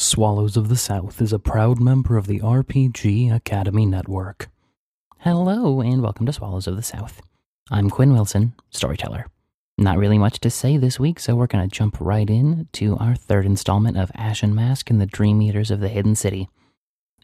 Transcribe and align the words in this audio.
Swallows 0.00 0.56
of 0.56 0.70
the 0.70 0.78
South 0.78 1.20
is 1.20 1.30
a 1.30 1.38
proud 1.38 1.78
member 1.78 2.16
of 2.16 2.26
the 2.26 2.40
RPG 2.40 3.30
Academy 3.30 3.84
Network. 3.84 4.48
Hello, 5.18 5.82
and 5.82 6.00
welcome 6.00 6.24
to 6.24 6.32
Swallows 6.32 6.66
of 6.66 6.76
the 6.76 6.82
South. 6.82 7.20
I'm 7.70 7.90
Quinn 7.90 8.14
Wilson, 8.14 8.54
storyteller. 8.70 9.26
Not 9.76 9.98
really 9.98 10.16
much 10.16 10.40
to 10.40 10.48
say 10.48 10.78
this 10.78 10.98
week, 10.98 11.20
so 11.20 11.36
we're 11.36 11.46
going 11.46 11.68
to 11.68 11.76
jump 11.76 11.98
right 12.00 12.30
in 12.30 12.66
to 12.72 12.96
our 12.96 13.14
third 13.14 13.44
installment 13.44 13.98
of 13.98 14.10
Ashen 14.14 14.54
Mask 14.54 14.88
and 14.88 15.02
the 15.02 15.06
Dream 15.06 15.42
Eaters 15.42 15.70
of 15.70 15.80
the 15.80 15.88
Hidden 15.88 16.14
City. 16.14 16.48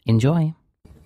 Enjoy! 0.05 0.53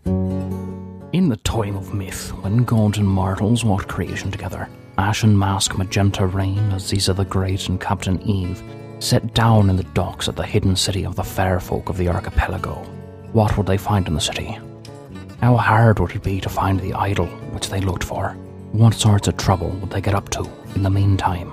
In 0.05 1.29
the 1.29 1.39
time 1.45 1.77
of 1.77 1.93
myth, 1.93 2.31
when 2.43 2.65
gods 2.65 2.97
and 2.97 3.07
mortals 3.07 3.63
walked 3.63 3.87
creation 3.87 4.29
together, 4.29 4.67
Ashen 4.97 5.39
Mask, 5.39 5.77
Magenta 5.77 6.27
Rain, 6.27 6.71
Aziza 6.71 7.15
the 7.15 7.23
Great, 7.23 7.69
and 7.69 7.79
Captain 7.79 8.21
Eve 8.23 8.61
set 9.01 9.33
down 9.33 9.69
in 9.69 9.77
the 9.77 9.83
docks 9.83 10.27
at 10.27 10.35
the 10.35 10.45
hidden 10.45 10.75
city 10.75 11.05
of 11.05 11.15
the 11.15 11.23
fair 11.23 11.59
folk 11.59 11.89
of 11.89 11.97
the 11.97 12.07
archipelago. 12.07 12.75
What 13.33 13.57
would 13.57 13.65
they 13.65 13.77
find 13.77 14.07
in 14.07 14.13
the 14.13 14.21
city? 14.21 14.59
How 15.41 15.57
hard 15.57 15.99
would 15.99 16.11
it 16.11 16.23
be 16.23 16.39
to 16.41 16.49
find 16.49 16.79
the 16.79 16.93
idol 16.93 17.25
which 17.51 17.69
they 17.69 17.81
looked 17.81 18.03
for? 18.03 18.29
What 18.73 18.93
sorts 18.93 19.27
of 19.27 19.37
trouble 19.37 19.69
would 19.69 19.89
they 19.89 20.01
get 20.01 20.13
up 20.13 20.29
to 20.29 20.47
in 20.75 20.83
the 20.83 20.89
meantime? 20.89 21.51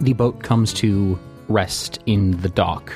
The 0.00 0.12
boat 0.12 0.42
comes 0.42 0.72
to 0.74 1.18
rest 1.48 1.98
in 2.06 2.40
the 2.40 2.48
dock 2.48 2.92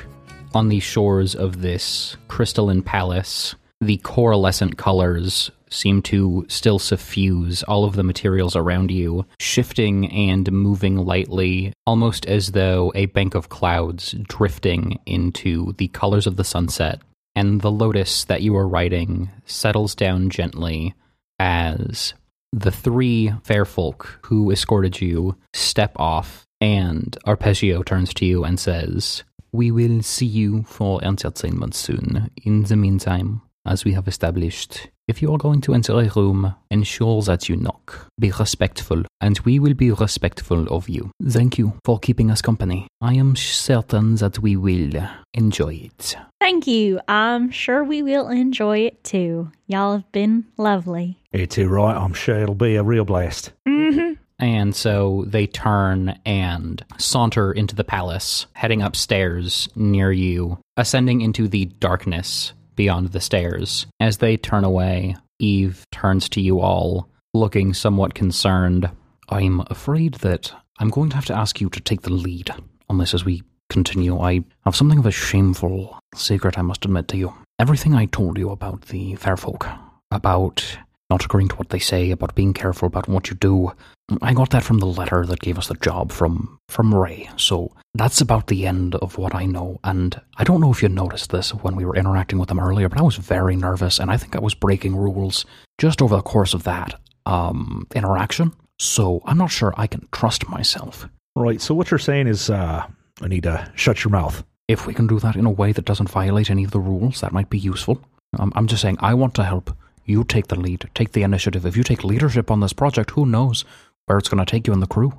on 0.53 0.69
the 0.69 0.79
shores 0.79 1.35
of 1.35 1.61
this 1.61 2.15
crystalline 2.29 2.81
palace. 2.81 3.55
The 3.81 3.97
coalescent 4.03 4.77
colors 4.77 5.51
seem 5.75 6.01
to 6.03 6.45
still 6.47 6.79
suffuse 6.79 7.63
all 7.63 7.83
of 7.83 7.95
the 7.95 8.03
materials 8.03 8.55
around 8.55 8.91
you, 8.91 9.25
shifting 9.39 10.11
and 10.11 10.51
moving 10.51 10.97
lightly, 10.97 11.73
almost 11.85 12.25
as 12.25 12.53
though 12.53 12.91
a 12.95 13.07
bank 13.07 13.35
of 13.35 13.49
clouds 13.49 14.15
drifting 14.23 14.99
into 15.05 15.73
the 15.77 15.89
colors 15.89 16.25
of 16.25 16.37
the 16.37 16.43
sunset. 16.43 17.01
And 17.35 17.61
the 17.61 17.71
lotus 17.71 18.23
that 18.25 18.41
you 18.41 18.55
are 18.55 18.67
riding 18.67 19.29
settles 19.45 19.93
down 19.93 20.29
gently 20.29 20.95
as 21.37 22.13
the 22.53 22.71
three 22.71 23.33
fair 23.43 23.65
folk 23.65 24.19
who 24.23 24.49
escorted 24.51 25.01
you 25.01 25.35
step 25.53 25.91
off, 25.97 26.45
and 26.61 27.17
Arpeggio 27.25 27.83
turns 27.83 28.13
to 28.13 28.25
you 28.25 28.45
and 28.45 28.57
says, 28.57 29.23
We 29.51 29.71
will 29.71 30.01
see 30.01 30.25
you 30.25 30.63
for 30.63 31.03
entertainment 31.03 31.75
soon. 31.75 32.31
In 32.43 32.63
the 32.63 32.77
meantime, 32.77 33.41
as 33.65 33.83
we 33.83 33.91
have 33.93 34.07
established, 34.07 34.89
if 35.07 35.21
you 35.21 35.33
are 35.33 35.37
going 35.37 35.61
to 35.61 35.73
enter 35.73 35.99
a 35.99 36.09
room, 36.15 36.55
ensure 36.71 37.21
that 37.23 37.47
you 37.47 37.55
knock. 37.55 38.07
Be 38.19 38.31
respectful, 38.31 39.03
and 39.21 39.39
we 39.39 39.59
will 39.59 39.73
be 39.73 39.91
respectful 39.91 40.67
of 40.67 40.89
you. 40.89 41.11
Thank 41.23 41.57
you 41.57 41.73
for 41.83 41.99
keeping 41.99 42.31
us 42.31 42.41
company. 42.41 42.87
I 43.01 43.13
am 43.13 43.35
certain 43.35 44.15
that 44.15 44.39
we 44.39 44.55
will 44.55 45.07
enjoy 45.33 45.75
it. 45.75 46.15
Thank 46.39 46.67
you. 46.67 46.99
I'm 47.07 47.51
sure 47.51 47.83
we 47.83 48.01
will 48.01 48.29
enjoy 48.29 48.79
it 48.79 49.03
too. 49.03 49.51
Y'all 49.67 49.93
have 49.93 50.11
been 50.11 50.45
lovely. 50.57 51.17
You're 51.31 51.47
too 51.47 51.67
right. 51.67 51.95
I'm 51.95 52.13
sure 52.13 52.39
it'll 52.39 52.55
be 52.55 52.75
a 52.75 52.83
real 52.83 53.05
blast. 53.05 53.51
Mm-hmm. 53.67 54.13
And 54.37 54.75
so 54.75 55.23
they 55.27 55.47
turn 55.47 56.19
and 56.25 56.83
saunter 56.97 57.51
into 57.51 57.75
the 57.75 57.83
palace, 57.83 58.47
heading 58.53 58.81
upstairs 58.81 59.69
near 59.75 60.11
you, 60.11 60.59
ascending 60.75 61.21
into 61.21 61.47
the 61.47 61.65
darkness 61.65 62.53
beyond 62.75 63.11
the 63.11 63.21
stairs. 63.21 63.85
As 63.99 64.17
they 64.17 64.37
turn 64.37 64.63
away, 64.63 65.15
Eve 65.39 65.85
turns 65.91 66.29
to 66.29 66.41
you 66.41 66.59
all, 66.59 67.09
looking 67.33 67.73
somewhat 67.73 68.13
concerned. 68.13 68.89
I'm 69.29 69.61
afraid 69.67 70.15
that 70.15 70.51
I'm 70.79 70.89
going 70.89 71.09
to 71.09 71.15
have 71.15 71.25
to 71.25 71.37
ask 71.37 71.61
you 71.61 71.69
to 71.69 71.79
take 71.79 72.01
the 72.01 72.13
lead 72.13 72.51
on 72.89 72.97
this 72.97 73.13
as 73.13 73.25
we 73.25 73.43
continue. 73.69 74.19
I 74.19 74.43
have 74.63 74.75
something 74.75 74.99
of 74.99 75.05
a 75.05 75.11
shameful 75.11 75.97
secret, 76.13 76.57
I 76.57 76.61
must 76.61 76.85
admit 76.85 77.07
to 77.09 77.17
you. 77.17 77.33
Everything 77.59 77.95
I 77.95 78.05
told 78.05 78.37
you 78.37 78.49
about 78.49 78.83
the 78.83 79.15
fair 79.15 79.37
folk, 79.37 79.67
about 80.11 80.77
not 81.09 81.23
agreeing 81.23 81.49
to 81.49 81.55
what 81.55 81.69
they 81.69 81.79
say, 81.79 82.11
about 82.11 82.35
being 82.35 82.53
careful 82.53 82.87
about 82.87 83.07
what 83.07 83.29
you 83.29 83.35
do, 83.35 83.71
I 84.21 84.33
got 84.33 84.51
that 84.51 84.63
from 84.63 84.77
the 84.77 84.85
letter 84.85 85.25
that 85.25 85.39
gave 85.39 85.57
us 85.57 85.67
the 85.67 85.73
job 85.75 86.11
from 86.11 86.59
from 86.69 86.93
Ray. 86.93 87.29
So 87.37 87.71
that's 87.95 88.21
about 88.21 88.47
the 88.47 88.67
end 88.67 88.95
of 88.95 89.17
what 89.17 89.33
I 89.33 89.45
know. 89.45 89.79
And 89.83 90.19
I 90.37 90.43
don't 90.43 90.61
know 90.61 90.71
if 90.71 90.83
you 90.83 90.89
noticed 90.89 91.31
this 91.31 91.53
when 91.53 91.75
we 91.75 91.85
were 91.85 91.95
interacting 91.95 92.37
with 92.37 92.49
them 92.49 92.59
earlier, 92.59 92.87
but 92.87 92.99
I 92.99 93.03
was 93.03 93.15
very 93.15 93.55
nervous, 93.55 93.99
and 93.99 94.11
I 94.11 94.17
think 94.17 94.35
I 94.35 94.39
was 94.39 94.53
breaking 94.53 94.95
rules 94.95 95.45
just 95.79 96.01
over 96.01 96.15
the 96.15 96.21
course 96.21 96.53
of 96.53 96.63
that 96.63 96.99
um, 97.25 97.87
interaction. 97.95 98.53
So 98.77 99.21
I'm 99.25 99.37
not 99.37 99.51
sure 99.51 99.73
I 99.77 99.87
can 99.87 100.07
trust 100.11 100.49
myself. 100.49 101.07
Right. 101.35 101.61
So 101.61 101.73
what 101.73 101.89
you're 101.89 101.97
saying 101.97 102.27
is, 102.27 102.49
uh, 102.49 102.85
I 103.21 103.27
need 103.27 103.43
to 103.43 103.71
shut 103.75 104.03
your 104.03 104.11
mouth. 104.11 104.43
If 104.67 104.85
we 104.85 104.93
can 104.93 105.07
do 105.07 105.19
that 105.19 105.35
in 105.35 105.45
a 105.45 105.51
way 105.51 105.71
that 105.71 105.85
doesn't 105.85 106.09
violate 106.09 106.49
any 106.49 106.63
of 106.63 106.71
the 106.71 106.79
rules, 106.79 107.21
that 107.21 107.31
might 107.31 107.49
be 107.49 107.59
useful. 107.59 108.01
I'm 108.37 108.67
just 108.67 108.81
saying, 108.81 108.97
I 108.99 109.13
want 109.13 109.33
to 109.35 109.43
help. 109.43 109.71
You 110.05 110.23
take 110.23 110.47
the 110.47 110.59
lead, 110.59 110.89
take 110.93 111.13
the 111.13 111.23
initiative. 111.23 111.65
If 111.65 111.77
you 111.77 111.83
take 111.83 112.03
leadership 112.03 112.51
on 112.51 112.59
this 112.59 112.73
project, 112.73 113.11
who 113.11 113.25
knows 113.25 113.65
where 114.05 114.17
it's 114.17 114.29
going 114.29 114.43
to 114.43 114.49
take 114.49 114.67
you 114.67 114.73
and 114.73 114.81
the 114.81 114.87
crew? 114.87 115.13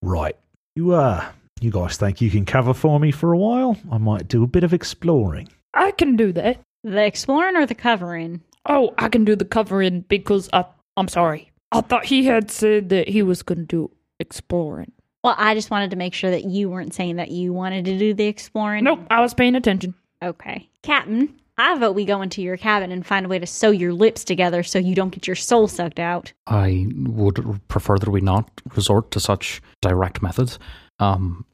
Right. 0.00 0.36
You 0.74 0.92
uh, 0.94 1.24
you 1.60 1.70
guys 1.70 1.96
think 1.96 2.20
you 2.20 2.30
can 2.30 2.44
cover 2.44 2.74
for 2.74 2.98
me 2.98 3.10
for 3.10 3.32
a 3.32 3.38
while? 3.38 3.76
I 3.90 3.98
might 3.98 4.28
do 4.28 4.42
a 4.42 4.48
bit 4.48 4.64
of 4.64 4.72
exploring. 4.72 5.48
I 5.74 5.92
can 5.92 6.16
do 6.16 6.32
that. 6.32 6.58
The 6.84 7.04
exploring 7.04 7.56
or 7.56 7.66
the 7.66 7.74
covering? 7.74 8.42
Oh, 8.66 8.94
I 8.98 9.08
can 9.08 9.24
do 9.24 9.36
the 9.36 9.44
covering 9.44 10.02
because 10.02 10.48
I. 10.52 10.64
I'm 10.96 11.08
sorry. 11.08 11.50
I 11.70 11.80
thought 11.80 12.04
he 12.04 12.26
had 12.26 12.50
said 12.50 12.90
that 12.90 13.08
he 13.08 13.22
was 13.22 13.42
going 13.42 13.60
to 13.60 13.64
do 13.64 13.90
exploring. 14.20 14.92
Well, 15.24 15.34
I 15.38 15.54
just 15.54 15.70
wanted 15.70 15.90
to 15.92 15.96
make 15.96 16.12
sure 16.14 16.30
that 16.30 16.44
you 16.44 16.68
weren't 16.68 16.92
saying 16.92 17.16
that 17.16 17.30
you 17.30 17.52
wanted 17.52 17.84
to 17.86 17.98
do 17.98 18.12
the 18.12 18.26
exploring. 18.26 18.84
Nope, 18.84 19.06
I 19.10 19.20
was 19.20 19.32
paying 19.34 19.54
attention. 19.54 19.94
Okay. 20.22 20.68
Captain, 20.82 21.40
I 21.62 21.78
vote 21.78 21.92
we 21.92 22.04
go 22.04 22.22
into 22.22 22.42
your 22.42 22.56
cabin 22.56 22.90
and 22.90 23.06
find 23.06 23.24
a 23.24 23.28
way 23.28 23.38
to 23.38 23.46
sew 23.46 23.70
your 23.70 23.92
lips 23.92 24.24
together 24.24 24.64
so 24.64 24.80
you 24.80 24.96
don't 24.96 25.10
get 25.10 25.28
your 25.28 25.36
soul 25.36 25.68
sucked 25.68 26.00
out. 26.00 26.32
I 26.48 26.88
would 27.06 27.60
prefer 27.68 27.98
that 27.98 28.08
we 28.10 28.20
not 28.20 28.50
resort 28.74 29.12
to 29.12 29.20
such 29.20 29.62
direct 29.80 30.22
methods. 30.22 30.58
Um, 30.98 31.44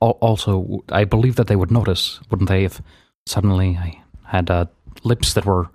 also, 0.00 0.84
I 0.90 1.04
believe 1.04 1.36
that 1.36 1.46
they 1.46 1.56
would 1.56 1.70
notice, 1.70 2.20
wouldn't 2.30 2.50
they, 2.50 2.64
if 2.64 2.82
suddenly 3.24 3.78
I 3.78 4.02
had 4.26 4.50
uh, 4.50 4.66
lips 5.04 5.32
that 5.32 5.46
were 5.46 5.70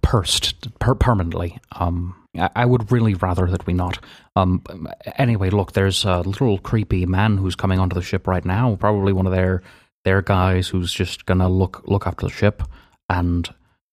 pursed 0.00 0.78
per- 0.78 0.94
permanently. 0.94 1.58
Um, 1.72 2.16
I-, 2.38 2.50
I 2.56 2.64
would 2.64 2.90
really 2.90 3.12
rather 3.12 3.46
that 3.48 3.66
we 3.66 3.74
not. 3.74 3.98
Um, 4.34 4.62
anyway, 5.16 5.50
look, 5.50 5.72
there's 5.72 6.06
a 6.06 6.20
little 6.20 6.56
creepy 6.56 7.04
man 7.04 7.36
who's 7.36 7.54
coming 7.54 7.78
onto 7.78 7.94
the 7.94 8.02
ship 8.02 8.26
right 8.26 8.46
now. 8.46 8.76
Probably 8.76 9.12
one 9.12 9.26
of 9.26 9.32
their 9.32 9.62
their 10.04 10.22
guys 10.22 10.68
who's 10.68 10.92
just 10.92 11.26
gonna 11.26 11.48
look 11.48 11.82
look 11.86 12.06
after 12.06 12.26
the 12.26 12.32
ship, 12.32 12.62
and 13.08 13.48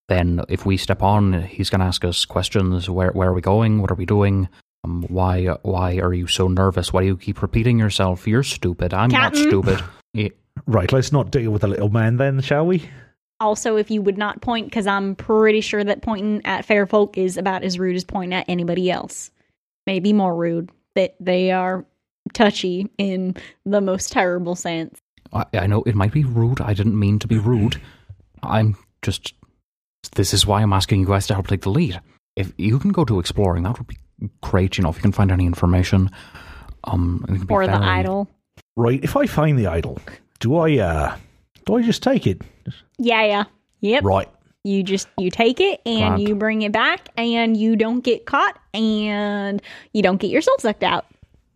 then 0.10 0.42
if 0.50 0.66
we 0.66 0.78
step 0.78 1.02
on, 1.02 1.44
he's 1.44 1.70
gonna 1.70 1.86
ask 1.86 2.04
us 2.04 2.26
questions. 2.26 2.90
Where 2.90 3.12
where 3.12 3.30
are 3.30 3.34
we 3.34 3.42
going? 3.42 3.82
What 3.82 3.92
are 3.92 3.96
we 3.96 4.06
doing? 4.06 4.50
Um, 4.84 5.04
why 5.04 5.46
why 5.62 5.98
are 5.98 6.14
you 6.14 6.28
so 6.28 6.48
nervous? 6.48 6.92
Why 6.92 7.02
do 7.02 7.08
you 7.08 7.18
keep 7.18 7.42
repeating 7.42 7.80
yourself? 7.80 8.28
You're 8.28 8.44
stupid. 8.44 8.94
I'm 8.94 9.12
Captain? 9.12 9.44
not 9.44 9.50
stupid. 9.50 9.84
Yeah. 10.14 10.30
Right. 10.66 10.92
Let's 10.92 11.12
not 11.12 11.32
deal 11.32 11.52
with 11.52 11.62
the 11.62 11.68
little 11.68 11.90
man 11.90 12.18
then, 12.18 12.42
shall 12.42 12.66
we? 12.66 12.90
Also, 13.40 13.76
if 13.76 13.90
you 13.90 14.02
would 14.02 14.18
not 14.18 14.42
point, 14.42 14.68
because 14.68 14.86
I'm 14.86 15.16
pretty 15.16 15.62
sure 15.62 15.84
that 15.84 16.02
pointing 16.02 16.46
at 16.46 16.66
fair 16.66 16.86
folk 16.86 17.18
is 17.18 17.38
about 17.38 17.64
as 17.64 17.80
rude 17.80 17.96
as 17.96 18.04
pointing 18.04 18.38
at 18.38 18.48
anybody 18.48 18.92
else. 18.92 19.32
Maybe 19.88 20.14
more 20.14 20.36
rude. 20.36 20.70
That 20.96 21.16
they 21.20 21.52
are 21.52 21.86
touchy 22.34 22.88
in 22.98 23.36
the 23.66 23.82
most 23.82 24.12
terrible 24.12 24.56
sense. 24.56 25.00
I, 25.32 25.46
I 25.54 25.68
know 25.68 25.84
it 25.84 25.96
might 25.96 26.12
be 26.12 26.24
rude. 26.24 26.60
I 26.62 26.74
didn't 26.74 27.00
mean 27.00 27.18
to 27.20 27.28
be 27.28 27.38
rude. 27.38 27.82
I'm 28.44 28.76
just. 29.02 29.34
This 30.16 30.34
is 30.34 30.46
why 30.46 30.62
I'm 30.62 30.74
asking 30.74 31.00
you 31.00 31.06
guys 31.06 31.28
to 31.28 31.36
help 31.36 31.48
take 31.48 31.62
the 31.62 31.70
lead. 31.70 32.00
If 32.36 32.54
you 32.58 32.80
can 32.80 32.92
go 32.92 33.06
to 33.06 33.20
exploring, 33.20 33.64
that 33.64 33.78
would 33.78 33.88
be 33.88 33.98
great. 34.42 34.78
You 34.78 34.84
know, 34.84 34.90
if 34.90 34.96
you 34.96 35.02
can 35.02 35.12
find 35.12 35.32
any 35.32 35.46
information, 35.46 36.10
um, 36.86 37.24
it 37.30 37.34
can 37.38 37.46
be 37.46 37.54
Or 37.54 37.68
the 37.68 37.74
idol. 37.74 38.28
Right. 38.76 39.04
If 39.04 39.16
I 39.16 39.28
find 39.28 39.60
the 39.60 39.68
idol, 39.68 40.00
do 40.40 40.56
I 40.58 40.78
uh, 40.80 41.16
do 41.66 41.76
I 41.76 41.82
just 41.84 42.02
take 42.02 42.26
it? 42.26 42.42
Yeah, 42.98 43.24
yeah. 43.26 43.44
Yep. 43.82 44.04
Right. 44.04 44.30
You 44.64 44.84
just 44.84 45.08
you 45.18 45.30
take 45.32 45.60
it 45.60 45.82
and 45.86 46.18
Glad. 46.18 46.28
you 46.28 46.36
bring 46.36 46.62
it 46.62 46.72
back 46.72 47.10
and 47.18 47.58
you 47.58 47.76
don't 47.76 48.02
get 48.02 48.26
caught 48.26 48.60
and 48.74 49.62
you 49.94 50.02
don't 50.02 50.18
get 50.18 50.30
your 50.30 50.42
soul 50.42 50.56
sucked 50.60 50.84
out. 50.84 51.06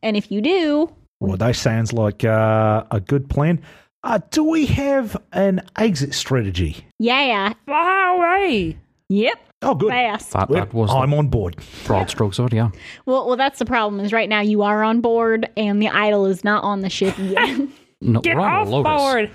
And 0.01 0.15
if 0.17 0.31
you 0.31 0.41
do, 0.41 0.91
Well, 1.19 1.37
that 1.37 1.55
sounds 1.55 1.93
like 1.93 2.23
uh, 2.23 2.83
a 2.91 2.99
good 2.99 3.29
plan. 3.29 3.61
Uh, 4.05 4.19
do 4.31 4.43
we 4.43 4.65
have 4.67 5.17
an 5.33 5.61
exit 5.77 6.13
strategy? 6.13 6.85
yeah, 6.99 7.53
Fly 7.65 8.15
away. 8.15 8.77
yep, 9.09 9.37
Oh, 9.61 9.73
good. 9.75 9.89
fast. 9.89 10.31
That, 10.33 10.47
that 10.49 10.73
was 10.73 10.91
I'm 10.93 11.09
the 11.09 11.17
on 11.17 11.27
board. 11.29 11.55
broad 11.85 12.09
strokes 12.09 12.37
of 12.37 12.47
it. 12.47 12.53
Yeah. 12.53 12.69
Well, 13.07 13.25
well, 13.27 13.35
that's 13.35 13.57
the 13.59 13.65
problem. 13.65 13.99
Is 14.05 14.13
right 14.13 14.29
now 14.29 14.41
you 14.41 14.61
are 14.61 14.83
on 14.83 15.01
board 15.01 15.49
and 15.57 15.81
the 15.81 15.89
idol 15.89 16.27
is 16.27 16.43
not 16.43 16.63
on 16.63 16.81
the 16.81 16.89
ship 16.89 17.15
yet. 17.17 17.67
No, 18.01 18.19
Get 18.19 18.35
we're 18.35 18.43
on 18.43 18.53
off 18.53 18.67
a 18.67 18.69
lotus. 18.69 19.01
board. 19.01 19.31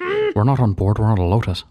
We're 0.36 0.44
not 0.44 0.60
on 0.60 0.74
board. 0.74 0.98
We're 0.98 1.06
on 1.06 1.18
a 1.18 1.26
lotus. 1.26 1.64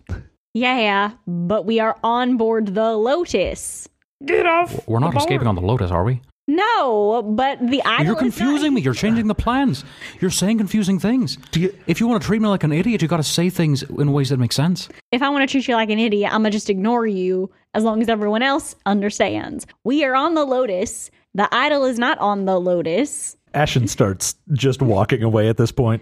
yeah, 0.54 1.12
but 1.28 1.66
we 1.66 1.80
are 1.80 1.98
on 2.04 2.36
board 2.38 2.74
the 2.74 2.92
Lotus. 2.98 3.88
Get 4.26 4.46
off. 4.46 4.86
We're 4.88 5.00
not 5.00 5.14
the 5.14 5.20
escaping 5.20 5.46
board. 5.46 5.48
on 5.50 5.56
the 5.56 5.62
lotus, 5.62 5.92
are 5.92 6.04
we? 6.04 6.22
No, 6.48 7.22
but 7.24 7.60
the 7.70 7.82
idol 7.84 8.06
You're 8.06 8.16
is 8.16 8.20
confusing 8.20 8.72
not- 8.72 8.76
me. 8.76 8.82
You're 8.82 8.94
changing 8.94 9.28
the 9.28 9.36
plans. 9.36 9.86
You're 10.20 10.30
saying 10.32 10.58
confusing 10.58 11.00
things. 11.00 11.38
Do 11.52 11.62
you- 11.62 11.74
if 11.88 12.00
you 12.02 12.08
want 12.08 12.22
to 12.22 12.26
treat 12.28 12.42
me 12.42 12.50
like 12.50 12.64
an 12.64 12.74
idiot, 12.74 13.02
you 13.02 13.08
got 13.08 13.18
to 13.18 13.24
say 13.24 13.50
things 13.50 13.82
in 13.84 14.12
ways 14.12 14.30
that 14.30 14.38
make 14.40 14.52
sense. 14.52 14.90
If 15.12 15.22
I 15.22 15.30
want 15.30 15.48
to 15.48 15.52
treat 15.52 15.68
you 15.68 15.76
like 15.76 15.90
an 15.90 16.00
idiot, 16.00 16.32
I'm 16.34 16.40
gonna 16.42 16.52
just 16.52 16.70
ignore 16.70 17.08
you 17.08 17.50
as 17.74 17.84
long 17.84 18.02
as 18.02 18.10
everyone 18.10 18.42
else 18.44 18.76
understands. 18.86 19.66
We 19.86 20.04
are 20.04 20.16
on 20.16 20.34
the 20.34 20.44
Lotus. 20.44 21.10
The 21.34 21.48
idol 21.56 21.86
is 21.86 21.98
not 21.98 22.18
on 22.20 22.46
the 22.46 22.60
Lotus. 22.60 23.38
Ashen 23.54 23.88
starts 23.88 24.36
just 24.52 24.82
walking 24.82 25.24
away 25.24 25.48
at 25.48 25.58
this 25.58 25.72
point. 25.72 26.02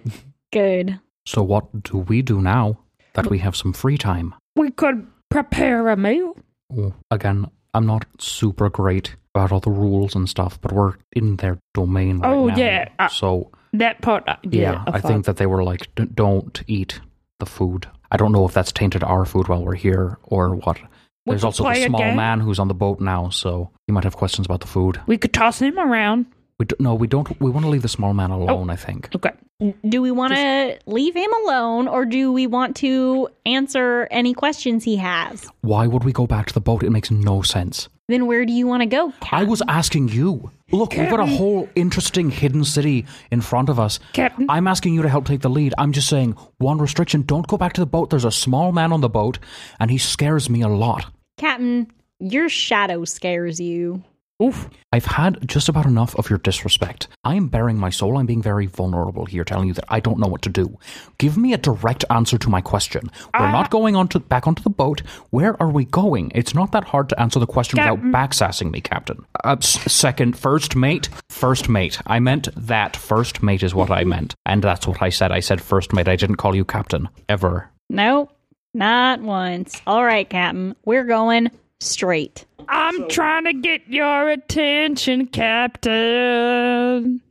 Good. 0.51 0.99
So 1.25 1.44
what 1.44 1.83
do 1.83 1.99
we 1.99 2.21
do 2.23 2.41
now 2.41 2.79
that 3.13 3.29
we 3.29 3.37
have 3.39 3.55
some 3.55 3.73
free 3.73 3.97
time? 3.97 4.33
We 4.55 4.71
could 4.71 5.05
prepare 5.29 5.87
a 5.89 5.95
meal. 5.95 6.35
Oh, 6.75 6.94
again, 7.11 7.45
I'm 7.73 7.85
not 7.85 8.06
super 8.19 8.69
great 8.69 9.15
about 9.33 9.51
all 9.51 9.59
the 9.62 9.71
rules 9.71 10.15
and 10.15 10.27
stuff, 10.29 10.59
but 10.62 10.71
we're 10.73 10.95
in 11.13 11.38
their 11.38 11.57
domain 11.73 12.19
right 12.19 12.33
Oh, 12.33 12.47
now. 12.47 12.56
yeah, 12.57 12.89
I- 13.00 13.07
so 13.07 13.50
That 13.73 14.01
part, 14.01 14.27
uh, 14.27 14.35
yeah, 14.44 14.73
yeah, 14.73 14.83
I 14.88 15.00
think 15.00 15.25
that 15.25 15.38
they 15.38 15.45
were 15.45 15.63
like, 15.63 15.88
"D- 15.95 16.06
don't 16.13 16.62
eat 16.68 17.00
the 17.39 17.45
food. 17.45 17.88
I 18.12 18.18
don't 18.18 18.33
know 18.33 18.45
if 18.45 18.53
that's 18.53 18.73
tainted 18.73 19.03
our 19.03 19.23
food 19.25 19.47
while 19.47 19.63
we're 19.63 19.75
here 19.75 20.18
or 20.23 20.56
what. 20.56 20.77
We 21.25 21.31
There's 21.31 21.45
also 21.45 21.63
the 21.63 21.69
a 21.69 21.85
small 21.85 22.13
man 22.13 22.41
who's 22.41 22.59
on 22.59 22.68
the 22.68 22.73
boat 22.73 23.00
now, 23.00 23.29
so 23.29 23.69
he 23.88 23.94
might 23.94 24.03
have 24.03 24.18
questions 24.18 24.45
about 24.47 24.59
the 24.59 24.68
food. 24.68 25.00
we 25.07 25.18
could 25.18 25.31
toss 25.33 25.62
him 25.62 25.79
around. 25.79 26.25
We 26.61 26.65
d- 26.65 26.75
no, 26.77 26.93
we 26.93 27.07
don't. 27.07 27.27
We 27.41 27.49
want 27.49 27.65
to 27.65 27.71
leave 27.71 27.81
the 27.81 27.87
small 27.89 28.13
man 28.13 28.31
Oh. 28.31 28.43
alone. 28.43 28.69
I 28.69 28.75
think. 28.75 29.09
Okay. 29.15 29.31
Mm, 29.63 29.73
do 29.89 29.99
we 29.99 30.11
want 30.11 30.33
to 30.35 30.77
leave 30.85 31.15
him 31.15 31.33
alone 31.43 31.87
or 31.87 32.05
do 32.05 32.31
we 32.31 32.45
want 32.45 32.75
to 32.77 33.29
answer 33.47 34.07
any 34.11 34.35
questions 34.35 34.83
he 34.83 34.95
has? 34.97 35.49
Why 35.61 35.87
would 35.87 36.03
we 36.03 36.11
go 36.13 36.27
back 36.27 36.45
to 36.47 36.53
the 36.53 36.61
boat? 36.61 36.83
It 36.83 36.91
makes 36.91 37.09
no 37.09 37.41
sense. 37.41 37.89
Then 38.07 38.27
where 38.27 38.45
do 38.45 38.53
you 38.53 38.67
want 38.67 38.81
to 38.81 38.85
go? 38.85 39.09
Captain? 39.21 39.39
I 39.39 39.43
was 39.49 39.63
asking 39.67 40.09
you. 40.09 40.51
Look, 40.71 40.91
we've 40.95 41.09
got 41.09 41.19
a 41.19 41.25
whole 41.25 41.67
interesting 41.73 42.29
hidden 42.29 42.63
city 42.63 43.05
in 43.31 43.41
front 43.41 43.67
of 43.69 43.79
us. 43.79 43.97
Captain. 44.13 44.45
I'm 44.47 44.67
asking 44.67 44.93
you 44.93 45.01
to 45.01 45.09
help 45.09 45.25
take 45.25 45.41
the 45.41 45.49
lead. 45.49 45.73
I'm 45.79 45.93
just 45.93 46.09
saying 46.09 46.35
one 46.59 46.77
restriction: 46.77 47.23
don't 47.23 47.47
go 47.47 47.57
back 47.57 47.73
to 47.73 47.81
the 47.81 47.87
boat. 47.87 48.11
There's 48.11 48.25
a 48.25 48.31
small 48.45 48.71
man 48.71 48.93
on 48.93 49.01
the 49.01 49.09
boat, 49.09 49.39
and 49.79 49.89
he 49.89 49.97
scares 49.97 50.47
me 50.47 50.61
a 50.61 50.67
lot. 50.67 51.05
Captain, 51.37 51.87
your 52.19 52.49
shadow 52.49 53.03
scares 53.05 53.59
you. 53.59 54.03
Oof. 54.41 54.69
I've 54.91 55.05
had 55.05 55.47
just 55.47 55.69
about 55.69 55.85
enough 55.85 56.15
of 56.15 56.29
your 56.29 56.39
disrespect. 56.39 57.07
I 57.23 57.35
am 57.35 57.47
bearing 57.47 57.77
my 57.77 57.89
soul. 57.91 58.17
I'm 58.17 58.25
being 58.25 58.41
very 58.41 58.65
vulnerable 58.65 59.25
here, 59.25 59.43
telling 59.43 59.67
you 59.67 59.73
that 59.75 59.85
I 59.88 59.99
don't 59.99 60.19
know 60.19 60.27
what 60.27 60.41
to 60.41 60.49
do. 60.49 60.77
Give 61.17 61.38
me 61.38 61.53
a 61.53 61.57
direct 61.57 62.03
answer 62.09 62.38
to 62.39 62.49
my 62.49 62.59
question. 62.59 63.09
We're 63.39 63.45
Uh, 63.47 63.51
not 63.51 63.69
going 63.69 63.95
on 63.95 64.07
to, 64.09 64.19
back 64.19 64.47
onto 64.47 64.63
the 64.63 64.69
boat. 64.69 65.01
Where 65.29 65.61
are 65.61 65.69
we 65.69 65.85
going? 65.85 66.31
It's 66.35 66.53
not 66.55 66.71
that 66.71 66.85
hard 66.85 67.07
to 67.09 67.19
answer 67.21 67.39
the 67.39 67.45
question 67.47 67.77
Captain. 67.77 68.07
without 68.07 68.19
backsassing 68.29 68.71
me, 68.71 68.81
Captain. 68.81 69.23
Uh, 69.43 69.57
second, 69.61 70.38
first 70.38 70.75
mate, 70.75 71.07
first 71.29 71.69
mate. 71.69 71.99
I 72.07 72.19
meant 72.19 72.49
that. 72.55 72.97
First 72.97 73.44
mate 73.44 73.63
is 73.63 73.75
what 73.75 73.91
I 73.91 74.03
meant, 74.03 74.35
and 74.45 74.63
that's 74.63 74.87
what 74.87 75.01
I 75.01 75.09
said. 75.09 75.31
I 75.31 75.39
said 75.39 75.61
first 75.61 75.94
mate. 75.94 76.07
I 76.07 76.15
didn't 76.15 76.37
call 76.37 76.55
you 76.55 76.65
Captain 76.65 77.07
ever. 77.29 77.69
Nope, 77.89 78.31
not 78.73 79.21
once. 79.21 79.81
All 79.85 80.03
right, 80.03 80.27
Captain, 80.29 80.75
we're 80.85 81.03
going 81.05 81.49
straight. 81.81 82.45
I'm 82.68 83.07
trying 83.10 83.45
to 83.45 83.54
get 83.54 83.88
your 83.88 84.30
attention, 84.30 85.28
Captain. 85.28 87.22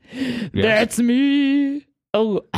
That's 0.53 0.99
me. 0.99 1.87
Oh, 2.13 2.43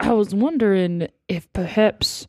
I 0.00 0.12
was 0.12 0.34
wondering 0.34 1.08
if 1.28 1.52
perhaps 1.52 2.26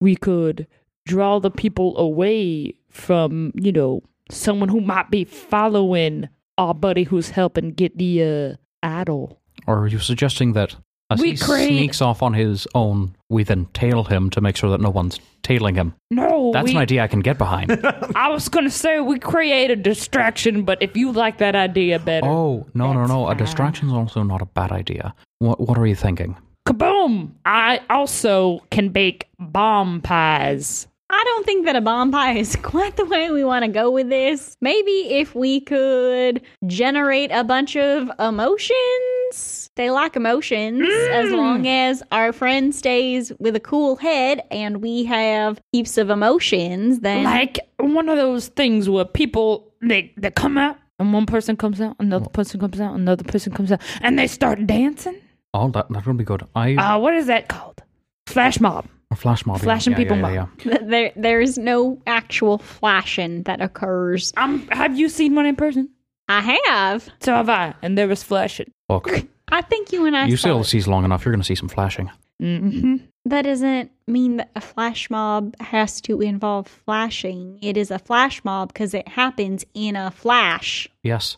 we 0.00 0.16
could 0.16 0.66
draw 1.06 1.38
the 1.38 1.50
people 1.50 1.96
away 1.98 2.74
from, 2.90 3.52
you 3.54 3.72
know, 3.72 4.02
someone 4.30 4.68
who 4.68 4.80
might 4.80 5.10
be 5.10 5.24
following 5.24 6.28
our 6.56 6.74
buddy 6.74 7.04
who's 7.04 7.30
helping 7.30 7.70
get 7.70 7.98
the 7.98 8.22
uh, 8.22 8.56
idol. 8.82 9.40
Or 9.66 9.80
are 9.80 9.86
you 9.86 9.98
suggesting 9.98 10.52
that 10.52 10.76
as 11.10 11.20
We 11.20 11.32
he 11.32 11.36
create- 11.36 11.68
sneaks 11.68 12.00
off 12.00 12.22
on 12.22 12.32
his 12.34 12.66
own, 12.74 13.14
we 13.28 13.44
then 13.44 13.66
tail 13.74 14.04
him 14.04 14.30
to 14.30 14.40
make 14.40 14.56
sure 14.56 14.70
that 14.70 14.80
no 14.80 14.90
one's 14.90 15.18
tailing 15.42 15.74
him? 15.74 15.94
No, 16.10 16.50
That's 16.52 16.64
we, 16.66 16.70
an 16.72 16.78
idea 16.78 17.02
I 17.02 17.06
can 17.08 17.20
get 17.20 17.36
behind. 17.38 17.70
I 18.16 18.28
was 18.30 18.48
gonna 18.48 18.70
say 18.70 19.00
we 19.00 19.18
create 19.18 19.70
a 19.70 19.76
distraction, 19.76 20.64
but 20.64 20.78
if 20.82 20.96
you 20.96 21.12
like 21.12 21.38
that 21.38 21.54
idea 21.54 21.98
better, 21.98 22.26
oh, 22.26 22.66
no, 22.74 22.92
no, 22.92 23.04
no. 23.06 23.24
A 23.24 23.28
fine. 23.28 23.36
distraction's 23.36 23.92
also 23.92 24.22
not 24.22 24.40
a 24.42 24.46
bad 24.46 24.72
idea. 24.72 25.14
What 25.40 25.60
What 25.60 25.78
are 25.78 25.86
you 25.86 25.94
thinking? 25.96 26.36
kaboom! 26.66 27.32
I 27.44 27.80
also 27.90 28.60
can 28.70 28.88
bake 28.88 29.28
bomb 29.38 30.00
pies. 30.00 30.86
I 31.16 31.22
don't 31.24 31.46
think 31.46 31.64
that 31.66 31.76
a 31.76 31.80
bomb 31.80 32.10
pie 32.10 32.34
is 32.34 32.56
quite 32.62 32.96
the 32.96 33.04
way 33.04 33.30
we 33.30 33.44
want 33.44 33.64
to 33.64 33.70
go 33.70 33.88
with 33.90 34.08
this. 34.08 34.56
Maybe 34.60 34.90
if 35.20 35.34
we 35.34 35.60
could 35.60 36.42
generate 36.66 37.30
a 37.30 37.44
bunch 37.44 37.76
of 37.76 38.10
emotions. 38.18 39.70
They 39.76 39.90
like 39.90 40.16
emotions 40.16 40.86
as 41.12 41.30
long 41.32 41.66
as 41.66 42.02
our 42.12 42.32
friend 42.32 42.74
stays 42.74 43.32
with 43.38 43.56
a 43.56 43.60
cool 43.60 43.96
head 43.96 44.42
and 44.50 44.82
we 44.82 45.04
have 45.04 45.60
heaps 45.72 45.98
of 45.98 46.10
emotions, 46.10 47.00
then 47.00 47.24
Like 47.24 47.58
one 47.78 48.08
of 48.08 48.16
those 48.16 48.48
things 48.48 48.88
where 48.88 49.04
people 49.04 49.72
they 49.82 50.12
they 50.16 50.30
come 50.30 50.56
out 50.58 50.78
and 50.98 51.12
one 51.12 51.26
person 51.26 51.56
comes 51.56 51.80
out, 51.80 51.96
another 51.98 52.28
person 52.30 52.60
comes 52.60 52.80
out, 52.80 52.94
another 52.94 53.24
person 53.24 53.52
comes 53.52 53.72
out, 53.72 53.80
and 54.00 54.16
they 54.18 54.28
start 54.28 54.64
dancing. 54.66 55.20
Oh, 55.52 55.68
that 55.70 55.88
that 55.90 56.06
would 56.06 56.16
be 56.18 56.24
good. 56.24 56.44
I 56.54 56.74
Uh, 56.74 56.98
what 56.98 57.14
is 57.14 57.26
that 57.26 57.48
called? 57.48 57.82
Flash 58.26 58.60
mob. 58.60 58.86
A 59.14 59.20
flash 59.20 59.46
mob. 59.46 59.60
flashing 59.60 59.92
yeah, 59.92 59.98
people 59.98 60.16
Yeah, 60.18 60.30
yeah, 60.32 60.46
yeah. 60.64 60.78
there 60.82 61.12
there 61.16 61.40
is 61.40 61.56
no 61.58 62.00
actual 62.06 62.58
flashing 62.58 63.42
that 63.44 63.60
occurs. 63.60 64.32
Um, 64.36 64.66
have 64.68 64.98
you 64.98 65.08
seen 65.08 65.34
one 65.34 65.46
in 65.46 65.56
person? 65.56 65.88
I 66.28 66.40
have. 66.66 67.08
So 67.20 67.32
have 67.34 67.48
I, 67.48 67.74
and 67.82 67.96
there 67.98 68.08
was 68.08 68.22
flashing. 68.22 68.70
Look, 68.88 69.08
I 69.48 69.60
think 69.62 69.92
you 69.92 70.06
and 70.06 70.16
I 70.16 70.26
you 70.26 70.36
saw 70.36 70.48
sail 70.48 70.54
the 70.58 70.60
it. 70.62 70.64
seas 70.64 70.88
long 70.88 71.04
enough, 71.04 71.24
you're 71.24 71.32
going 71.32 71.40
to 71.42 71.46
see 71.46 71.54
some 71.54 71.68
flashing. 71.68 72.10
Mm-hmm. 72.42 72.96
That 73.26 73.42
doesn't 73.42 73.90
mean 74.06 74.36
that 74.38 74.50
a 74.56 74.60
flash 74.60 75.08
mob 75.08 75.54
has 75.60 76.00
to 76.02 76.20
involve 76.20 76.66
flashing. 76.66 77.58
It 77.62 77.76
is 77.76 77.90
a 77.90 77.98
flash 77.98 78.44
mob 78.44 78.68
because 78.72 78.92
it 78.94 79.06
happens 79.08 79.64
in 79.74 79.96
a 79.96 80.10
flash. 80.10 80.88
Yes, 81.02 81.36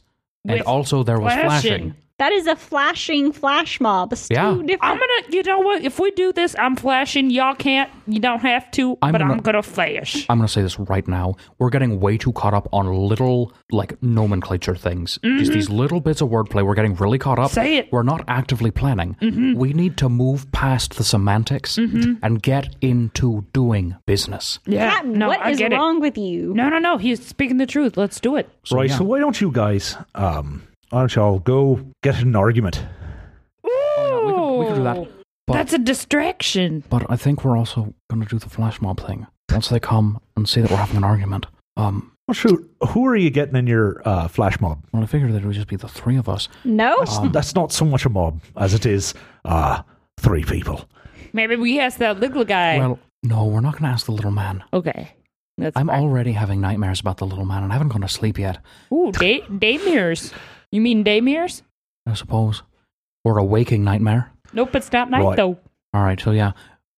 and 0.49 0.59
With 0.59 0.67
also 0.67 1.03
there 1.03 1.21
was 1.21 1.33
flashing. 1.35 1.71
flashing. 1.71 1.95
That 2.19 2.33
is 2.33 2.47
a 2.47 2.57
flashing 2.57 3.31
flash 3.31 3.79
mob. 3.79 4.13
It's 4.15 4.29
Yeah. 4.31 4.51
two 4.55 4.63
different. 4.63 4.83
I'm 4.83 4.99
gonna, 4.99 5.23
you 5.31 5.43
know 5.43 5.59
what? 5.59 5.85
If 5.85 5.99
we 6.01 6.11
do 6.13 6.33
this, 6.33 6.57
I'm 6.59 6.75
flashing. 6.75 7.29
Y'all 7.29 7.55
can't. 7.55 7.91
You 8.07 8.21
don't 8.21 8.41
have 8.41 8.71
to. 8.73 8.97
I'm 9.03 9.13
but 9.13 9.19
gonna- 9.19 9.35
I'm 9.35 9.41
gonna 9.41 9.63
flash. 9.63 10.25
I'm 10.31 10.39
going 10.39 10.47
to 10.47 10.53
say 10.53 10.63
this 10.63 10.79
right 10.79 11.07
now. 11.07 11.35
We're 11.59 11.69
getting 11.69 12.01
way 12.01 12.17
too 12.17 12.33
caught 12.33 12.55
up 12.55 12.69
on 12.73 12.87
little, 12.87 13.53
like, 13.71 14.03
nomenclature 14.03 14.75
things. 14.77 15.19
Just 15.23 15.53
these 15.53 15.69
little 15.69 16.01
bits 16.01 16.23
of 16.23 16.31
wordplay. 16.31 16.65
We're 16.65 16.75
getting 16.75 16.95
really 16.95 17.19
caught 17.19 17.39
up. 17.39 17.47
Mm-hmm. 17.51 17.55
Say 17.55 17.77
it. 17.77 17.93
We're 17.93 18.03
not 18.03 18.25
actively 18.29 18.71
planning. 18.71 19.17
We 19.21 19.75
need 19.75 19.99
to 19.99 20.09
move 20.09 20.51
past 20.53 20.97
the 20.97 21.05
semantics 21.05 21.77
and 21.77 22.43
get 22.43 22.75
into 22.81 23.45
doing 23.53 23.95
business. 24.07 24.59
Yeah. 24.65 24.91
Captain, 24.91 25.19
no, 25.19 25.29
what 25.29 25.41
I 25.45 25.51
is 25.51 25.59
get 25.59 25.73
it. 25.73 25.77
wrong 25.77 26.01
with 26.01 26.17
you? 26.17 26.55
No, 26.55 26.71
no, 26.71 26.79
no. 26.79 26.97
He's 26.97 27.25
speaking 27.27 27.59
the 27.59 27.67
truth. 27.67 27.99
Let's 27.99 28.21
do 28.21 28.37
it. 28.37 28.49
So, 28.65 28.77
right, 28.77 28.89
yeah. 28.89 28.97
so 28.97 29.05
why 29.05 29.19
don't 29.19 29.39
you 29.39 29.51
guys, 29.53 29.97
um, 30.15 30.63
why 30.91 31.01
don't 31.01 31.15
y'all 31.15 31.39
go 31.39 31.81
get 32.03 32.21
in 32.21 32.29
an 32.29 32.37
argument? 32.37 32.85
Ooh, 33.67 33.71
Oh, 33.99 34.27
we 34.27 34.33
could- 34.33 34.59
we 34.59 34.67
could 34.67 34.75
do 34.77 34.85
that. 34.85 35.09
But- 35.47 35.53
That's 35.55 35.73
a 35.73 35.79
distraction. 35.79 36.83
But 36.91 37.07
I 37.11 37.17
think 37.17 37.45
we're 37.45 37.57
also 37.57 37.95
going 38.11 38.23
to 38.23 38.29
do 38.29 38.39
the 38.39 38.49
flash 38.49 38.81
mob 38.81 39.01
thing. 39.07 39.27
Once 39.51 39.69
they 39.69 39.79
come 39.81 40.21
and 40.37 40.49
see 40.49 40.61
that 40.61 40.71
we're 40.71 40.77
having 40.77 40.97
an 40.97 41.05
argument. 41.05 41.47
Um, 41.77 42.13
Well, 42.27 42.35
shoot, 42.35 42.69
who 42.89 43.07
are 43.07 43.15
you 43.15 43.31
getting 43.31 43.55
in 43.55 43.67
your 43.69 44.03
uh, 44.05 44.27
flash 44.29 44.61
mob? 44.61 44.83
well, 44.93 45.03
I 45.05 45.07
figured 45.07 45.33
that 45.33 45.43
it 45.43 45.45
would 45.47 45.55
just 45.55 45.69
be 45.69 45.77
the 45.77 45.87
three 45.89 46.17
of 46.17 46.29
us. 46.29 46.49
No. 46.65 46.97
That's, 46.99 47.19
that's 47.33 47.55
not 47.55 47.71
so 47.73 47.85
much 47.85 48.05
a 48.05 48.09
mob 48.09 48.41
as 48.57 48.75
it 48.75 48.85
is 48.87 49.15
uh, 49.45 49.83
three 50.19 50.43
people. 50.45 50.89
Maybe 51.33 51.55
we 51.55 51.79
ask 51.79 51.99
that 51.99 52.19
little 52.19 52.45
guy. 52.45 52.79
Well, 52.79 52.99
no, 53.23 53.45
we're 53.45 53.61
not 53.61 53.73
going 53.75 53.85
to 53.85 53.89
ask 53.91 54.07
the 54.07 54.13
little 54.13 54.31
man. 54.33 54.65
okay. 54.73 55.13
That's 55.59 55.75
I'm 55.75 55.87
fine. 55.87 56.01
already 56.03 56.33
having 56.33 56.61
nightmares 56.61 57.01
about 57.01 57.17
the 57.17 57.25
little 57.27 57.47
man 57.47 57.63
and 57.63 57.73
I 57.73 57.77
haven't 57.77 57.89
gone 57.89 58.03
to 58.03 58.09
sleep 58.09 58.39
yet, 58.39 58.59
Ooh, 58.93 59.11
day 59.13 59.41
day 59.59 59.79
mirrors. 59.79 60.31
You 60.73 60.81
mean 60.81 61.05
daymares? 61.05 61.63
I 62.07 62.15
suppose. 62.15 62.63
Or 63.25 63.39
a 63.39 63.45
waking 63.45 63.85
nightmare. 63.85 64.31
Nope, 64.53 64.75
it's 64.77 64.93
not 64.93 65.11
night 65.11 65.25
Right. 65.25 65.37
though. 65.37 65.59
All 65.95 66.03
right, 66.03 66.21
so 66.21 66.31
yeah. 66.31 66.53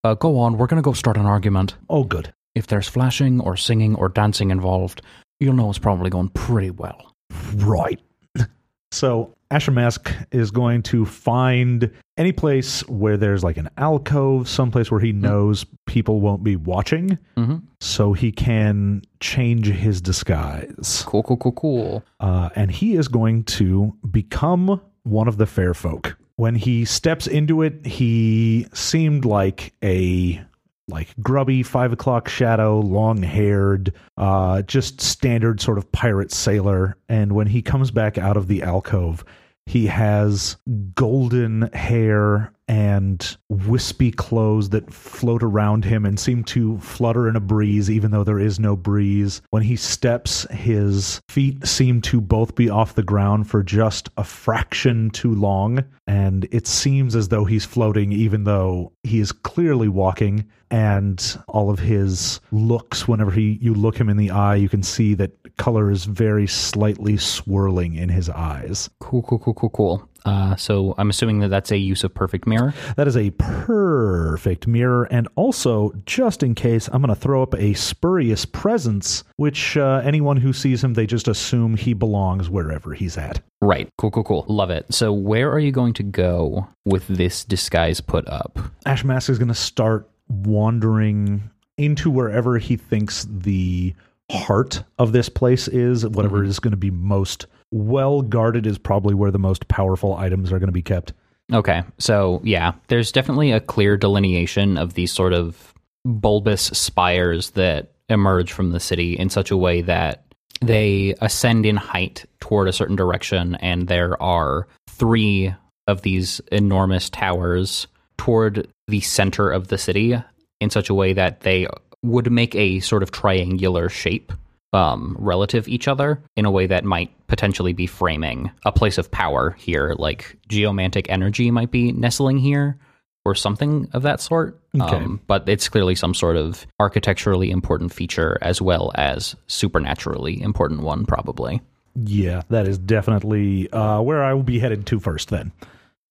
Uh, 0.04 0.14
go 0.14 0.38
on. 0.38 0.56
We're 0.58 0.66
going 0.66 0.82
to 0.82 0.86
go 0.86 0.92
start 0.92 1.16
an 1.16 1.26
argument. 1.26 1.76
Oh, 1.88 2.04
good. 2.04 2.32
If 2.54 2.66
there's 2.66 2.88
flashing 2.88 3.40
or 3.40 3.56
singing 3.56 3.94
or 3.94 4.08
dancing 4.08 4.50
involved, 4.50 5.02
you'll 5.40 5.54
know 5.54 5.68
it's 5.70 5.78
probably 5.78 6.10
going 6.10 6.28
pretty 6.30 6.70
well. 6.70 7.14
Right. 7.56 8.00
So 8.90 9.34
Ashen 9.50 9.74
Mask 9.74 10.12
is 10.30 10.50
going 10.50 10.82
to 10.84 11.06
find 11.06 11.90
any 12.18 12.32
place 12.32 12.86
where 12.88 13.16
there's 13.16 13.42
like 13.42 13.56
an 13.56 13.70
alcove, 13.78 14.48
someplace 14.48 14.90
where 14.90 15.00
he 15.00 15.12
knows 15.12 15.64
people 15.86 16.20
won't 16.20 16.44
be 16.44 16.54
watching, 16.56 17.18
Mm-hmm. 17.36 17.56
so 17.80 18.12
he 18.12 18.30
can 18.30 19.02
change 19.20 19.66
his 19.68 20.00
disguise. 20.02 21.02
Cool, 21.06 21.22
cool, 21.22 21.36
cool, 21.38 21.52
cool. 21.52 22.04
Uh, 22.20 22.50
and 22.56 22.70
he 22.70 22.94
is 22.96 23.08
going 23.08 23.44
to 23.44 23.96
become 24.10 24.80
one 25.04 25.28
of 25.28 25.38
the 25.38 25.46
fair 25.46 25.72
folk. 25.74 26.18
When 26.36 26.54
he 26.54 26.84
steps 26.84 27.26
into 27.26 27.62
it, 27.62 27.86
he 27.86 28.66
seemed 28.74 29.24
like 29.24 29.72
a 29.82 30.40
like 30.88 31.14
grubby 31.22 31.62
five 31.62 31.92
o'clock 31.92 32.28
shadow, 32.28 32.80
long 32.80 33.22
haired, 33.22 33.92
uh, 34.16 34.62
just 34.62 35.00
standard 35.00 35.60
sort 35.60 35.78
of 35.78 35.90
pirate 35.92 36.32
sailor. 36.32 36.96
And 37.08 37.32
when 37.32 37.46
he 37.46 37.62
comes 37.62 37.90
back 37.90 38.18
out 38.18 38.36
of 38.36 38.48
the 38.48 38.62
alcove, 38.62 39.24
he 39.66 39.86
has 39.86 40.56
golden 40.94 41.70
hair 41.72 42.52
and 42.68 43.36
wispy 43.48 44.10
clothes 44.10 44.68
that 44.70 44.92
float 44.92 45.42
around 45.42 45.84
him 45.84 46.04
and 46.04 46.20
seem 46.20 46.44
to 46.44 46.78
flutter 46.78 47.28
in 47.28 47.34
a 47.34 47.40
breeze, 47.40 47.90
even 47.90 48.10
though 48.10 48.24
there 48.24 48.38
is 48.38 48.60
no 48.60 48.76
breeze. 48.76 49.40
When 49.50 49.62
he 49.62 49.74
steps, 49.74 50.46
his 50.50 51.20
feet 51.28 51.66
seem 51.66 52.02
to 52.02 52.20
both 52.20 52.54
be 52.54 52.68
off 52.68 52.94
the 52.94 53.02
ground 53.02 53.48
for 53.48 53.62
just 53.62 54.10
a 54.18 54.24
fraction 54.24 55.10
too 55.10 55.34
long. 55.34 55.82
And 56.06 56.46
it 56.50 56.66
seems 56.66 57.16
as 57.16 57.28
though 57.28 57.44
he's 57.44 57.64
floating, 57.64 58.12
even 58.12 58.44
though 58.44 58.92
he 59.02 59.18
is 59.18 59.32
clearly 59.32 59.88
walking. 59.88 60.44
And 60.70 61.38
all 61.48 61.70
of 61.70 61.78
his 61.78 62.40
looks, 62.52 63.08
whenever 63.08 63.30
he 63.30 63.58
you 63.62 63.72
look 63.72 63.96
him 63.96 64.10
in 64.10 64.18
the 64.18 64.30
eye, 64.30 64.56
you 64.56 64.68
can 64.68 64.82
see 64.82 65.14
that 65.14 65.56
color 65.56 65.90
is 65.90 66.04
very 66.04 66.46
slightly 66.46 67.16
swirling 67.16 67.94
in 67.94 68.10
his 68.10 68.28
eyes. 68.28 68.90
Cool, 69.00 69.22
cool, 69.22 69.38
cool, 69.38 69.54
cool, 69.54 69.70
cool. 69.70 70.08
Uh, 70.28 70.54
so 70.56 70.94
I'm 70.98 71.08
assuming 71.08 71.40
that 71.40 71.48
that's 71.48 71.70
a 71.70 71.78
use 71.78 72.04
of 72.04 72.12
perfect 72.12 72.46
mirror. 72.46 72.74
That 72.96 73.08
is 73.08 73.16
a 73.16 73.30
perfect 73.30 74.66
mirror. 74.66 75.04
And 75.10 75.26
also, 75.36 75.92
just 76.04 76.42
in 76.42 76.54
case, 76.54 76.88
I'm 76.92 77.00
going 77.00 77.14
to 77.14 77.20
throw 77.20 77.42
up 77.42 77.54
a 77.54 77.72
spurious 77.72 78.44
presence, 78.44 79.24
which 79.36 79.76
uh, 79.76 80.02
anyone 80.04 80.36
who 80.36 80.52
sees 80.52 80.84
him, 80.84 80.94
they 80.94 81.06
just 81.06 81.28
assume 81.28 81.76
he 81.76 81.94
belongs 81.94 82.50
wherever 82.50 82.92
he's 82.92 83.16
at. 83.16 83.40
Right. 83.62 83.88
Cool, 83.96 84.10
cool, 84.10 84.24
cool. 84.24 84.44
Love 84.48 84.70
it. 84.70 84.92
So 84.92 85.12
where 85.12 85.50
are 85.50 85.58
you 85.58 85.72
going 85.72 85.94
to 85.94 86.02
go 86.02 86.68
with 86.84 87.08
this 87.08 87.42
disguise 87.44 88.00
put 88.02 88.28
up? 88.28 88.58
Ash 88.84 89.04
Mask 89.04 89.30
is 89.30 89.38
going 89.38 89.48
to 89.48 89.54
start 89.54 90.10
wandering 90.28 91.50
into 91.78 92.10
wherever 92.10 92.58
he 92.58 92.76
thinks 92.76 93.26
the 93.30 93.94
heart 94.30 94.82
of 94.98 95.12
this 95.12 95.30
place 95.30 95.68
is, 95.68 96.06
whatever 96.06 96.44
is 96.44 96.58
going 96.60 96.72
to 96.72 96.76
be 96.76 96.90
most 96.90 97.46
well 97.70 98.22
guarded 98.22 98.66
is 98.66 98.78
probably 98.78 99.14
where 99.14 99.30
the 99.30 99.38
most 99.38 99.68
powerful 99.68 100.14
items 100.16 100.52
are 100.52 100.58
going 100.58 100.68
to 100.68 100.72
be 100.72 100.82
kept. 100.82 101.12
Okay. 101.52 101.82
So, 101.98 102.40
yeah, 102.44 102.72
there's 102.88 103.12
definitely 103.12 103.52
a 103.52 103.60
clear 103.60 103.96
delineation 103.96 104.76
of 104.76 104.94
these 104.94 105.12
sort 105.12 105.32
of 105.32 105.72
bulbous 106.04 106.62
spires 106.62 107.50
that 107.50 107.92
emerge 108.08 108.52
from 108.52 108.70
the 108.70 108.80
city 108.80 109.14
in 109.18 109.28
such 109.30 109.50
a 109.50 109.56
way 109.56 109.82
that 109.82 110.24
they 110.60 111.14
ascend 111.20 111.66
in 111.66 111.76
height 111.76 112.24
toward 112.40 112.68
a 112.68 112.72
certain 112.72 112.96
direction, 112.96 113.54
and 113.56 113.88
there 113.88 114.20
are 114.22 114.66
three 114.88 115.54
of 115.86 116.02
these 116.02 116.40
enormous 116.52 117.08
towers 117.08 117.86
toward 118.16 118.68
the 118.88 119.00
center 119.00 119.50
of 119.50 119.68
the 119.68 119.78
city 119.78 120.16
in 120.60 120.70
such 120.70 120.90
a 120.90 120.94
way 120.94 121.12
that 121.12 121.40
they 121.40 121.66
would 122.02 122.30
make 122.30 122.54
a 122.54 122.80
sort 122.80 123.02
of 123.02 123.10
triangular 123.10 123.88
shape 123.88 124.32
um, 124.72 125.16
relative 125.18 125.68
each 125.68 125.88
other 125.88 126.22
in 126.36 126.44
a 126.44 126.50
way 126.50 126.66
that 126.66 126.84
might 126.84 127.10
potentially 127.26 127.72
be 127.72 127.86
framing 127.86 128.50
a 128.64 128.72
place 128.72 128.98
of 128.98 129.10
power 129.10 129.56
here, 129.58 129.94
like 129.98 130.36
geomantic 130.48 131.08
energy 131.08 131.50
might 131.50 131.70
be 131.70 131.92
nestling 131.92 132.38
here 132.38 132.78
or 133.24 133.34
something 133.34 133.88
of 133.92 134.02
that 134.02 134.20
sort. 134.20 134.60
Okay. 134.78 134.96
Um, 134.96 135.20
but 135.26 135.48
it's 135.48 135.68
clearly 135.68 135.94
some 135.94 136.14
sort 136.14 136.36
of 136.36 136.66
architecturally 136.78 137.50
important 137.50 137.92
feature 137.92 138.38
as 138.40 138.60
well 138.60 138.92
as 138.94 139.36
supernaturally 139.46 140.40
important 140.40 140.82
one, 140.82 141.04
probably. 141.04 141.60
Yeah, 141.94 142.42
that 142.48 142.68
is 142.68 142.78
definitely 142.78 143.70
uh, 143.70 144.00
where 144.00 144.22
I 144.22 144.32
will 144.34 144.44
be 144.44 144.60
headed 144.60 144.86
to 144.86 145.00
first 145.00 145.30
then. 145.30 145.52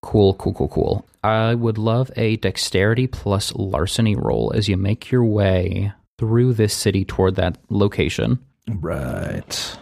Cool, 0.01 0.33
cool, 0.35 0.53
cool, 0.53 0.67
cool. 0.67 1.05
I 1.23 1.55
would 1.55 1.77
love 1.77 2.11
a 2.15 2.37
dexterity 2.37 3.07
plus 3.07 3.53
larceny 3.55 4.15
roll 4.15 4.51
as 4.53 4.69
you 4.69 4.77
make 4.77 5.11
your 5.11 5.23
way 5.23 5.91
through 6.19 6.53
this 6.53 6.73
city 6.73 7.05
toward 7.05 7.35
that 7.35 7.57
location. 7.69 8.39
Right. 8.67 9.77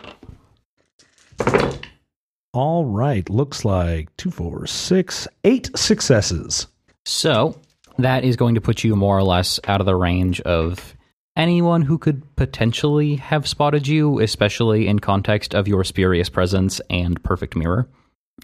All 2.54 2.86
right. 2.86 3.30
Looks 3.30 3.65
like 3.65 4.15
two, 4.18 4.32
four, 4.32 4.65
six, 4.68 5.27
eight 5.44 5.70
successes. 5.75 6.68
So 7.06 7.60
that 7.98 8.24
is 8.24 8.36
going 8.36 8.56
to 8.56 8.62
put 8.62 8.84
you 8.84 8.96
more 8.96 9.18
or 9.18 9.24
less 9.24 9.60
out 9.68 9.82
of 9.82 9.86
the 9.86 9.96
range 9.96 10.39
of 10.42 10.96
anyone 11.36 11.82
who 11.82 11.98
could 11.98 12.36
potentially 12.36 13.15
have 13.18 13.48
spotted 13.48 13.88
you, 13.88 14.20
especially 14.20 14.88
in 14.88 15.00
context 15.00 15.54
of 15.54 15.68
your 15.68 15.84
spurious 15.84 16.30
presence 16.30 16.80
and 16.89 17.22
perfect 17.24 17.56
mirror. 17.56 17.88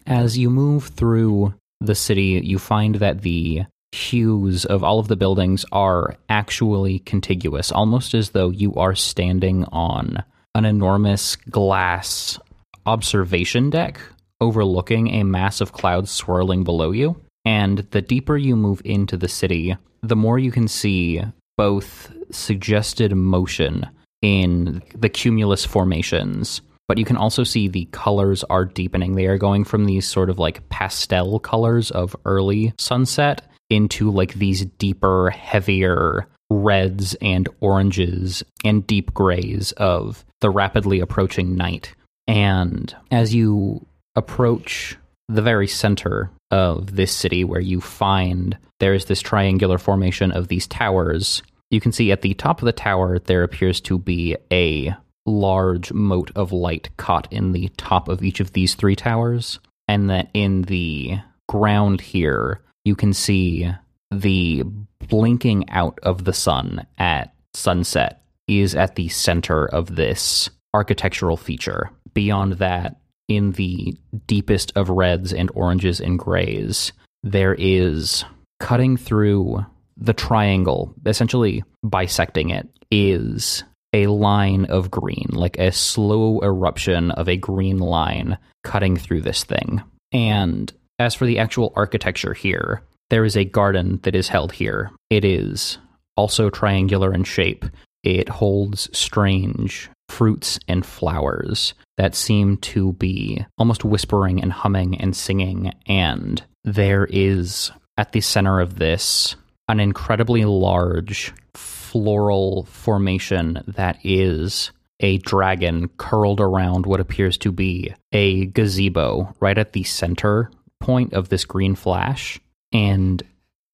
As 0.05 0.37
you 0.37 0.49
move 0.49 0.87
through 0.87 1.53
the 1.79 1.95
city, 1.95 2.41
you 2.43 2.59
find 2.59 2.95
that 2.95 3.21
the 3.21 3.63
hues 3.91 4.65
of 4.65 4.83
all 4.83 4.99
of 4.99 5.07
the 5.07 5.15
buildings 5.15 5.65
are 5.71 6.15
actually 6.29 6.99
contiguous, 6.99 7.71
almost 7.71 8.13
as 8.13 8.29
though 8.29 8.49
you 8.49 8.73
are 8.75 8.95
standing 8.95 9.65
on 9.65 10.23
an 10.55 10.65
enormous 10.65 11.35
glass 11.35 12.39
observation 12.85 13.69
deck 13.69 13.99
overlooking 14.39 15.09
a 15.09 15.23
mass 15.23 15.61
of 15.61 15.71
clouds 15.71 16.09
swirling 16.09 16.63
below 16.63 16.91
you. 16.91 17.15
And 17.45 17.79
the 17.91 18.01
deeper 18.01 18.37
you 18.37 18.55
move 18.55 18.81
into 18.83 19.17
the 19.17 19.27
city, 19.27 19.75
the 20.01 20.15
more 20.15 20.39
you 20.39 20.51
can 20.51 20.67
see 20.67 21.21
both 21.57 22.11
suggested 22.31 23.15
motion 23.15 23.87
in 24.21 24.81
the 24.95 25.09
cumulus 25.09 25.65
formations, 25.65 26.61
but 26.87 26.97
you 26.97 27.05
can 27.05 27.17
also 27.17 27.43
see 27.43 27.67
the 27.67 27.85
colors 27.91 28.43
are 28.45 28.65
deepening. 28.65 29.15
They 29.15 29.25
are 29.27 29.37
going 29.37 29.63
from 29.63 29.85
these 29.85 30.07
sort 30.07 30.29
of 30.29 30.39
like 30.39 30.67
pastel 30.69 31.39
colors 31.39 31.91
of 31.91 32.15
early 32.25 32.73
sunset 32.77 33.47
into 33.71 34.11
like 34.11 34.33
these 34.33 34.65
deeper, 34.65 35.29
heavier 35.31 36.27
reds 36.49 37.15
and 37.21 37.47
oranges 37.61 38.43
and 38.65 38.85
deep 38.85 39.13
grays 39.13 39.71
of 39.73 40.25
the 40.41 40.49
rapidly 40.49 40.99
approaching 40.99 41.55
night. 41.55 41.95
And 42.27 42.93
as 43.09 43.33
you 43.33 43.85
approach 44.15 44.97
the 45.29 45.41
very 45.41 45.67
center 45.67 46.29
of 46.51 46.95
this 46.95 47.15
city, 47.15 47.43
where 47.45 47.61
you 47.61 47.79
find 47.79 48.57
there 48.79 48.93
is 48.93 49.05
this 49.05 49.21
triangular 49.21 49.77
formation 49.77 50.31
of 50.31 50.49
these 50.49 50.67
towers, 50.67 51.41
you 51.69 51.79
can 51.79 51.93
see 51.93 52.11
at 52.11 52.21
the 52.21 52.33
top 52.33 52.61
of 52.61 52.65
the 52.65 52.73
tower 52.73 53.17
there 53.17 53.43
appears 53.43 53.79
to 53.81 53.97
be 53.97 54.35
a 54.51 54.93
large 55.25 55.93
mote 55.93 56.31
of 56.35 56.51
light 56.51 56.89
caught 56.97 57.31
in 57.31 57.53
the 57.53 57.69
top 57.77 58.09
of 58.09 58.23
each 58.23 58.41
of 58.41 58.51
these 58.51 58.75
three 58.75 58.95
towers, 58.95 59.59
and 59.87 60.09
that 60.09 60.29
in 60.33 60.63
the 60.63 61.17
ground 61.47 62.01
here 62.01 62.59
you 62.83 62.95
can 62.95 63.13
see 63.13 63.71
the 64.11 64.63
blinking 65.07 65.69
out 65.69 65.99
of 66.03 66.25
the 66.25 66.33
sun 66.33 66.85
at 66.97 67.33
sunset 67.53 68.23
is 68.47 68.75
at 68.75 68.95
the 68.95 69.09
center 69.09 69.65
of 69.65 69.95
this 69.95 70.49
architectural 70.73 71.37
feature. 71.37 71.89
Beyond 72.13 72.53
that, 72.53 72.97
in 73.27 73.53
the 73.53 73.95
deepest 74.27 74.73
of 74.75 74.89
reds 74.89 75.33
and 75.33 75.49
oranges 75.53 76.01
and 76.01 76.19
grays, 76.19 76.91
there 77.23 77.55
is 77.57 78.25
cutting 78.59 78.97
through 78.97 79.65
the 79.95 80.13
triangle, 80.13 80.93
essentially 81.05 81.63
bisecting 81.87 82.49
it, 82.49 82.67
is 82.89 83.63
a 83.93 84.07
line 84.07 84.65
of 84.65 84.91
green, 84.91 85.29
like 85.31 85.57
a 85.57 85.71
slow 85.71 86.41
eruption 86.41 87.11
of 87.11 87.29
a 87.29 87.37
green 87.37 87.77
line 87.77 88.37
cutting 88.63 88.97
through 88.97 89.21
this 89.21 89.43
thing. 89.43 89.81
And 90.11 90.71
as 91.01 91.15
for 91.15 91.25
the 91.25 91.39
actual 91.39 91.73
architecture 91.75 92.33
here, 92.33 92.83
there 93.09 93.25
is 93.25 93.35
a 93.35 93.43
garden 93.43 93.99
that 94.03 94.15
is 94.15 94.29
held 94.29 94.51
here. 94.51 94.91
It 95.09 95.25
is 95.25 95.79
also 96.15 96.49
triangular 96.49 97.13
in 97.13 97.23
shape. 97.23 97.65
It 98.03 98.29
holds 98.29 98.89
strange 98.97 99.89
fruits 100.09 100.59
and 100.67 100.85
flowers 100.85 101.73
that 101.97 102.15
seem 102.15 102.57
to 102.57 102.93
be 102.93 103.45
almost 103.57 103.83
whispering 103.83 104.41
and 104.41 104.51
humming 104.51 104.99
and 104.99 105.15
singing. 105.15 105.73
And 105.87 106.43
there 106.63 107.07
is, 107.09 107.71
at 107.97 108.11
the 108.11 108.21
center 108.21 108.59
of 108.59 108.77
this, 108.77 109.35
an 109.67 109.79
incredibly 109.79 110.45
large 110.45 111.33
floral 111.55 112.65
formation 112.65 113.63
that 113.67 113.97
is 114.03 114.71
a 114.99 115.17
dragon 115.19 115.89
curled 115.97 116.39
around 116.39 116.85
what 116.85 116.99
appears 116.99 117.37
to 117.39 117.51
be 117.51 117.93
a 118.11 118.45
gazebo 118.47 119.33
right 119.39 119.57
at 119.57 119.73
the 119.73 119.83
center 119.83 120.51
point 120.81 121.13
of 121.13 121.29
this 121.29 121.45
green 121.45 121.75
flash. 121.75 122.39
And 122.73 123.23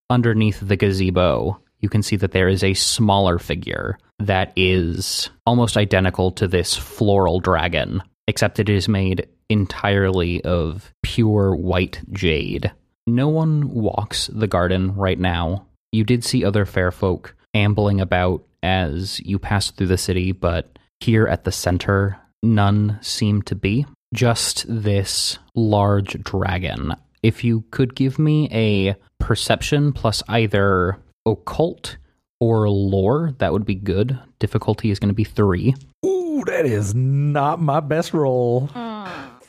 underneath 0.09 0.59
the 0.59 0.75
gazebo, 0.75 1.59
you 1.79 1.89
can 1.89 2.03
see 2.03 2.15
that 2.17 2.31
there 2.31 2.47
is 2.47 2.63
a 2.63 2.73
smaller 2.73 3.39
figure 3.39 3.97
that 4.19 4.51
is 4.55 5.29
almost 5.45 5.77
identical 5.77 6.31
to 6.31 6.47
this 6.47 6.75
floral 6.75 7.39
dragon, 7.39 8.01
except 8.27 8.59
it 8.59 8.69
is 8.69 8.87
made 8.87 9.27
entirely 9.49 10.43
of 10.43 10.91
pure 11.03 11.55
white 11.55 12.01
jade. 12.11 12.71
No 13.05 13.29
one 13.29 13.69
walks 13.69 14.27
the 14.27 14.47
garden 14.47 14.95
right 14.95 15.19
now. 15.19 15.65
You 15.91 16.03
did 16.03 16.23
see 16.23 16.43
other 16.43 16.65
fair 16.65 16.91
folk 16.91 17.35
ambling 17.53 18.01
about 18.01 18.43
as 18.61 19.19
you 19.21 19.39
passed 19.39 19.77
through 19.77 19.87
the 19.87 19.97
city, 19.97 20.31
but 20.31 20.77
here 20.99 21.27
at 21.27 21.43
the 21.43 21.51
center, 21.51 22.19
none 22.43 22.99
seem 23.01 23.41
to 23.43 23.55
be. 23.55 23.85
Just 24.13 24.65
this 24.69 25.37
large 25.55 26.21
dragon. 26.23 26.93
If 27.23 27.43
you 27.43 27.65
could 27.71 27.95
give 27.95 28.17
me 28.17 28.47
a 28.51 28.95
perception 29.19 29.91
plus 29.91 30.23
either 30.29 30.97
occult 31.25 31.97
or 32.39 32.69
lore, 32.69 33.33
that 33.39 33.51
would 33.51 33.65
be 33.65 33.75
good. 33.75 34.17
Difficulty 34.39 34.91
is 34.91 34.99
going 34.99 35.09
to 35.09 35.15
be 35.15 35.23
three. 35.23 35.75
Ooh, 36.05 36.43
that 36.45 36.65
is 36.65 36.95
not 36.95 37.59
my 37.59 37.79
best 37.79 38.13
roll. 38.13 38.69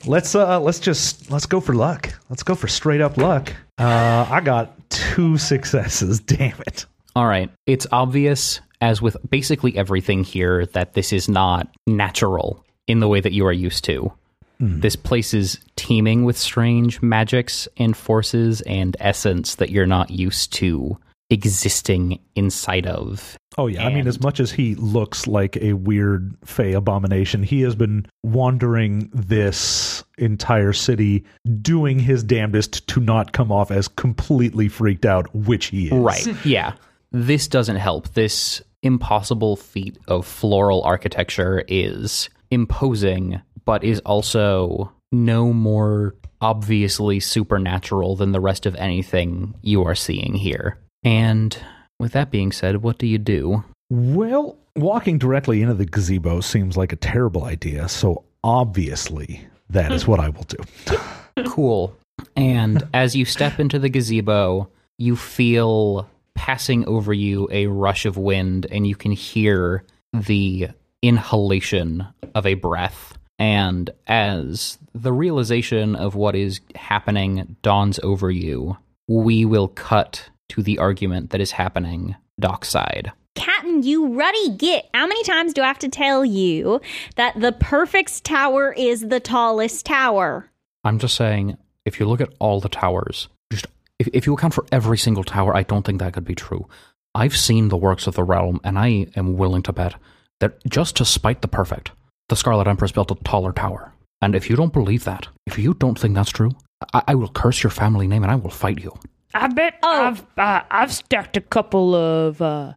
Let's 0.06 0.34
uh 0.34 0.60
let's 0.60 0.78
just 0.78 1.30
let's 1.30 1.46
go 1.46 1.60
for 1.60 1.74
luck. 1.74 2.12
Let's 2.30 2.42
go 2.44 2.54
for 2.54 2.68
straight 2.68 3.00
up 3.00 3.16
luck. 3.16 3.52
Uh 3.78 4.26
I 4.30 4.40
got 4.40 4.88
two 4.90 5.36
successes. 5.38 6.20
Damn 6.26 6.58
it. 6.66 6.86
All 7.16 7.26
right. 7.26 7.50
It's 7.66 7.86
obvious, 7.90 8.60
as 8.80 9.02
with 9.02 9.16
basically 9.28 9.76
everything 9.76 10.22
here, 10.24 10.66
that 10.66 10.94
this 10.94 11.12
is 11.12 11.28
not 11.28 11.68
natural 11.86 12.64
in 12.86 13.00
the 13.00 13.08
way 13.08 13.20
that 13.20 13.32
you 13.32 13.44
are 13.46 13.52
used 13.52 13.84
to. 13.84 14.12
Mm-hmm. 14.60 14.80
This 14.80 14.96
place 14.96 15.34
is 15.34 15.58
teeming 15.76 16.24
with 16.24 16.36
strange 16.36 17.00
magics 17.00 17.68
and 17.76 17.96
forces 17.96 18.60
and 18.62 18.96
essence 19.00 19.56
that 19.56 19.70
you're 19.70 19.86
not 19.86 20.10
used 20.10 20.52
to 20.54 20.98
existing 21.30 22.18
inside 22.34 22.86
of. 22.86 23.36
Oh 23.56 23.66
yeah, 23.66 23.86
I 23.86 23.92
mean, 23.92 24.06
as 24.06 24.20
much 24.20 24.40
as 24.40 24.50
he 24.50 24.74
looks 24.76 25.26
like 25.26 25.56
a 25.56 25.72
weird 25.74 26.36
fey 26.44 26.72
abomination, 26.72 27.42
he 27.42 27.60
has 27.62 27.74
been 27.74 28.06
wandering 28.22 29.10
this 29.12 30.04
entire 30.16 30.72
city, 30.72 31.24
doing 31.60 31.98
his 31.98 32.22
damnedest 32.22 32.86
to 32.88 33.00
not 33.00 33.32
come 33.32 33.52
off 33.52 33.70
as 33.70 33.88
completely 33.88 34.68
freaked 34.68 35.04
out, 35.04 35.32
which 35.34 35.66
he 35.66 35.86
is. 35.86 35.92
Right. 35.92 36.26
yeah. 36.44 36.74
This 37.10 37.48
doesn't 37.48 37.76
help. 37.76 38.14
This 38.14 38.62
impossible 38.82 39.56
feat 39.56 39.98
of 40.06 40.26
floral 40.26 40.82
architecture 40.82 41.64
is 41.66 42.28
imposing, 42.50 43.40
but 43.68 43.84
is 43.84 44.00
also 44.06 44.90
no 45.12 45.52
more 45.52 46.14
obviously 46.40 47.20
supernatural 47.20 48.16
than 48.16 48.32
the 48.32 48.40
rest 48.40 48.64
of 48.64 48.75
anything 48.76 49.54
you 49.60 49.84
are 49.84 49.94
seeing 49.94 50.32
here. 50.32 50.78
And 51.04 51.54
with 52.00 52.12
that 52.12 52.30
being 52.30 52.50
said, 52.50 52.78
what 52.78 52.96
do 52.96 53.06
you 53.06 53.18
do? 53.18 53.62
Well, 53.90 54.56
walking 54.75 55.18
directly 55.18 55.60
into 55.60 55.75
the 55.75 55.84
gazebo 55.84 56.40
seems 56.40 56.78
like 56.78 56.94
a 56.94 56.96
terrible 56.96 57.44
idea, 57.44 57.90
so 57.90 58.25
obviously 58.42 59.46
that 59.68 59.92
is 59.92 60.06
what 60.08 60.18
I 60.18 60.30
will 60.30 60.44
do. 60.44 61.44
Cool. 61.44 61.94
And 62.37 62.88
as 62.94 63.14
you 63.14 63.26
step 63.26 63.60
into 63.60 63.78
the 63.78 63.90
gazebo, 63.90 64.70
you 64.96 65.14
feel 65.14 66.08
passing 66.34 66.88
over 66.88 67.12
you 67.12 67.46
a 67.52 67.66
rush 67.66 68.06
of 68.06 68.16
wind, 68.16 68.66
and 68.70 68.87
you 68.87 68.96
can 68.96 69.12
hear 69.12 69.84
the 70.14 70.70
inhalation 71.02 72.06
of 72.34 72.46
a 72.46 72.54
breath. 72.54 73.17
And 73.38 73.90
as 74.07 74.78
the 74.95 75.12
realization 75.12 75.95
of 75.95 76.14
what 76.14 76.35
is 76.35 76.61
happening 76.75 77.57
dawns 77.62 78.00
over 78.02 78.30
you, 78.30 78.76
we 79.07 79.45
will 79.45 79.68
cut 79.68 80.28
to 80.50 80.62
the 80.62 80.78
argument 80.78 81.30
that 81.30 81.40
is 81.40 81.52
happening 81.52 82.16
dockside. 82.40 83.12
Captain, 83.35 83.83
you 83.83 84.14
ruddy 84.14 84.50
git. 84.50 84.88
How 84.92 85.07
many 85.07 85.23
times 85.23 85.54
do 85.54 85.62
I 85.62 85.66
have 85.66 85.78
to 85.80 85.88
tell 85.88 86.25
you 86.25 86.80
that 87.14 87.40
the 87.40 87.52
perfect 87.52 88.25
tower 88.25 88.73
is 88.76 89.02
the 89.02 89.21
tallest 89.21 89.87
tower? 89.87 90.50
I'm 90.83 90.99
just 90.99 91.14
saying, 91.14 91.57
if 91.85 92.00
you 92.00 92.07
look 92.07 92.21
at 92.21 92.33
all 92.40 92.61
the 92.61 92.68
towers, 92.68 93.28
just 93.52 93.66
if, 93.99 94.09
if 94.12 94.26
you 94.26 94.35
account 94.35 94.54
for 94.54 94.66
every 94.73 94.99
single 94.99 95.25
tower, 95.25 95.57
I 95.57 95.62
don't 95.62 95.85
think 95.85 96.00
that 96.00 96.12
could 96.12 96.25
be 96.25 96.35
true. 96.35 96.66
I've 97.14 97.37
seen 97.37 97.68
the 97.68 97.76
works 97.76 98.07
of 98.07 98.14
the 98.14 98.25
realm, 98.25 98.61
and 98.64 98.78
I 98.78 99.07
am 99.16 99.37
willing 99.37 99.62
to 99.62 99.73
bet 99.73 99.95
that 100.40 100.64
just 100.66 100.97
to 100.97 101.04
spite 101.04 101.42
the 101.42 101.49
perfect, 101.49 101.90
the 102.28 102.37
Scarlet 102.37 102.66
Empress 102.66 102.92
built 102.92 103.11
a 103.11 103.14
taller 103.16 103.52
tower. 103.52 103.92
And 104.20 104.35
if 104.35 104.50
you 104.50 104.56
don't 104.56 104.73
believe 104.73 105.04
that, 105.04 105.28
if 105.47 105.58
you 105.58 105.75
don't 105.75 105.99
think 105.99 106.14
that's 106.14 106.30
true, 106.30 106.50
I, 106.92 107.02
I 107.08 107.14
will 107.14 107.28
curse 107.28 107.62
your 107.62 107.70
family 107.70 108.06
name 108.08 108.23
and 108.23 108.32
I 108.32 108.37
will 108.37 108.50
fight 108.50 108.80
you. 108.80 108.92
I 109.35 109.49
bet 109.49 109.75
Oh. 109.82 110.02
I've 110.06 110.25
uh, 110.38 110.62
I've 110.70 110.92
stacked 110.92 111.37
a 111.37 111.40
couple 111.40 111.94
of 111.94 112.40
uh, 112.42 112.73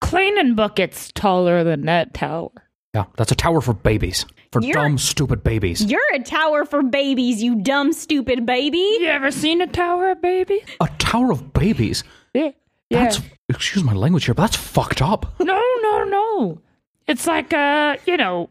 cleaning 0.00 0.54
buckets 0.54 1.10
taller 1.12 1.64
than 1.64 1.82
that 1.86 2.14
tower. 2.14 2.50
Yeah, 2.94 3.06
that's 3.16 3.32
a 3.32 3.34
tower 3.34 3.60
for 3.60 3.74
babies, 3.74 4.24
for 4.52 4.60
You're- 4.62 4.74
dumb, 4.74 4.98
stupid 4.98 5.42
babies. 5.42 5.84
You're 5.84 6.14
a 6.14 6.20
tower 6.22 6.64
for 6.64 6.82
babies, 6.82 7.42
you 7.42 7.56
dumb, 7.56 7.92
stupid 7.92 8.46
baby. 8.46 8.78
You 8.78 9.06
ever 9.06 9.32
seen 9.32 9.60
a 9.60 9.66
tower, 9.66 10.12
of 10.12 10.22
babies? 10.22 10.62
A 10.80 10.86
tower 10.98 11.32
of 11.32 11.52
babies. 11.52 12.04
Yeah. 12.34 12.50
Yeah. 12.90 13.04
That's 13.04 13.20
excuse 13.48 13.82
my 13.82 13.94
language 13.94 14.26
here, 14.26 14.34
but 14.34 14.42
that's 14.42 14.56
fucked 14.56 15.02
up. 15.02 15.34
No, 15.40 15.60
no, 15.82 16.04
no. 16.04 16.60
It's 17.08 17.26
like 17.26 17.52
uh, 17.52 17.96
you 18.06 18.16
know, 18.16 18.48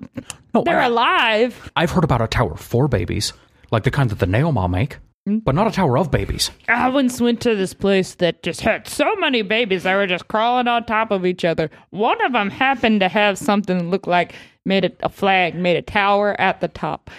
No, 0.54 0.64
they're 0.64 0.80
I- 0.80 0.86
alive. 0.88 1.72
I've 1.76 1.92
heard 1.92 2.04
about 2.04 2.22
a 2.22 2.28
tower 2.28 2.56
for 2.56 2.88
babies, 2.88 3.34
like 3.72 3.84
the 3.84 3.92
kind 3.92 4.10
that 4.10 4.20
the 4.20 4.26
Neoma 4.26 4.70
make, 4.70 4.98
hmm? 5.26 5.38
but 5.40 5.56
not 5.56 5.68
a 5.68 5.72
tower 5.72 5.98
of 5.98 6.12
babies. 6.12 6.52
I 6.68 6.90
once 6.90 7.20
went 7.20 7.42
to 7.42 7.56
this 7.56 7.74
place 7.74 8.16
that 8.16 8.44
just 8.44 8.62
had 8.62 8.88
so 8.88 9.16
many 9.16 9.42
babies 9.42 9.84
that 9.84 9.96
were 9.96 10.08
just 10.08 10.28
crawling 10.28 10.68
on 10.68 10.86
top 10.86 11.12
of 11.12 11.26
each 11.26 11.44
other. 11.44 11.70
One 11.90 12.24
of 12.26 12.34
them 12.34 12.50
happened 12.50 13.00
to 13.00 13.10
have 13.10 13.38
something 13.38 13.78
that 13.78 13.86
looked 13.86 14.08
like 14.08 14.34
made 14.66 14.86
a, 14.86 14.92
a 15.02 15.10
flag, 15.10 15.56
made 15.56 15.76
a 15.76 15.82
tower 15.82 16.40
at 16.40 16.62
the 16.62 16.68
top, 16.68 17.10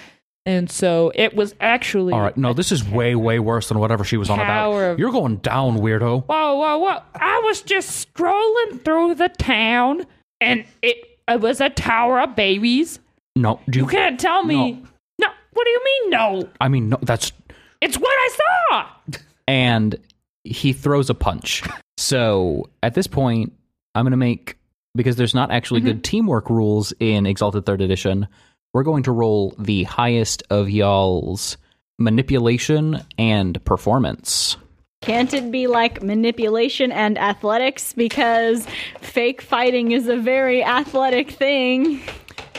and 0.47 0.71
so 0.71 1.11
it 1.15 1.35
was 1.35 1.55
actually. 1.61 2.13
All 2.13 2.21
right, 2.21 2.37
no, 2.37 2.53
this 2.53 2.71
is 2.71 2.85
way, 2.85 3.15
way 3.15 3.39
worse 3.39 3.69
than 3.69 3.79
whatever 3.79 4.05
she 4.05 4.17
was 4.17 4.31
on 4.31 4.39
about. 4.39 4.99
You're 4.99 5.11
going 5.11 5.39
down, 5.39 5.79
weirdo. 5.79 6.27
Whoa, 6.27 6.55
whoa, 6.55 6.79
whoa! 6.79 7.01
I 7.15 7.41
was 7.45 7.63
just 7.63 7.91
strolling 7.91 8.79
through 8.81 9.17
the 9.17 9.31
town, 9.31 10.07
and 10.41 10.65
it, 10.83 11.19
it 11.27 11.41
was 11.41 11.61
a 11.61 11.71
tower 11.71 12.21
of 12.21 12.37
babies. 12.37 13.01
No, 13.37 13.61
do 13.69 13.81
You 13.81 13.85
you? 13.85 13.91
can't 13.91 14.19
tell 14.21 14.45
me. 14.45 14.73
No. 14.73 14.89
no 15.21 15.29
what 15.53 15.65
do 15.65 15.71
you 15.71 15.81
mean? 15.85 16.11
No, 16.11 16.49
I 16.61 16.69
mean, 16.69 16.89
no, 16.89 16.99
that's. 17.03 17.33
it's 17.81 17.97
what 17.99 18.09
I 18.13 18.37
saw. 18.71 19.19
And 19.49 19.97
he 20.45 20.73
throws 20.73 21.11
a 21.11 21.15
punch. 21.15 21.63
So 21.97 22.69
at 22.83 22.95
this 22.95 23.07
point, 23.07 23.53
I'm 23.95 24.05
going 24.05 24.11
to 24.13 24.17
make 24.17 24.57
because 24.95 25.17
there's 25.17 25.35
not 25.35 25.51
actually 25.51 25.81
Mm-hmm. 25.81 25.89
good 25.89 26.05
teamwork 26.05 26.51
rules 26.51 26.93
in 27.01 27.27
Exalted 27.27 27.67
Third 27.67 27.81
Edition. 27.81 28.27
We're 28.73 28.83
going 28.85 29.05
to 29.05 29.13
roll 29.13 29.55
the 29.59 29.85
highest 29.85 30.43
of 30.51 30.69
y'all's 30.71 31.57
manipulation 31.99 33.01
and 33.19 33.63
performance. 33.65 34.57
Can't 35.03 35.33
it 35.35 35.51
be 35.51 35.67
like 35.67 36.03
manipulation 36.03 36.91
and 36.91 37.19
athletics? 37.19 37.93
Because 37.93 38.67
fake 39.01 39.43
fighting 39.43 39.93
is 39.93 40.09
a 40.09 40.17
very 40.17 40.65
athletic 40.65 41.31
thing. 41.31 42.01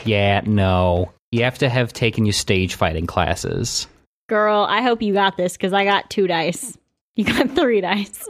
Yeah, 0.06 0.40
no. 0.44 1.12
You 1.32 1.44
have 1.44 1.58
to 1.58 1.68
have 1.68 1.92
taken 1.92 2.24
your 2.24 2.32
stage 2.32 2.74
fighting 2.74 3.06
classes. 3.06 3.86
Girl, 4.28 4.66
I 4.68 4.82
hope 4.82 5.02
you 5.02 5.12
got 5.12 5.36
this 5.36 5.52
because 5.52 5.72
I 5.72 5.84
got 5.84 6.08
two 6.10 6.26
dice. 6.26 6.76
You 7.16 7.24
got 7.24 7.50
three 7.56 7.80
dice. 7.80 8.28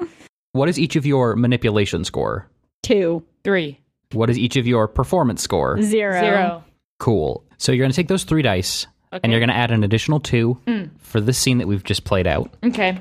What 0.52 0.68
is 0.68 0.78
each 0.78 0.96
of 0.96 1.06
your 1.06 1.36
manipulation 1.36 2.04
score? 2.04 2.48
Two. 2.82 3.22
Three, 3.44 3.80
What 4.12 4.28
is 4.28 4.38
each 4.38 4.56
of 4.56 4.66
your 4.66 4.88
performance 4.88 5.40
score? 5.42 5.80
Zero. 5.80 6.18
zero. 6.20 6.64
Cool. 6.98 7.44
So 7.58 7.70
you're 7.70 7.84
going 7.84 7.92
to 7.92 7.96
take 7.96 8.08
those 8.08 8.24
three 8.24 8.42
dice, 8.42 8.86
Okay. 9.12 9.20
and 9.22 9.30
you're 9.30 9.38
going 9.40 9.50
to 9.50 9.56
add 9.56 9.70
an 9.70 9.84
additional 9.84 10.18
two 10.18 10.58
mm. 10.66 10.90
for 10.98 11.20
this 11.20 11.38
scene 11.38 11.58
that 11.58 11.68
we've 11.68 11.84
just 11.84 12.02
played 12.04 12.26
out. 12.26 12.52
Okay. 12.64 12.98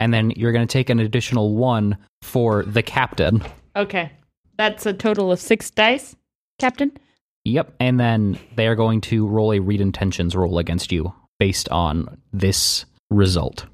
And 0.00 0.12
then 0.12 0.32
you're 0.32 0.50
going 0.50 0.66
to 0.66 0.72
take 0.72 0.90
an 0.90 0.98
additional 0.98 1.54
one 1.54 1.96
for 2.22 2.64
the 2.64 2.82
captain. 2.82 3.42
Okay. 3.76 4.10
That's 4.56 4.84
a 4.86 4.92
total 4.92 5.30
of 5.30 5.38
six 5.38 5.70
dice, 5.70 6.16
Captain. 6.58 6.90
Yep. 7.44 7.74
And 7.78 8.00
then 8.00 8.38
they 8.56 8.66
are 8.66 8.74
going 8.74 9.00
to 9.02 9.26
roll 9.26 9.52
a 9.52 9.58
read 9.58 9.80
intentions 9.80 10.34
roll 10.34 10.58
against 10.58 10.92
you 10.92 11.12
based 11.38 11.68
on 11.68 12.18
this 12.32 12.84
result. 13.10 13.66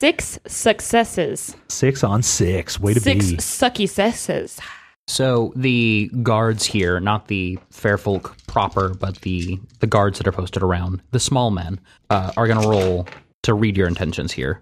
Six 0.00 0.38
successes. 0.46 1.56
Six 1.68 2.04
on 2.04 2.22
six. 2.22 2.78
Way 2.78 2.94
to 2.94 3.00
six 3.00 3.30
be. 3.30 3.36
sucky 3.36 3.88
successes. 3.88 4.60
So 5.08 5.52
the 5.54 6.10
guards 6.22 6.64
here, 6.64 6.98
not 6.98 7.28
the 7.28 7.58
fair 7.70 7.96
folk 7.96 8.36
proper, 8.48 8.92
but 8.92 9.20
the 9.20 9.60
the 9.78 9.86
guards 9.86 10.18
that 10.18 10.26
are 10.26 10.32
posted 10.32 10.62
around, 10.62 11.00
the 11.12 11.20
small 11.20 11.50
men, 11.50 11.80
uh, 12.10 12.32
are 12.36 12.48
going 12.48 12.60
to 12.60 12.68
roll 12.68 13.06
to 13.44 13.54
read 13.54 13.76
your 13.76 13.86
intentions 13.86 14.32
here. 14.32 14.60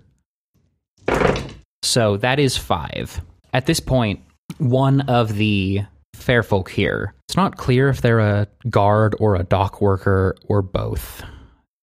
So 1.83 2.19
that 2.19 2.39
is 2.39 2.57
five. 2.57 3.21
At 3.55 3.67
this 3.67 3.81
point, 3.81 4.21
one 4.59 5.03
of 5.03 5.37
the 5.37 5.83
fair 6.15 6.43
folk 6.43 6.71
here, 6.71 7.15
it's 7.35 7.37
not 7.37 7.57
clear 7.57 7.89
if 7.89 8.01
they're 8.01 8.21
a 8.21 8.47
guard 8.71 9.17
or 9.19 9.35
a 9.35 9.43
dock 9.43 9.81
worker 9.81 10.37
or 10.47 10.63
both. 10.63 11.25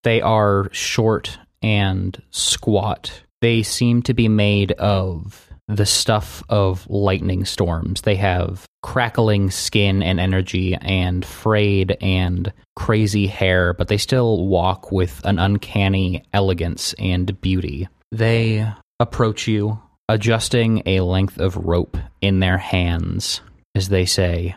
They 0.02 0.22
are 0.22 0.70
short 0.72 1.38
and 1.60 2.18
squat. 2.30 3.22
They 3.42 3.62
seem 3.62 4.00
to 4.04 4.14
be 4.14 4.28
made 4.28 4.72
of 4.72 5.52
the 5.68 5.84
stuff 5.84 6.42
of 6.48 6.88
lightning 6.88 7.44
storms. 7.44 8.00
They 8.00 8.14
have 8.14 8.64
crackling 8.82 9.50
skin 9.50 10.02
and 10.02 10.18
energy 10.18 10.74
and 10.74 11.22
frayed 11.22 11.98
and 12.00 12.50
crazy 12.74 13.26
hair, 13.26 13.74
but 13.74 13.88
they 13.88 13.98
still 13.98 14.46
walk 14.46 14.90
with 14.90 15.20
an 15.26 15.38
uncanny 15.38 16.24
elegance 16.32 16.94
and 16.98 17.38
beauty. 17.42 17.88
They 18.10 18.72
approach 18.98 19.46
you, 19.46 19.82
adjusting 20.08 20.82
a 20.86 21.00
length 21.00 21.38
of 21.38 21.58
rope 21.58 21.98
in 22.22 22.40
their 22.40 22.56
hands 22.56 23.42
as 23.74 23.88
they 23.88 24.04
say, 24.04 24.54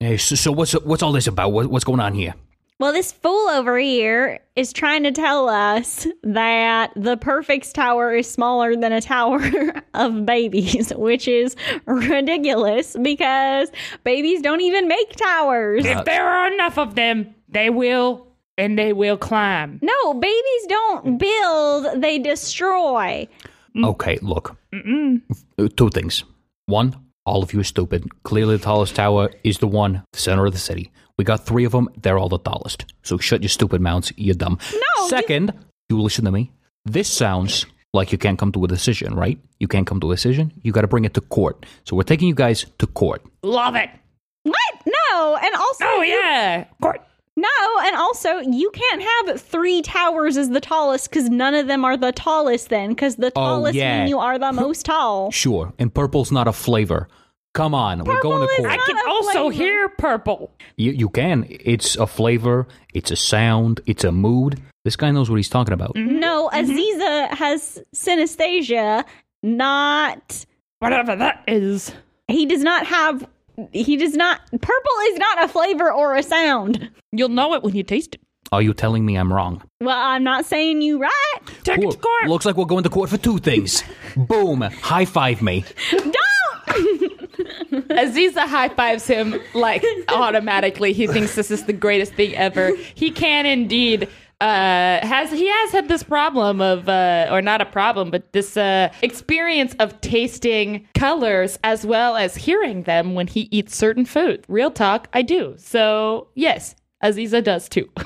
Hey, 0.00 0.16
so, 0.16 0.36
so 0.36 0.52
what's 0.52 0.72
what's 0.72 1.02
all 1.02 1.12
this 1.12 1.26
about? 1.26 1.52
What, 1.52 1.66
what's 1.66 1.84
going 1.84 2.00
on 2.00 2.14
here? 2.14 2.34
Well, 2.80 2.92
this 2.92 3.10
fool 3.10 3.48
over 3.48 3.76
here 3.76 4.38
is 4.54 4.72
trying 4.72 5.02
to 5.02 5.10
tell 5.10 5.48
us 5.48 6.06
that 6.22 6.92
the 6.94 7.16
perfect 7.16 7.74
tower 7.74 8.14
is 8.14 8.30
smaller 8.30 8.76
than 8.76 8.92
a 8.92 9.00
tower 9.00 9.42
of 9.94 10.24
babies, 10.24 10.92
which 10.94 11.26
is 11.26 11.56
ridiculous 11.86 12.96
because 13.02 13.72
babies 14.04 14.40
don't 14.42 14.60
even 14.60 14.86
make 14.86 15.16
towers. 15.16 15.84
If 15.84 16.04
there 16.04 16.28
are 16.28 16.52
enough 16.52 16.78
of 16.78 16.94
them, 16.94 17.34
they 17.48 17.68
will 17.68 18.28
and 18.56 18.78
they 18.78 18.92
will 18.92 19.16
climb. 19.16 19.80
No, 19.82 20.14
babies 20.14 20.66
don't 20.68 21.18
build, 21.18 22.00
they 22.00 22.20
destroy. 22.20 23.26
Okay, 23.76 24.18
look. 24.22 24.56
Uh, 24.72 25.68
Two 25.76 25.90
things. 25.90 26.22
One, 26.66 26.94
all 27.28 27.42
of 27.42 27.52
you 27.52 27.60
are 27.60 27.64
stupid. 27.64 28.06
Clearly, 28.24 28.56
the 28.56 28.62
tallest 28.64 28.94
tower 28.96 29.30
is 29.44 29.58
the 29.58 29.68
one, 29.68 30.02
the 30.12 30.18
center 30.18 30.46
of 30.46 30.52
the 30.52 30.58
city. 30.58 30.90
We 31.16 31.24
got 31.24 31.44
three 31.44 31.64
of 31.64 31.72
them. 31.72 31.88
They're 32.00 32.18
all 32.18 32.28
the 32.28 32.38
tallest. 32.38 32.84
So 33.02 33.18
shut 33.18 33.42
your 33.42 33.48
stupid 33.48 33.80
mouths. 33.80 34.12
You're 34.16 34.34
dumb. 34.34 34.58
No, 34.72 34.78
you- 35.04 35.08
Second, 35.08 35.52
you 35.88 36.00
listen 36.00 36.24
to 36.24 36.30
me. 36.32 36.50
This 36.84 37.08
sounds 37.08 37.66
like 37.92 38.12
you 38.12 38.18
can't 38.18 38.38
come 38.38 38.52
to 38.52 38.64
a 38.64 38.68
decision, 38.68 39.14
right? 39.14 39.38
You 39.60 39.68
can't 39.68 39.86
come 39.86 40.00
to 40.00 40.10
a 40.10 40.14
decision. 40.14 40.52
You 40.62 40.72
got 40.72 40.82
to 40.82 40.88
bring 40.88 41.04
it 41.04 41.14
to 41.14 41.20
court. 41.20 41.66
So 41.84 41.96
we're 41.96 42.02
taking 42.04 42.28
you 42.28 42.34
guys 42.34 42.66
to 42.78 42.86
court. 42.86 43.22
Love 43.42 43.74
it. 43.76 43.90
What? 44.44 44.74
No, 44.86 45.36
and 45.36 45.54
also 45.54 45.84
Oh 45.86 46.02
you- 46.02 46.14
yeah. 46.14 46.64
Court. 46.80 47.00
No, 47.40 47.80
and 47.84 47.94
also 47.96 48.38
you 48.38 48.70
can't 48.70 49.02
have 49.02 49.40
three 49.40 49.80
towers 49.82 50.36
as 50.36 50.48
the 50.50 50.60
tallest 50.60 51.08
because 51.10 51.28
none 51.28 51.54
of 51.54 51.66
them 51.68 51.84
are 51.84 51.96
the 51.96 52.10
tallest. 52.12 52.68
Then, 52.68 52.90
because 52.90 53.16
the 53.16 53.28
Oh, 53.36 53.40
tallest 53.40 53.74
yeah. 53.76 54.00
mean 54.00 54.08
you 54.08 54.18
are 54.18 54.38
the 54.38 54.52
most 54.52 54.84
tall. 54.86 55.30
Sure. 55.30 55.72
And 55.78 55.92
purple's 55.94 56.32
not 56.32 56.48
a 56.48 56.52
flavor. 56.52 57.08
Come 57.54 57.74
on, 57.74 58.04
we're 58.04 58.20
going 58.20 58.46
to 58.46 58.54
court. 58.62 58.70
I 58.70 58.76
can 58.76 58.96
also 59.08 59.32
flavor. 59.50 59.52
hear 59.52 59.88
purple. 59.88 60.52
You, 60.76 60.92
you 60.92 61.08
can. 61.08 61.46
It's 61.48 61.96
a 61.96 62.06
flavor. 62.06 62.68
It's 62.94 63.10
a 63.10 63.16
sound. 63.16 63.80
It's 63.86 64.04
a 64.04 64.12
mood. 64.12 64.60
This 64.84 64.96
guy 64.96 65.10
knows 65.10 65.28
what 65.30 65.36
he's 65.36 65.48
talking 65.48 65.74
about. 65.74 65.94
Mm-hmm. 65.94 66.18
No, 66.20 66.50
mm-hmm. 66.52 66.70
Aziza 66.70 67.30
has 67.36 67.82
synesthesia. 67.94 69.04
Not 69.42 70.44
Whatever 70.80 71.16
that 71.16 71.42
is. 71.48 71.92
he 72.28 72.46
does 72.46 72.62
not 72.62 72.86
have. 72.86 73.26
He 73.72 73.96
does 73.96 74.14
not. 74.14 74.40
Purple 74.50 74.92
is 75.08 75.18
not 75.18 75.44
a 75.44 75.48
flavor 75.48 75.92
or 75.92 76.16
a 76.16 76.22
sound. 76.22 76.90
You'll 77.12 77.28
know 77.28 77.54
it 77.54 77.62
when 77.62 77.74
you 77.74 77.82
taste 77.82 78.14
it. 78.14 78.20
Are 78.50 78.62
you 78.62 78.72
telling 78.72 79.04
me 79.04 79.16
I'm 79.16 79.32
wrong? 79.32 79.62
Well, 79.80 79.98
I'm 79.98 80.24
not 80.24 80.46
saying 80.46 80.80
you 80.80 80.98
right. 80.98 81.38
Take 81.64 81.78
it 81.78 81.90
to 81.90 81.98
court. 81.98 82.28
Looks 82.28 82.46
like 82.46 82.56
we're 82.56 82.64
going 82.64 82.84
to 82.84 82.88
court 82.88 83.10
for 83.10 83.18
two 83.18 83.38
things. 83.38 83.84
Boom. 84.16 84.62
High 84.62 85.04
five 85.04 85.42
me. 85.42 85.64
Don't. 85.90 86.14
Aziza 87.90 88.46
high 88.46 88.70
fives 88.70 89.06
him 89.06 89.38
like 89.54 89.84
automatically. 90.08 90.92
He 90.92 91.06
thinks 91.06 91.34
this 91.34 91.50
is 91.50 91.64
the 91.64 91.72
greatest 91.72 92.14
thing 92.14 92.34
ever. 92.34 92.74
He 92.94 93.10
can 93.10 93.44
indeed. 93.44 94.08
Uh, 94.40 95.04
has 95.04 95.32
he 95.32 95.48
has 95.48 95.72
had 95.72 95.88
this 95.88 96.04
problem 96.04 96.60
of 96.60 96.88
uh, 96.88 97.26
or 97.30 97.42
not 97.42 97.60
a 97.60 97.66
problem, 97.66 98.10
but 98.10 98.32
this 98.32 98.56
uh, 98.56 98.88
experience 99.02 99.74
of 99.80 100.00
tasting 100.00 100.86
colors 100.94 101.58
as 101.64 101.84
well 101.84 102.16
as 102.16 102.36
hearing 102.36 102.84
them 102.84 103.14
when 103.14 103.26
he 103.26 103.48
eats 103.50 103.76
certain 103.76 104.04
food. 104.04 104.44
Real 104.48 104.70
talk, 104.70 105.08
I 105.12 105.22
do. 105.22 105.54
So 105.58 106.28
yes, 106.34 106.76
Aziza 107.02 107.42
does 107.42 107.68
too. 107.68 107.90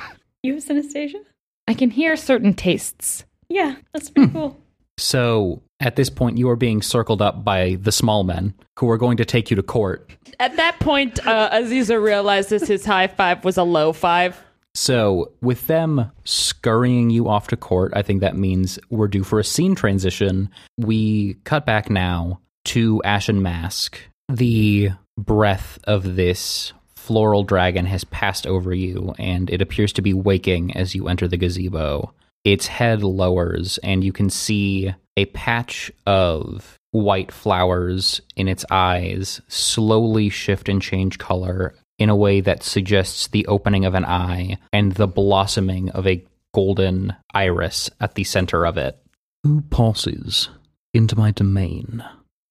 You 0.45 0.55
have 0.55 0.65
synesthesia? 0.65 1.25
I 1.69 1.75
can 1.75 1.91
hear 1.91 2.17
certain 2.17 2.55
tastes. 2.55 3.25
Yeah, 3.49 3.77
that's 3.93 4.11
pretty 4.11 4.33
cool. 4.33 4.61
So 4.99 5.63
at 5.79 5.97
this 5.97 6.11
point, 6.11 6.37
you 6.37 6.49
are 6.51 6.57
being 6.57 6.83
circled 6.83 7.23
up 7.23 7.45
by 7.45 7.77
the 7.81 7.93
small 7.93 8.25
men 8.25 8.55
who 8.79 8.91
are 8.91 8.99
going 8.99 9.17
to 9.19 9.25
take 9.25 9.51
you 9.51 9.57
to 9.57 9.63
court. 9.63 10.11
At 10.41 10.57
that 10.57 10.81
point, 10.81 11.25
uh, 11.27 11.51
Aziza 11.51 12.03
realizes 12.03 12.67
his 12.67 12.85
high 12.85 13.07
five 13.07 13.45
was 13.45 13.57
a 13.57 13.63
low 13.63 13.93
five. 13.93 14.37
So, 14.75 15.33
with 15.43 15.67
them 15.67 16.11
scurrying 16.25 17.11
you 17.11 17.29
off 17.29 17.49
to 17.49 17.57
court, 17.57 17.93
I 17.95 18.03
think 18.03 18.21
that 18.21 18.37
means 18.37 18.79
we're 18.89 19.09
due 19.09 19.25
for 19.25 19.39
a 19.39 19.45
scene 19.45 19.75
transition. 19.75 20.51
We 20.79 21.35
cut 21.45 21.67
back 21.67 21.91
now 21.91 22.41
to 22.67 23.03
Ashen 23.05 23.43
Mask. 23.43 24.01
The 24.29 24.91
breath 25.19 25.79
of 25.85 26.17
this 26.17 26.73
floral 26.97 27.45
dragon 27.45 27.85
has 27.87 28.05
passed 28.05 28.47
over 28.47 28.73
you, 28.73 29.15
and 29.19 29.51
it 29.51 29.61
appears 29.61 29.93
to 29.95 30.03
be 30.03 30.15
waking 30.15 30.75
as 30.75 30.95
you 30.95 31.09
enter 31.09 31.29
the 31.29 31.37
gazebo. 31.37 32.15
Its 32.45 32.67
head 32.67 33.03
lowers, 33.03 33.79
and 33.79 34.03
you 34.03 34.13
can 34.13 34.31
see 34.31 34.95
a 35.17 35.27
patch 35.27 35.93
of 36.07 36.79
white 36.93 37.33
flowers 37.33 38.21
in 38.37 38.49
its 38.49 38.65
eyes 38.71 39.41
slowly 39.49 40.29
shift 40.29 40.69
and 40.69 40.81
change 40.81 41.19
color 41.19 41.75
in 42.03 42.11
a 42.11 42.17
way 42.17 42.41
that 42.41 42.63
suggests 42.63 43.29
the 43.29 43.47
opening 43.47 43.85
of 43.85 43.95
an 43.95 44.05
eye 44.05 44.59
and 44.73 44.93
the 44.93 45.07
blossoming 45.07 45.89
of 45.91 46.07
a 46.07 46.25
golden 46.53 47.15
iris 47.33 47.91
at 48.01 48.15
the 48.15 48.25
center 48.25 48.67
of 48.67 48.77
it. 48.77 48.99
Who 49.45 49.63
passes 49.63 50.49
into 50.93 51.17
my 51.17 51.31
domain? 51.31 52.05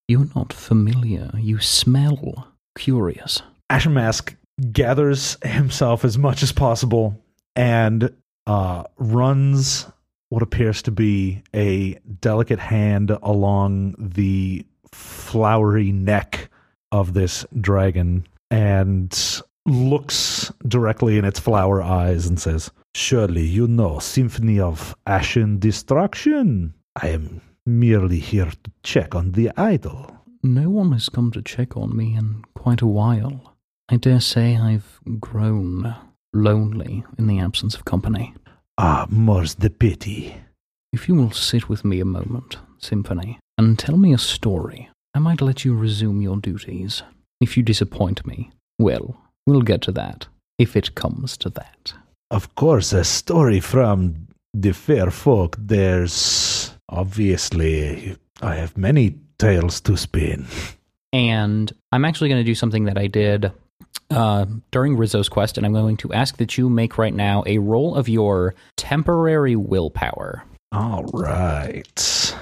You're 0.08 0.30
not 0.36 0.54
familiar. 0.54 1.32
You 1.38 1.60
smell 1.60 2.48
curious. 2.76 3.42
Ashen 3.70 3.94
Mask 3.94 4.36
gathers 4.72 5.38
himself 5.44 6.04
as 6.04 6.18
much 6.18 6.44
as 6.44 6.52
possible 6.52 7.22
and 7.56 8.14
uh, 8.48 8.84
runs 8.98 9.86
what 10.30 10.42
appears 10.42 10.82
to 10.84 10.92
be 10.92 11.44
a 11.54 12.00
delicate 12.22 12.60
hand 12.60 13.12
along 13.22 13.96
the 13.98 14.66
flowery 14.92 15.92
neck 15.92 16.50
of 16.92 17.14
this 17.14 17.46
dragon 17.60 18.26
and 18.52 19.42
looks 19.66 20.52
directly 20.68 21.18
in 21.18 21.26
its 21.26 21.40
flower 21.40 21.82
eyes 21.82 22.28
and 22.28 22.40
says, 22.40 22.70
Surely 22.94 23.46
you 23.46 23.68
know 23.68 24.00
Symphony 24.00 24.60
of 24.60 24.96
Ashen 25.08 25.58
Destruction. 25.60 26.74
I 27.02 27.08
am 27.08 27.42
merely 27.66 28.20
here 28.20 28.52
to 28.64 28.72
check 28.84 29.16
on 29.16 29.32
the 29.32 29.50
idol. 29.56 30.18
No 30.44 30.70
one 30.70 30.92
has 30.92 31.08
come 31.08 31.32
to 31.32 31.42
check 31.42 31.78
on 31.78 31.96
me 31.96 32.16
in 32.16 32.44
quite 32.54 32.82
a 32.82 32.88
while. 32.88 33.56
I 33.90 33.96
dare 33.96 34.20
say 34.20 34.58
I've 34.58 35.00
grown 35.20 35.96
lonely 36.34 37.04
in 37.18 37.28
the 37.28 37.40
absence 37.40 37.76
of 37.76 37.86
company. 37.86 38.34
Ah, 38.78 39.06
more's 39.10 39.56
the 39.56 39.70
pity. 39.70 40.36
If 40.92 41.08
you 41.08 41.16
will 41.16 41.32
sit 41.32 41.70
with 41.70 41.86
me 41.86 42.02
a 42.02 42.06
moment, 42.06 42.58
Symphony, 42.80 43.40
and 43.58 43.80
tell 43.80 43.96
me 43.96 44.14
a 44.14 44.18
story, 44.18 44.90
I 45.14 45.20
might 45.20 45.42
let 45.42 45.64
you 45.64 45.76
resume 45.76 46.22
your 46.22 46.38
duties. 46.38 47.04
If 47.42 47.58
you 47.58 47.64
disappoint 47.64 48.26
me, 48.26 48.52
well, 48.80 49.18
we'll 49.48 49.64
get 49.64 49.82
to 49.82 49.92
that, 49.94 50.28
if 50.60 50.76
it 50.76 50.96
comes 50.96 51.36
to 51.38 51.50
that. 51.50 51.94
Of 52.30 52.56
course, 52.56 52.94
a 52.94 53.04
story 53.04 53.60
from 53.60 54.28
the 54.54 54.72
fair 54.74 55.12
folk. 55.12 55.56
There's 55.60 56.74
obviously, 56.88 58.16
I 58.42 58.56
have 58.56 58.78
many 58.78 59.16
tales 59.40 59.82
to 59.82 59.98
spin. 59.98 60.46
And 61.12 61.74
I'm 61.92 62.06
actually 62.06 62.30
going 62.30 62.40
to 62.42 62.46
do 62.46 62.56
something 62.56 62.86
that 62.86 62.98
I 62.98 63.08
did 63.08 63.52
uh, 64.12 64.46
during 64.72 64.96
Rizzo's 64.96 65.28
quest, 65.28 65.58
and 65.58 65.66
I'm 65.66 65.74
going 65.74 65.98
to 65.98 66.14
ask 66.14 66.38
that 66.38 66.58
you 66.58 66.70
make 66.70 66.98
right 66.98 67.14
now 67.14 67.44
a 67.46 67.58
roll 67.58 67.96
of 67.96 68.08
your 68.08 68.54
temporary 68.78 69.56
willpower. 69.56 70.44
All 70.72 71.04
right. 71.06 72.36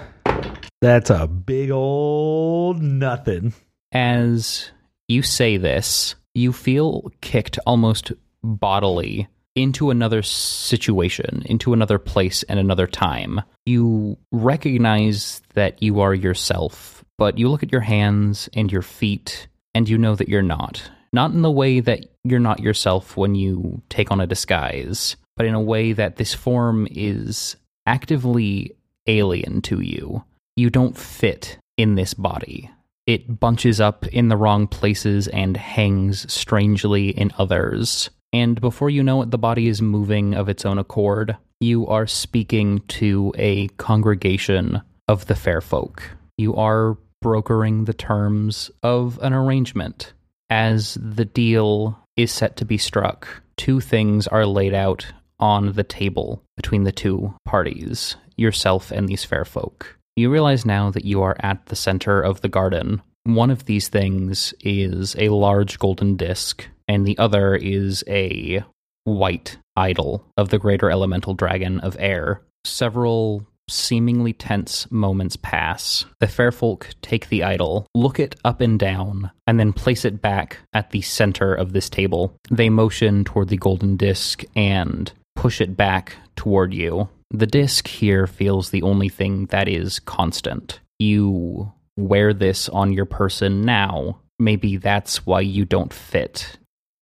That's 0.82 1.10
a 1.10 1.26
big 1.26 1.72
old 1.72 2.82
nothing. 2.82 3.54
As 3.92 4.70
you 5.10 5.24
say 5.24 5.58
this, 5.58 6.16
you 6.34 6.54
feel 6.54 7.12
kicked 7.22 7.60
almost 7.66 8.12
bodily 8.44 9.28
into 9.56 9.90
another 9.90 10.22
situation, 10.22 11.42
into 11.46 11.74
another 11.74 12.00
place 12.00 12.44
and 12.44 12.60
another 12.60 12.88
time. 12.88 13.42
You 13.66 14.18
recognize 14.32 15.42
that 15.56 15.82
you 15.82 16.00
are 16.00 16.14
yourself, 16.14 17.04
but 17.18 17.38
you 17.38 17.50
look 17.50 17.64
at 17.64 17.72
your 17.72 17.82
hands 17.82 18.48
and 18.54 18.72
your 18.72 18.84
feet 18.84 19.48
and 19.74 19.90
you 19.90 19.98
know 19.98 20.16
that 20.16 20.30
you're 20.30 20.42
not. 20.42 20.90
Not 21.12 21.32
in 21.32 21.42
the 21.42 21.52
way 21.52 21.80
that 21.80 22.06
you're 22.24 22.40
not 22.40 22.60
yourself 22.60 23.18
when 23.18 23.34
you 23.34 23.82
take 23.90 24.12
on 24.12 24.22
a 24.22 24.28
disguise, 24.28 25.18
but 25.36 25.48
in 25.48 25.56
a 25.56 25.62
way 25.62 25.92
that 25.94 26.18
this 26.18 26.34
form 26.34 26.88
is 26.92 27.56
actively 27.88 28.76
alien 29.08 29.62
to 29.64 29.82
you. 29.82 30.24
You 30.56 30.70
don't 30.70 30.96
fit 30.96 31.58
in 31.78 31.96
this 31.96 32.14
body. 32.14 32.70
It 33.10 33.40
bunches 33.40 33.82
up 33.82 34.06
in 34.06 34.28
the 34.28 34.38
wrong 34.38 34.68
places 34.68 35.28
and 35.30 35.58
hangs 35.58 36.32
strangely 36.32 37.10
in 37.10 37.32
others. 37.40 38.12
And 38.32 38.62
before 38.62 38.92
you 38.92 39.02
know 39.02 39.24
it, 39.24 39.32
the 39.32 39.40
body 39.40 39.68
is 39.68 39.82
moving 39.82 40.36
of 40.36 40.48
its 40.48 40.64
own 40.64 40.78
accord. 40.78 41.36
You 41.60 41.88
are 41.88 42.06
speaking 42.06 42.84
to 43.00 43.34
a 43.36 43.68
congregation 43.78 44.84
of 45.08 45.26
the 45.26 45.34
fair 45.34 45.60
folk. 45.60 46.04
You 46.38 46.56
are 46.56 47.00
brokering 47.20 47.86
the 47.86 47.96
terms 47.96 48.70
of 48.84 49.18
an 49.24 49.34
arrangement. 49.34 50.14
As 50.52 50.96
the 51.02 51.26
deal 51.26 51.98
is 52.16 52.32
set 52.32 52.58
to 52.58 52.66
be 52.66 52.78
struck, 52.78 53.28
two 53.58 53.80
things 53.80 54.28
are 54.28 54.46
laid 54.46 54.76
out 54.76 55.08
on 55.40 55.74
the 55.74 55.84
table 55.84 56.44
between 56.56 56.84
the 56.84 56.92
two 56.92 57.34
parties, 57.44 58.18
yourself 58.38 58.92
and 58.92 59.10
these 59.10 59.26
fair 59.26 59.46
folk. 59.46 59.99
You 60.20 60.30
realize 60.30 60.66
now 60.66 60.92
that 60.92 61.06
you 61.06 61.22
are 61.22 61.38
at 61.40 61.68
the 61.68 61.78
center 61.78 62.20
of 62.20 62.42
the 62.42 62.50
garden. 62.50 63.02
One 63.24 63.50
of 63.50 63.64
these 63.64 63.88
things 63.88 64.54
is 64.60 65.16
a 65.18 65.30
large 65.30 65.80
golden 65.80 66.18
disc, 66.18 66.68
and 66.90 67.06
the 67.06 67.18
other 67.18 67.56
is 67.56 68.04
a 68.06 68.62
white 69.06 69.58
idol 69.78 70.26
of 70.36 70.50
the 70.50 70.60
greater 70.60 70.92
elemental 70.92 71.36
dragon 71.36 71.80
of 71.80 71.96
air. 72.02 72.42
Several 72.66 73.48
seemingly 73.70 74.34
tense 74.34 74.92
moments 74.92 75.38
pass. 75.38 76.04
The 76.20 76.28
fair 76.28 76.52
folk 76.52 76.90
take 77.02 77.30
the 77.30 77.46
idol, 77.46 77.88
look 77.96 78.20
it 78.20 78.36
up 78.44 78.60
and 78.60 78.78
down, 78.78 79.32
and 79.48 79.58
then 79.58 79.72
place 79.72 80.04
it 80.04 80.22
back 80.22 80.58
at 80.74 80.92
the 80.92 81.00
center 81.00 81.54
of 81.56 81.72
this 81.72 81.90
table. 81.90 82.36
They 82.52 82.68
motion 82.68 83.24
toward 83.24 83.48
the 83.48 83.56
golden 83.56 83.96
disc 83.96 84.44
and 84.54 85.14
push 85.38 85.62
it 85.62 85.78
back 85.78 86.18
toward 86.36 86.74
you. 86.74 87.08
The 87.32 87.48
disc 87.48 87.88
here 87.88 88.26
feels 88.26 88.70
the 88.70 88.82
only 88.82 89.10
thing 89.10 89.46
that 89.48 89.68
is 89.68 90.00
constant. 90.00 90.80
You 90.98 91.72
wear 91.96 92.34
this 92.34 92.70
on 92.70 92.92
your 92.92 93.06
person 93.06 93.62
now. 93.62 94.20
Maybe 94.40 94.78
that's 94.78 95.26
why 95.26 95.42
you 95.42 95.66
don't 95.66 95.94
fit. 95.94 96.58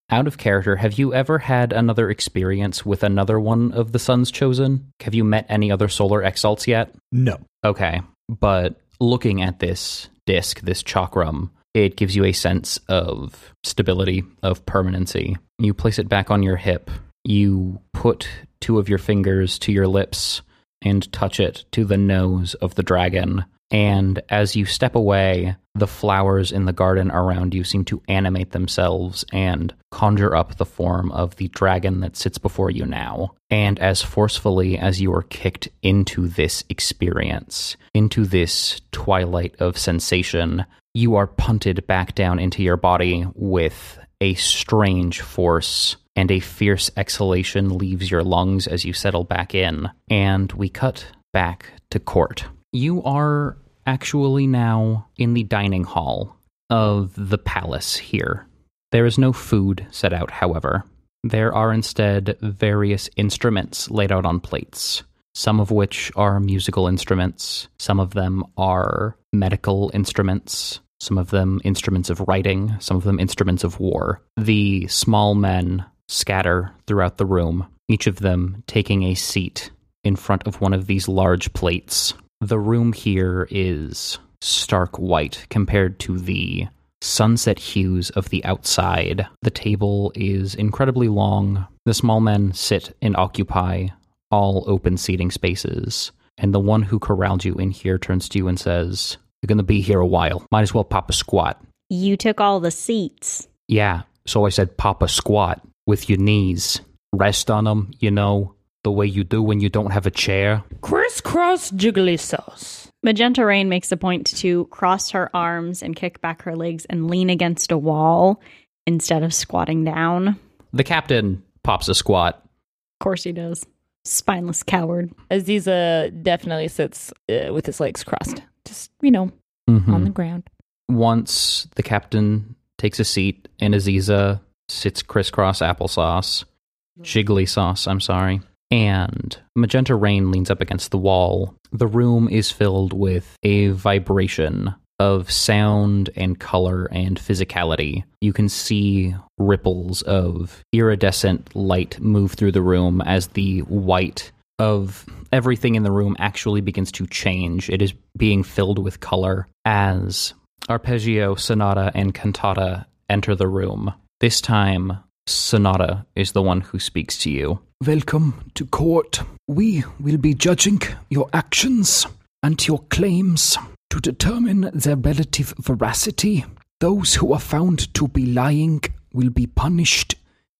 Out 0.09 0.27
of 0.27 0.37
character, 0.37 0.77
have 0.77 0.97
you 0.97 1.13
ever 1.13 1.37
had 1.37 1.73
another 1.73 2.09
experience 2.09 2.85
with 2.85 3.03
another 3.03 3.39
one 3.39 3.71
of 3.73 3.91
the 3.91 3.99
Sun's 3.99 4.31
Chosen? 4.31 4.91
Have 5.01 5.13
you 5.13 5.23
met 5.23 5.45
any 5.49 5.69
other 5.71 5.89
solar 5.89 6.23
exalts 6.23 6.67
yet? 6.67 6.93
No. 7.11 7.37
Okay, 7.65 8.01
but 8.29 8.79
looking 8.99 9.41
at 9.41 9.59
this 9.59 10.09
disc, 10.25 10.61
this 10.61 10.81
chakram, 10.81 11.49
it 11.73 11.97
gives 11.97 12.15
you 12.15 12.23
a 12.23 12.31
sense 12.31 12.79
of 12.87 13.53
stability, 13.63 14.23
of 14.43 14.65
permanency. 14.65 15.37
You 15.59 15.73
place 15.73 15.99
it 15.99 16.09
back 16.09 16.31
on 16.31 16.41
your 16.41 16.55
hip. 16.55 16.89
You 17.23 17.81
put 17.93 18.29
two 18.67 18.79
of 18.79 18.89
your 18.89 18.97
fingers 18.97 19.57
to 19.57 19.71
your 19.71 19.87
lips 19.87 20.41
and 20.81 21.09
touch 21.13 21.39
it 21.39 21.63
to 21.71 21.85
the 21.85 21.95
nose 21.95 22.53
of 22.55 22.75
the 22.75 22.83
dragon. 22.83 23.45
And 23.71 24.21
as 24.27 24.57
you 24.57 24.65
step 24.65 24.93
away, 24.93 25.55
the 25.73 25.87
flowers 25.87 26.51
in 26.51 26.65
the 26.65 26.73
garden 26.73 27.09
around 27.09 27.53
you 27.53 27.63
seem 27.63 27.85
to 27.85 28.01
animate 28.09 28.51
themselves 28.51 29.23
and 29.31 29.73
conjure 29.89 30.35
up 30.35 30.57
the 30.57 30.65
form 30.65 31.13
of 31.13 31.37
the 31.37 31.47
dragon 31.47 32.01
that 32.01 32.17
sits 32.17 32.37
before 32.37 32.69
you 32.69 32.85
now. 32.85 33.35
And 33.49 33.79
as 33.79 34.01
forcefully 34.01 34.77
as 34.77 34.99
you 34.99 35.13
are 35.13 35.23
kicked 35.23 35.69
into 35.81 36.27
this 36.27 36.65
experience, 36.67 37.77
into 37.93 38.25
this 38.25 38.81
twilight 38.91 39.55
of 39.59 39.77
sensation, 39.77 40.65
you 40.93 41.15
are 41.15 41.27
punted 41.27 41.87
back 41.87 42.15
down 42.15 42.37
into 42.37 42.63
your 42.63 42.75
body 42.75 43.25
with 43.33 43.97
a 44.19 44.33
strange 44.33 45.21
force. 45.21 45.95
And 46.17 46.31
a 46.31 46.39
fierce 46.39 46.89
exhalation 46.97 47.77
leaves 47.77 48.09
your 48.11 48.23
lungs 48.23 48.67
as 48.67 48.83
you 48.83 48.91
settle 48.91 49.23
back 49.23 49.53
in. 49.53 49.89
And 50.09 50.51
we 50.51 50.67
cut 50.67 51.05
back 51.31 51.67
to 51.91 51.99
court. 51.99 52.45
You 52.73 53.03
are 53.03 53.55
actually 53.85 54.47
now 54.47 55.07
in 55.17 55.35
the 55.35 55.43
dining 55.43 55.83
hall 55.83 56.35
of 56.69 57.13
the 57.15 57.37
palace 57.37 57.95
here. 57.95 58.47
There 58.91 59.05
is 59.05 59.17
no 59.17 59.31
food 59.31 59.85
set 59.91 60.11
out, 60.11 60.31
however. 60.31 60.83
There 61.23 61.53
are 61.53 61.71
instead 61.71 62.37
various 62.41 63.09
instruments 63.15 63.89
laid 63.91 64.11
out 64.11 64.25
on 64.25 64.39
plates, 64.39 65.03
some 65.35 65.59
of 65.59 65.71
which 65.71 66.11
are 66.15 66.39
musical 66.39 66.87
instruments, 66.87 67.67
some 67.79 67.99
of 67.99 68.13
them 68.13 68.43
are 68.57 69.17
medical 69.33 69.91
instruments, 69.93 70.79
some 70.99 71.17
of 71.17 71.29
them 71.29 71.61
instruments 71.63 72.09
of 72.09 72.21
writing, 72.21 72.75
some 72.79 72.97
of 72.97 73.03
them 73.03 73.19
instruments 73.19 73.63
of 73.63 73.79
war. 73.79 74.21
The 74.35 74.87
small 74.87 75.35
men 75.35 75.85
scatter 76.07 76.71
throughout 76.85 77.17
the 77.17 77.25
room, 77.25 77.67
each 77.87 78.07
of 78.07 78.17
them 78.17 78.63
taking 78.67 79.03
a 79.03 79.15
seat 79.15 79.71
in 80.03 80.15
front 80.15 80.45
of 80.47 80.61
one 80.61 80.73
of 80.73 80.87
these 80.87 81.07
large 81.07 81.51
plates. 81.53 82.13
The 82.41 82.59
room 82.59 82.93
here 82.93 83.47
is 83.49 84.19
stark 84.41 84.97
white 84.97 85.45
compared 85.49 85.99
to 85.99 86.17
the 86.17 86.67
sunset 87.01 87.59
hues 87.59 88.09
of 88.11 88.29
the 88.29 88.43
outside. 88.45 89.27
The 89.41 89.51
table 89.51 90.11
is 90.15 90.55
incredibly 90.55 91.07
long. 91.07 91.67
The 91.85 91.93
small 91.93 92.19
men 92.19 92.53
sit 92.53 92.95
and 93.01 93.15
occupy 93.15 93.87
all 94.31 94.63
open 94.67 94.97
seating 94.97 95.31
spaces. 95.31 96.11
And 96.37 96.53
the 96.53 96.59
one 96.59 96.83
who 96.83 96.99
corralled 96.99 97.43
you 97.43 97.55
in 97.55 97.71
here 97.71 97.97
turns 97.97 98.29
to 98.29 98.37
you 98.37 98.47
and 98.47 98.59
says, 98.59 99.17
You're 99.41 99.47
going 99.47 99.57
to 99.57 99.63
be 99.63 99.81
here 99.81 99.99
a 99.99 100.05
while. 100.05 100.45
Might 100.51 100.61
as 100.61 100.73
well 100.73 100.83
pop 100.83 101.09
a 101.09 101.13
squat. 101.13 101.61
You 101.89 102.17
took 102.17 102.39
all 102.39 102.59
the 102.59 102.71
seats. 102.71 103.47
Yeah, 103.67 104.03
so 104.25 104.45
I 104.45 104.49
said 104.49 104.77
pop 104.77 105.01
a 105.01 105.07
squat 105.07 105.61
with 105.87 106.07
your 106.09 106.19
knees. 106.19 106.81
Rest 107.13 107.49
on 107.49 107.63
them, 107.63 107.91
you 107.99 108.11
know, 108.11 108.53
the 108.83 108.91
way 108.91 109.07
you 109.07 109.23
do 109.23 109.41
when 109.41 109.59
you 109.59 109.69
don't 109.69 109.91
have 109.91 110.05
a 110.05 110.11
chair. 110.11 110.63
Crisscross 110.81 111.71
jiggly 111.71 112.19
sauce. 112.19 112.91
Magenta 113.03 113.45
Rain 113.45 113.69
makes 113.69 113.91
a 113.91 113.97
point 113.97 114.27
to 114.37 114.65
cross 114.65 115.11
her 115.11 115.29
arms 115.35 115.81
and 115.81 115.95
kick 115.95 116.19
back 116.21 116.41
her 116.43 116.55
legs 116.55 116.85
and 116.85 117.09
lean 117.09 117.29
against 117.29 117.71
a 117.71 117.77
wall 117.77 118.41
instead 118.85 119.23
of 119.23 119.33
squatting 119.33 119.83
down. 119.83 120.37
The 120.73 120.83
captain 120.83 121.43
pops 121.63 121.87
a 121.87 121.95
squat. 121.95 122.35
Of 122.35 123.03
course 123.03 123.23
he 123.23 123.31
does. 123.31 123.65
Spineless 124.03 124.63
coward. 124.63 125.11
Aziza 125.31 126.11
definitely 126.23 126.67
sits 126.67 127.11
uh, 127.29 127.53
with 127.53 127.65
his 127.65 127.79
legs 127.79 128.03
crossed, 128.03 128.41
just 128.65 128.91
you 129.01 129.11
know, 129.11 129.31
Mhm. 129.69 129.89
on 129.89 130.03
the 130.03 130.09
ground. 130.09 130.43
Once 130.89 131.67
the 131.75 131.83
captain 131.83 132.55
takes 132.77 132.99
a 132.99 133.05
seat 133.05 133.47
and 133.59 133.73
Aziza 133.73 134.39
sits 134.69 135.01
crisscross 135.01 135.59
applesauce, 135.59 136.43
mm-hmm. 136.43 137.03
jiggly 137.03 137.47
sauce, 137.47 137.87
I'm 137.87 138.01
sorry, 138.01 138.41
and 138.69 139.37
Magenta 139.55 139.95
Rain 139.95 140.31
leans 140.31 140.51
up 140.51 140.61
against 140.61 140.91
the 140.91 140.97
wall, 140.97 141.55
the 141.71 141.87
room 141.87 142.27
is 142.27 142.51
filled 142.51 142.93
with 142.93 143.35
a 143.43 143.69
vibration 143.69 144.73
of 144.99 145.31
sound 145.31 146.09
and 146.15 146.39
color 146.39 146.85
and 146.91 147.19
physicality. 147.19 148.03
You 148.19 148.33
can 148.33 148.49
see 148.49 149.15
ripples 149.37 150.01
of 150.01 150.63
iridescent 150.73 151.55
light 151.55 151.99
move 151.99 152.33
through 152.33 152.53
the 152.53 152.63
room 152.63 153.01
as 153.01 153.27
the 153.27 153.59
white 153.61 154.31
of 154.59 155.05
everything 155.31 155.75
in 155.75 155.83
the 155.83 155.91
room 155.91 156.15
actually 156.17 156.61
begins 156.61 156.91
to 156.93 157.05
change. 157.05 157.69
It 157.69 157.81
is 157.81 157.93
being 158.17 158.43
filled 158.43 158.79
with 158.79 158.99
color 158.99 159.47
as 159.65 160.33
arpeggio, 160.67 161.35
sonata, 161.35 161.91
and 161.93 162.13
cantata 162.13 162.87
enter 163.07 163.35
the 163.35 163.47
room. 163.47 163.93
This 164.19 164.41
time, 164.41 164.97
sonata 165.27 166.07
is 166.15 166.31
the 166.31 166.41
one 166.41 166.61
who 166.61 166.79
speaks 166.79 167.19
to 167.19 167.29
you. 167.29 167.59
Welcome 167.85 168.49
to 168.55 168.65
court. 168.65 169.21
We 169.47 169.83
will 169.99 170.17
be 170.17 170.33
judging 170.33 170.81
your 171.07 171.29
actions 171.33 172.07
and 172.41 172.67
your 172.67 172.79
claims 172.89 173.59
to 173.91 173.99
determine 173.99 174.71
their 174.73 174.95
relative 174.95 175.53
veracity. 175.59 176.45
Those 176.79 177.13
who 177.13 177.31
are 177.31 177.39
found 177.39 177.93
to 177.93 178.07
be 178.07 178.25
lying 178.25 178.81
will 179.13 179.29
be 179.29 179.45
punished 179.45 180.15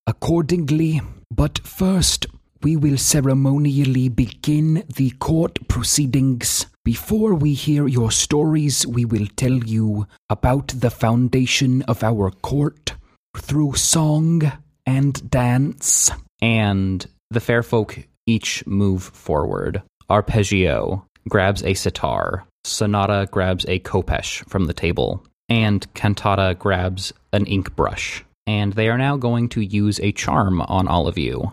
accordingly. 0.06 1.02
But 1.32 1.58
first, 1.58 2.28
we 2.62 2.76
will 2.76 2.98
ceremonially 3.00 4.10
begin 4.10 4.84
the 4.88 5.10
court 5.17 5.67
proceedings. 5.67 6.67
Before 6.86 7.34
we 7.34 7.56
hear 7.56 7.88
your 7.88 8.12
stories, 8.12 8.86
we 8.86 9.04
will 9.04 9.26
tell 9.36 9.63
you 9.63 10.06
about 10.30 10.67
the 10.67 10.91
foundation 10.91 11.82
of 11.88 12.04
our 12.04 12.30
court 12.30 12.93
through 13.36 13.74
song 13.76 14.52
and 14.86 15.30
dance. 15.30 16.12
and 16.42 17.06
the 17.30 17.40
fair 17.40 17.63
folk 17.63 18.00
each 18.26 18.66
move 18.66 19.04
forward. 19.04 19.82
Arpeggio 20.10 21.06
grabs 21.28 21.63
a 21.63 21.74
sitar, 21.74 22.46
Sonata 22.63 23.28
grabs 23.32 23.66
a 23.68 23.80
khopesh 23.80 24.48
from 24.50 24.66
the 24.66 24.74
table, 24.74 25.26
and 25.50 25.92
Cantata 25.94 26.56
grabs 26.58 27.12
an 27.34 27.46
ink 27.46 27.76
brush. 27.76 28.24
And 28.46 28.74
they 28.74 28.88
are 28.88 28.98
now 28.98 29.18
going 29.18 29.50
to 29.50 29.62
use 29.62 30.00
a 30.00 30.13
charm 30.13 30.62
on 30.62 30.88
all 30.88 31.08
of 31.08 31.18
you. 31.18 31.52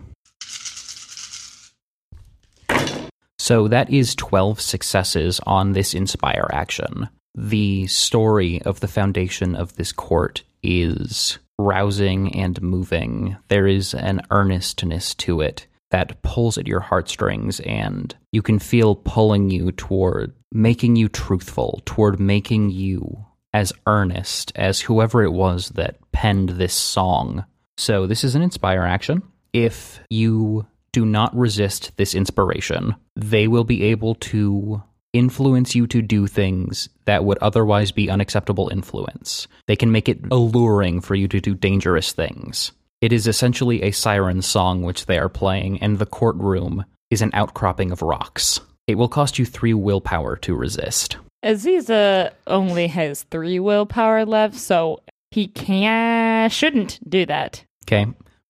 So 3.38 3.68
that 3.68 3.90
is 3.90 4.14
12 4.14 4.60
successes 4.60 5.40
on 5.44 5.72
this 5.72 5.92
Inspire 5.92 6.48
action. 6.52 7.08
The 7.34 7.86
story 7.88 8.62
of 8.62 8.80
the 8.80 8.88
foundation 8.88 9.54
of 9.56 9.76
this 9.76 9.92
court 9.92 10.44
is 10.62 11.38
rousing 11.58 12.34
and 12.34 12.60
moving. 12.62 13.36
There 13.48 13.66
is 13.66 13.94
an 13.94 14.22
earnestness 14.30 15.14
to 15.16 15.40
it 15.40 15.66
that 15.90 16.22
pulls 16.22 16.58
at 16.58 16.66
your 16.66 16.80
heartstrings, 16.80 17.60
and 17.60 18.14
you 18.32 18.42
can 18.42 18.58
feel 18.58 18.96
pulling 18.96 19.50
you 19.50 19.70
toward 19.72 20.34
making 20.50 20.96
you 20.96 21.08
truthful, 21.08 21.82
toward 21.84 22.18
making 22.18 22.70
you 22.70 23.24
as 23.52 23.72
earnest 23.86 24.52
as 24.56 24.80
whoever 24.80 25.22
it 25.22 25.32
was 25.32 25.68
that 25.70 25.96
penned 26.10 26.50
this 26.50 26.74
song. 26.74 27.44
So, 27.76 28.06
this 28.06 28.24
is 28.24 28.34
an 28.34 28.42
Inspire 28.42 28.82
action. 28.82 29.22
If 29.52 30.00
you 30.10 30.66
do 30.92 31.06
not 31.06 31.36
resist 31.36 31.92
this 31.96 32.14
inspiration, 32.14 32.94
they 33.16 33.46
will 33.46 33.64
be 33.64 33.84
able 33.84 34.14
to 34.16 34.82
influence 35.14 35.74
you 35.74 35.86
to 35.86 36.02
do 36.02 36.26
things 36.26 36.90
that 37.06 37.24
would 37.24 37.38
otherwise 37.38 37.92
be 37.92 38.10
unacceptable 38.10 38.68
influence. 38.68 39.46
They 39.66 39.76
can 39.76 39.90
make 39.92 40.08
it 40.08 40.20
alluring 40.30 41.00
for 41.00 41.14
you 41.14 41.28
to 41.28 41.40
do 41.40 41.54
dangerous 41.54 42.12
things. 42.12 42.72
It 43.00 43.12
is 43.12 43.26
essentially 43.26 43.82
a 43.82 43.92
siren 43.92 44.42
song 44.42 44.82
which 44.82 45.06
they 45.06 45.18
are 45.18 45.28
playing, 45.28 45.80
and 45.82 45.98
the 45.98 46.06
courtroom 46.06 46.84
is 47.10 47.22
an 47.22 47.30
outcropping 47.32 47.92
of 47.92 48.02
rocks. 48.02 48.60
It 48.86 48.96
will 48.96 49.08
cost 49.08 49.38
you 49.38 49.46
three 49.46 49.72
willpower 49.74 50.36
to 50.36 50.54
resist. 50.54 51.16
Aziza 51.44 52.32
only 52.46 52.86
has 52.88 53.22
three 53.24 53.58
willpower 53.58 54.24
left, 54.24 54.56
so 54.56 55.00
he 55.30 55.48
can 55.48 56.50
shouldn't 56.50 56.98
do 57.08 57.26
that. 57.26 57.64
Okay? 57.86 58.06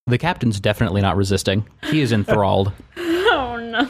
The 0.06 0.18
captain's 0.18 0.60
definitely 0.60 1.00
not 1.00 1.16
resisting. 1.16 1.66
He 1.84 2.00
is 2.00 2.12
enthralled. 2.12 2.72
Oh 3.36 3.56
no. 3.56 3.88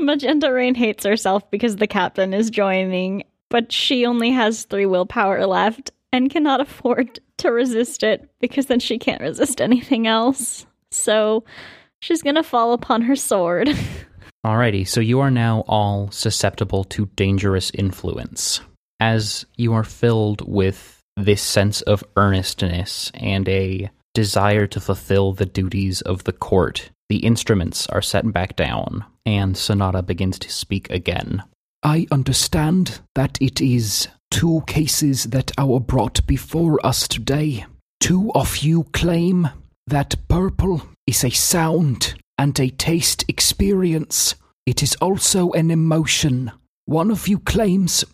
Magenta 0.00 0.52
Rain 0.52 0.74
hates 0.74 1.04
herself 1.04 1.50
because 1.50 1.76
the 1.76 1.86
captain 1.86 2.34
is 2.34 2.50
joining, 2.50 3.24
but 3.48 3.72
she 3.72 4.06
only 4.06 4.30
has 4.30 4.64
three 4.64 4.86
willpower 4.86 5.46
left 5.46 5.90
and 6.12 6.30
cannot 6.30 6.60
afford 6.60 7.20
to 7.38 7.52
resist 7.52 8.02
it 8.02 8.28
because 8.40 8.66
then 8.66 8.80
she 8.80 8.98
can't 8.98 9.20
resist 9.20 9.60
anything 9.60 10.06
else. 10.06 10.66
So 10.90 11.44
she's 12.00 12.22
gonna 12.22 12.42
fall 12.42 12.72
upon 12.72 13.02
her 13.02 13.16
sword. 13.16 13.70
Alrighty, 14.46 14.86
so 14.86 15.00
you 15.00 15.20
are 15.20 15.30
now 15.30 15.64
all 15.66 16.10
susceptible 16.10 16.84
to 16.84 17.06
dangerous 17.16 17.70
influence. 17.74 18.60
As 19.00 19.44
you 19.56 19.74
are 19.74 19.84
filled 19.84 20.48
with 20.48 21.02
this 21.16 21.42
sense 21.42 21.82
of 21.82 22.04
earnestness 22.16 23.10
and 23.14 23.48
a 23.48 23.90
desire 24.14 24.66
to 24.68 24.80
fulfill 24.80 25.32
the 25.32 25.46
duties 25.46 26.00
of 26.02 26.24
the 26.24 26.32
court, 26.32 26.90
the 27.08 27.18
instruments 27.18 27.86
are 27.88 28.02
set 28.02 28.32
back 28.32 28.56
down, 28.56 29.04
and 29.24 29.56
Sonata 29.56 30.02
begins 30.02 30.38
to 30.40 30.50
speak 30.50 30.90
again. 30.90 31.42
I 31.82 32.06
understand 32.10 33.00
that 33.14 33.38
it 33.40 33.60
is 33.60 34.08
two 34.30 34.62
cases 34.66 35.24
that 35.24 35.52
are 35.56 35.80
brought 35.80 36.26
before 36.26 36.84
us 36.84 37.08
today. 37.08 37.64
Two 38.00 38.32
of 38.34 38.58
you 38.58 38.84
claim 38.92 39.48
that 39.86 40.16
purple 40.28 40.82
is 41.06 41.24
a 41.24 41.30
sound 41.30 42.14
and 42.36 42.58
a 42.60 42.70
taste 42.70 43.24
experience. 43.28 44.34
It 44.66 44.82
is 44.82 44.94
also 44.96 45.52
an 45.52 45.70
emotion. 45.70 46.52
One 46.84 47.10
of 47.10 47.26
you 47.26 47.38
claims 47.38 48.04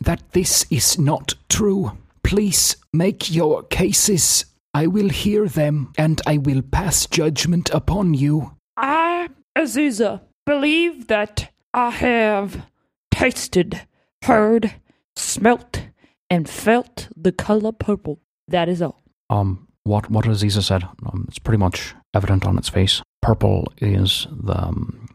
that 0.00 0.32
this 0.32 0.66
is 0.70 0.98
not 0.98 1.34
true. 1.48 1.92
Please 2.22 2.76
make 2.92 3.34
your 3.34 3.62
cases. 3.64 4.44
I 4.74 4.88
will 4.88 5.08
hear 5.08 5.46
them 5.48 5.92
and 5.96 6.20
I 6.26 6.38
will 6.38 6.60
pass 6.60 7.06
judgment 7.06 7.70
upon 7.70 8.14
you. 8.14 8.56
I, 8.76 9.28
Aziza, 9.56 10.22
believe 10.44 11.06
that 11.06 11.52
I 11.72 11.90
have 11.90 12.66
tasted, 13.12 13.82
heard, 14.24 14.74
smelt, 15.14 15.86
and 16.28 16.48
felt 16.48 17.08
the 17.16 17.30
color 17.30 17.70
purple. 17.70 18.20
That 18.48 18.68
is 18.68 18.82
all. 18.82 19.00
Um, 19.30 19.68
what 19.84 20.10
what 20.10 20.24
Aziza 20.24 20.62
said, 20.62 20.82
um, 21.06 21.26
it's 21.28 21.38
pretty 21.38 21.58
much 21.58 21.94
evident 22.12 22.44
on 22.44 22.58
its 22.58 22.68
face. 22.68 23.00
Purple 23.22 23.72
is 23.78 24.26
the 24.30 24.58
um, 24.58 25.08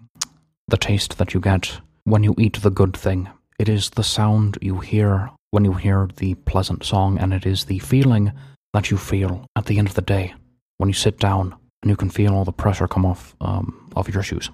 the 0.69 0.77
taste 0.77 1.17
that 1.17 1.33
you 1.33 1.41
get 1.41 1.81
when 2.05 2.23
you 2.23 2.33
eat 2.37 2.61
the 2.61 2.71
good 2.71 2.95
thing. 2.95 3.27
It 3.59 3.67
is 3.67 3.89
the 3.91 4.03
sound 4.03 4.57
you 4.61 4.79
hear 4.79 5.31
when 5.51 5.65
you 5.65 5.73
hear 5.73 6.07
the 6.15 6.35
pleasant 6.35 6.85
song, 6.85 7.19
and 7.19 7.33
it 7.33 7.45
is 7.45 7.65
the 7.65 7.79
feeling 7.79 8.31
that 8.73 8.91
you 8.91 8.97
feel 8.97 9.45
at 9.55 9.65
the 9.65 9.77
end 9.77 9.87
of 9.87 9.95
the 9.95 10.01
day 10.01 10.33
when 10.77 10.89
you 10.89 10.93
sit 10.93 11.19
down 11.19 11.55
and 11.81 11.89
you 11.89 11.95
can 11.95 12.09
feel 12.09 12.33
all 12.33 12.45
the 12.45 12.51
pressure 12.51 12.87
come 12.87 13.05
off 13.05 13.35
um, 13.41 13.89
off 13.95 14.09
your 14.09 14.23
shoes. 14.23 14.49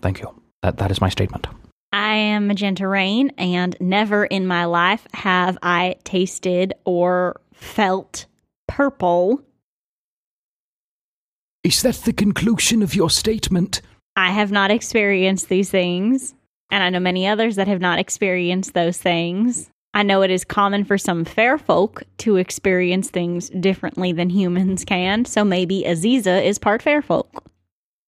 Thank 0.00 0.20
you. 0.20 0.42
That 0.62 0.78
that 0.78 0.90
is 0.90 1.00
my 1.00 1.08
statement. 1.08 1.46
I 1.92 2.14
am 2.14 2.46
Magenta 2.46 2.86
Rain, 2.86 3.32
and 3.38 3.74
never 3.80 4.26
in 4.26 4.46
my 4.46 4.66
life 4.66 5.06
have 5.14 5.56
I 5.62 5.96
tasted 6.04 6.74
or 6.84 7.40
felt 7.54 8.26
purple. 8.66 9.40
Is 11.64 11.82
that 11.82 11.96
the 11.96 12.12
conclusion 12.12 12.82
of 12.82 12.94
your 12.94 13.08
statement? 13.08 13.80
I 14.16 14.32
have 14.32 14.52
not 14.52 14.70
experienced 14.70 15.48
these 15.48 15.70
things, 15.70 16.34
and 16.70 16.82
I 16.82 16.90
know 16.90 17.00
many 17.00 17.26
others 17.26 17.56
that 17.56 17.68
have 17.68 17.80
not 17.80 17.98
experienced 17.98 18.74
those 18.74 18.98
things. 18.98 19.70
I 19.98 20.04
know 20.04 20.22
it 20.22 20.30
is 20.30 20.44
common 20.44 20.84
for 20.84 20.96
some 20.96 21.24
fair 21.24 21.58
folk 21.58 22.04
to 22.18 22.36
experience 22.36 23.10
things 23.10 23.48
differently 23.48 24.12
than 24.12 24.30
humans 24.30 24.84
can, 24.84 25.24
so 25.24 25.42
maybe 25.42 25.82
Aziza 25.84 26.40
is 26.44 26.56
part 26.56 26.82
fair 26.82 27.02
folk. 27.02 27.44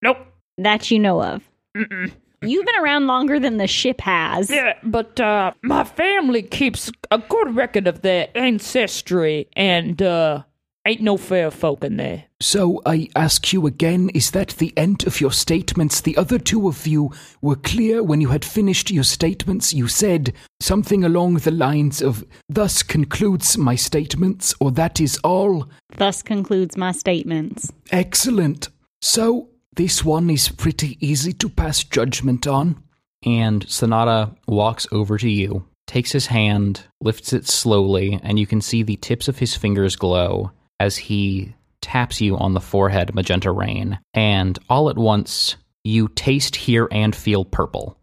Nope. 0.00 0.18
That 0.56 0.92
you 0.92 1.00
know 1.00 1.20
of. 1.20 1.42
Mm-mm. 1.76 2.12
You've 2.42 2.64
been 2.64 2.80
around 2.80 3.08
longer 3.08 3.40
than 3.40 3.56
the 3.56 3.66
ship 3.66 4.00
has. 4.02 4.50
Yeah, 4.50 4.74
but 4.84 5.18
uh, 5.18 5.52
my 5.62 5.82
family 5.82 6.42
keeps 6.42 6.92
a 7.10 7.18
good 7.18 7.56
record 7.56 7.88
of 7.88 8.02
their 8.02 8.28
ancestry, 8.36 9.48
and 9.56 10.00
uh, 10.00 10.44
ain't 10.86 11.00
no 11.00 11.16
fair 11.16 11.50
folk 11.50 11.84
in 11.84 11.96
there. 11.96 12.24
So 12.40 12.80
I 12.86 13.08
ask 13.14 13.52
you 13.52 13.66
again, 13.66 14.08
is 14.14 14.30
that 14.30 14.50
the 14.50 14.72
end 14.76 15.06
of 15.06 15.20
your 15.20 15.32
statements? 15.32 16.00
The 16.00 16.16
other 16.16 16.38
two 16.38 16.68
of 16.68 16.86
you 16.86 17.10
were 17.42 17.56
clear 17.56 18.02
when 18.02 18.20
you 18.20 18.28
had 18.28 18.44
finished 18.44 18.90
your 18.90 19.04
statements. 19.04 19.74
You 19.74 19.88
said 19.88 20.32
something 20.60 21.04
along 21.04 21.34
the 21.34 21.50
lines 21.50 22.00
of, 22.00 22.24
Thus 22.48 22.82
concludes 22.82 23.58
my 23.58 23.74
statements, 23.74 24.54
or 24.60 24.70
that 24.72 25.00
is 25.00 25.18
all. 25.18 25.68
Thus 25.96 26.22
concludes 26.22 26.76
my 26.76 26.92
statements. 26.92 27.70
Excellent. 27.90 28.68
So 29.02 29.50
this 29.76 30.04
one 30.04 30.30
is 30.30 30.48
pretty 30.48 30.96
easy 31.06 31.32
to 31.34 31.48
pass 31.48 31.84
judgment 31.84 32.46
on. 32.46 32.82
And 33.24 33.68
Sonata 33.68 34.30
walks 34.48 34.86
over 34.92 35.18
to 35.18 35.28
you, 35.28 35.66
takes 35.86 36.12
his 36.12 36.28
hand, 36.28 36.84
lifts 37.02 37.34
it 37.34 37.46
slowly, 37.46 38.18
and 38.22 38.38
you 38.38 38.46
can 38.46 38.62
see 38.62 38.82
the 38.82 38.96
tips 38.96 39.28
of 39.28 39.38
his 39.38 39.54
fingers 39.54 39.94
glow 39.94 40.52
as 40.80 40.96
he 40.96 41.54
taps 41.80 42.20
you 42.20 42.36
on 42.36 42.54
the 42.54 42.60
forehead, 42.60 43.14
Magenta 43.14 43.52
Rain. 43.52 43.98
And 44.14 44.58
all 44.68 44.90
at 44.90 44.98
once, 44.98 45.56
you 45.84 46.08
taste, 46.08 46.56
hear, 46.56 46.88
and 46.90 47.14
feel 47.14 47.44
purple. 47.44 47.96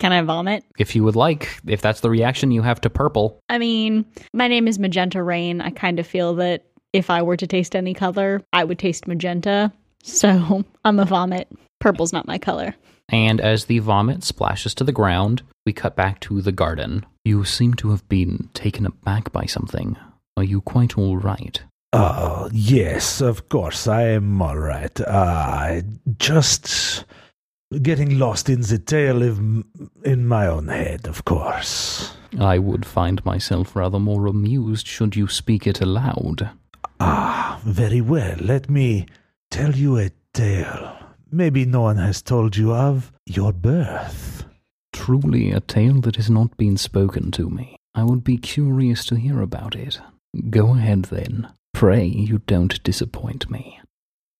Can 0.00 0.12
I 0.12 0.22
vomit? 0.22 0.64
If 0.78 0.94
you 0.94 1.02
would 1.04 1.16
like, 1.16 1.60
if 1.66 1.80
that's 1.80 2.00
the 2.00 2.10
reaction 2.10 2.52
you 2.52 2.62
have 2.62 2.80
to 2.82 2.90
purple, 2.90 3.40
I 3.48 3.58
mean, 3.58 4.04
my 4.32 4.46
name 4.46 4.68
is 4.68 4.78
Magenta 4.78 5.22
Rain. 5.22 5.60
I 5.60 5.70
kind 5.70 5.98
of 5.98 6.06
feel 6.06 6.36
that 6.36 6.66
if 6.92 7.10
I 7.10 7.22
were 7.22 7.36
to 7.36 7.46
taste 7.48 7.74
any 7.74 7.94
color, 7.94 8.40
I 8.52 8.62
would 8.62 8.78
taste 8.78 9.08
magenta. 9.08 9.72
So 10.04 10.64
I'm 10.84 11.00
a 11.00 11.04
vomit. 11.04 11.48
Purple's 11.80 12.12
not 12.12 12.28
my 12.28 12.38
color. 12.38 12.74
and 13.10 13.40
as 13.40 13.64
the 13.64 13.80
vomit 13.80 14.22
splashes 14.22 14.74
to 14.76 14.84
the 14.84 14.92
ground, 14.92 15.42
we 15.66 15.72
cut 15.72 15.96
back 15.96 16.20
to 16.20 16.42
the 16.42 16.52
garden. 16.52 17.04
You 17.24 17.44
seem 17.44 17.74
to 17.74 17.90
have 17.90 18.08
been 18.08 18.50
taken 18.54 18.86
aback 18.86 19.32
by 19.32 19.46
something. 19.46 19.96
Are 20.36 20.44
you 20.44 20.60
quite 20.60 20.96
all 20.96 21.16
right? 21.16 21.60
Oh, 21.92 22.50
yes, 22.52 23.20
of 23.20 23.48
course, 23.48 23.86
I 23.86 24.02
am 24.02 24.42
all 24.42 24.58
right. 24.58 25.00
Uh, 25.00 25.80
just 26.18 27.04
getting 27.82 28.18
lost 28.18 28.48
in 28.48 28.60
the 28.60 28.78
tale 28.78 29.22
of, 29.22 29.38
in 30.04 30.26
my 30.26 30.46
own 30.46 30.68
head, 30.68 31.06
of 31.06 31.24
course. 31.24 32.14
I 32.38 32.58
would 32.58 32.84
find 32.84 33.24
myself 33.24 33.74
rather 33.74 33.98
more 33.98 34.26
amused 34.26 34.86
should 34.86 35.16
you 35.16 35.28
speak 35.28 35.66
it 35.66 35.80
aloud. 35.80 36.50
Ah, 37.00 37.60
very 37.64 38.02
well. 38.02 38.36
Let 38.38 38.68
me 38.68 39.06
tell 39.50 39.74
you 39.74 39.96
a 39.98 40.10
tale. 40.34 40.94
Maybe 41.30 41.64
no 41.64 41.82
one 41.82 41.96
has 41.96 42.20
told 42.22 42.56
you 42.56 42.72
of 42.72 43.12
your 43.26 43.52
birth. 43.52 44.44
Truly 44.92 45.52
a 45.52 45.60
tale 45.60 46.00
that 46.02 46.16
has 46.16 46.28
not 46.28 46.56
been 46.56 46.76
spoken 46.76 47.30
to 47.32 47.48
me. 47.48 47.76
I 47.94 48.04
would 48.04 48.24
be 48.24 48.36
curious 48.36 49.04
to 49.06 49.16
hear 49.16 49.40
about 49.40 49.74
it. 49.74 50.00
Go 50.50 50.74
ahead 50.74 51.04
then. 51.06 51.48
Pray 51.78 52.04
you 52.06 52.40
don't 52.48 52.82
disappoint 52.82 53.48
me. 53.52 53.80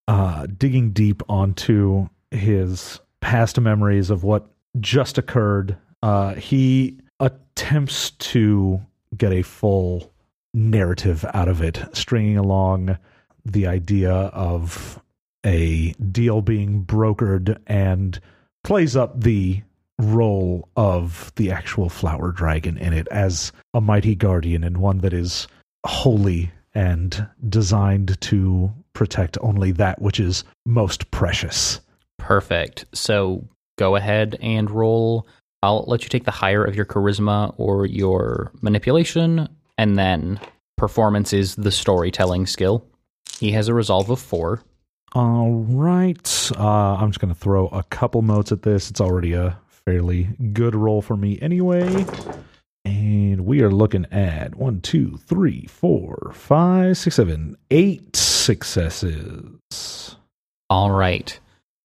uh, 0.09 0.47
digging 0.47 0.91
deep 0.91 1.23
onto 1.29 2.09
his 2.33 2.99
past 3.21 3.61
memories 3.61 4.11
of 4.11 4.25
what 4.25 4.51
just 4.81 5.19
occurred, 5.19 5.77
uh, 6.03 6.35
he 6.35 6.99
attempts 7.21 8.11
to 8.13 8.81
get 9.17 9.33
a 9.33 9.43
full 9.43 10.13
narrative 10.53 11.25
out 11.33 11.47
of 11.49 11.63
it, 11.63 11.81
stringing 11.93 12.37
along 12.39 12.99
the 13.45 13.69
idea 13.69 14.13
of 14.13 15.01
a 15.47 15.93
deal 16.11 16.43
being 16.43 16.85
brokered 16.85 17.57
and 17.69 18.19
plays 18.65 18.97
up 18.97 19.21
the 19.21 19.63
role 20.01 20.69
of 20.77 21.33
the 21.37 21.53
actual 21.53 21.89
flower 21.89 22.33
dragon 22.33 22.77
in 22.79 22.93
it 22.93 23.07
as 23.13 23.53
a 23.75 23.81
mighty 23.81 24.17
guardian 24.17 24.65
and 24.65 24.79
one 24.79 24.99
that 24.99 25.13
is 25.13 25.47
holy 25.87 26.51
and 26.75 27.27
designed 27.49 28.21
to 28.21 28.73
protect 28.93 29.39
only 29.41 29.73
that 29.73 30.01
which 30.01 30.21
is 30.21 30.45
most 30.67 31.11
precious. 31.11 31.81
Perfect. 32.19 32.85
So 32.93 33.47
go 33.77 33.97
ahead 33.97 34.37
and 34.41 34.71
roll. 34.71 35.27
I'll 35.63 35.85
let 35.87 36.03
you 36.03 36.09
take 36.09 36.25
the 36.25 36.31
higher 36.31 36.65
of 36.65 36.77
your 36.77 36.85
charisma 36.85 37.55
or 37.57 37.87
your 37.87 38.53
manipulation, 38.61 39.49
and 39.77 39.99
then 39.99 40.41
performance 40.77 41.33
is 41.33 41.57
the 41.57 41.73
storytelling 41.73 42.47
skill. 42.47 42.85
He 43.41 43.53
has 43.53 43.69
a 43.69 43.75
resolve 43.75 44.11
of 44.11 44.21
four. 44.21 44.63
All 45.15 45.51
right. 45.53 46.51
Uh, 46.57 46.97
I'm 46.97 47.11
just 47.11 47.21
going 47.21 47.33
to 47.33 47.39
throw 47.41 47.69
a 47.69 47.83
couple 47.85 48.23
notes 48.23 48.53
at 48.53 48.63
this. 48.63 48.91
It's 48.91 49.01
already 49.01 49.33
a 49.33 49.59
fairly 49.69 50.25
good 50.53 50.75
roll 50.75 51.01
for 51.03 51.17
me 51.17 51.39
anyway. 51.41 52.05
And 52.89 53.45
we 53.45 53.61
are 53.61 53.71
looking 53.71 54.07
at 54.11 54.55
one, 54.55 54.81
two, 54.81 55.19
three, 55.19 55.67
four, 55.67 56.33
five, 56.35 56.97
six, 56.97 57.17
seven, 57.17 57.59
eight 57.71 58.17
successes. 58.17 60.17
All 60.71 60.93
right. 60.93 61.39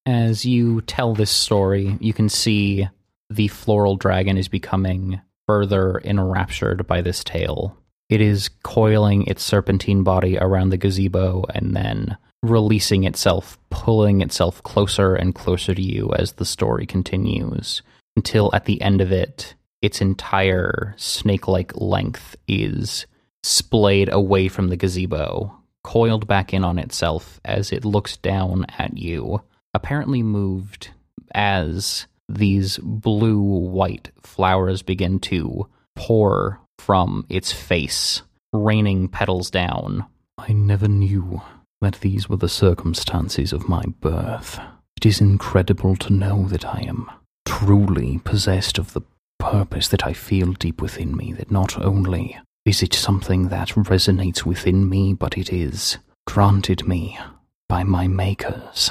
As 0.05 0.45
you 0.45 0.79
tell 0.79 1.13
this 1.13 1.29
story, 1.29 1.97
you 1.99 2.13
can 2.13 2.29
see 2.29 2.87
the 3.29 3.49
floral 3.49 3.97
dragon 3.97 4.37
is 4.37 4.47
becoming 4.47 5.19
further 5.45 5.99
enraptured 6.05 6.87
by 6.87 7.01
this 7.01 7.21
tale. 7.21 7.77
It 8.09 8.21
is 8.21 8.49
coiling 8.63 9.27
its 9.27 9.43
serpentine 9.43 10.03
body 10.03 10.37
around 10.37 10.69
the 10.69 10.77
gazebo 10.77 11.43
and 11.53 11.75
then 11.75 12.15
releasing 12.43 13.03
itself, 13.03 13.57
pulling 13.69 14.21
itself 14.21 14.63
closer 14.63 15.15
and 15.15 15.35
closer 15.35 15.75
to 15.75 15.81
you 15.81 16.13
as 16.13 16.33
the 16.33 16.45
story 16.45 16.85
continues, 16.85 17.81
until 18.15 18.49
at 18.53 18.63
the 18.63 18.81
end 18.81 19.01
of 19.01 19.11
it, 19.11 19.55
its 19.83 19.99
entire 19.99 20.95
snake 20.97 21.47
like 21.47 21.75
length 21.75 22.37
is 22.47 23.05
splayed 23.43 24.11
away 24.11 24.47
from 24.47 24.69
the 24.69 24.77
gazebo, 24.77 25.53
coiled 25.83 26.25
back 26.25 26.53
in 26.53 26.63
on 26.63 26.79
itself 26.79 27.41
as 27.43 27.73
it 27.73 27.83
looks 27.83 28.15
down 28.15 28.65
at 28.77 28.97
you, 28.97 29.41
apparently 29.73 30.23
moved 30.23 30.89
as 31.35 32.07
these 32.29 32.77
blue 32.77 33.41
white 33.41 34.09
flowers 34.21 34.81
begin 34.81 35.19
to 35.19 35.67
pour 35.97 36.61
from 36.79 37.25
its 37.27 37.51
face, 37.51 38.21
raining 38.53 39.09
petals 39.09 39.51
down. 39.51 40.05
I 40.37 40.53
never 40.53 40.87
knew 40.87 41.41
that 41.81 41.95
these 41.95 42.29
were 42.29 42.37
the 42.37 42.47
circumstances 42.47 43.51
of 43.51 43.67
my 43.67 43.83
birth. 43.99 44.61
It 44.95 45.05
is 45.05 45.19
incredible 45.19 45.97
to 45.97 46.13
know 46.13 46.47
that 46.47 46.65
I 46.65 46.85
am 46.87 47.11
truly 47.45 48.21
possessed 48.23 48.77
of 48.77 48.93
the 48.93 49.01
purpose 49.43 49.89
that 49.89 50.05
I 50.07 50.13
feel 50.13 50.53
deep 50.53 50.81
within 50.81 51.17
me, 51.17 51.33
that 51.33 51.51
not 51.51 51.77
only 51.79 52.39
is 52.65 52.81
it 52.81 52.93
something 52.93 53.49
that 53.49 53.69
resonates 53.69 54.45
within 54.45 54.87
me, 54.87 55.13
but 55.13 55.37
it 55.37 55.51
is 55.51 55.97
granted 56.25 56.87
me 56.87 57.19
by 57.67 57.83
my 57.83 58.07
makers. 58.07 58.89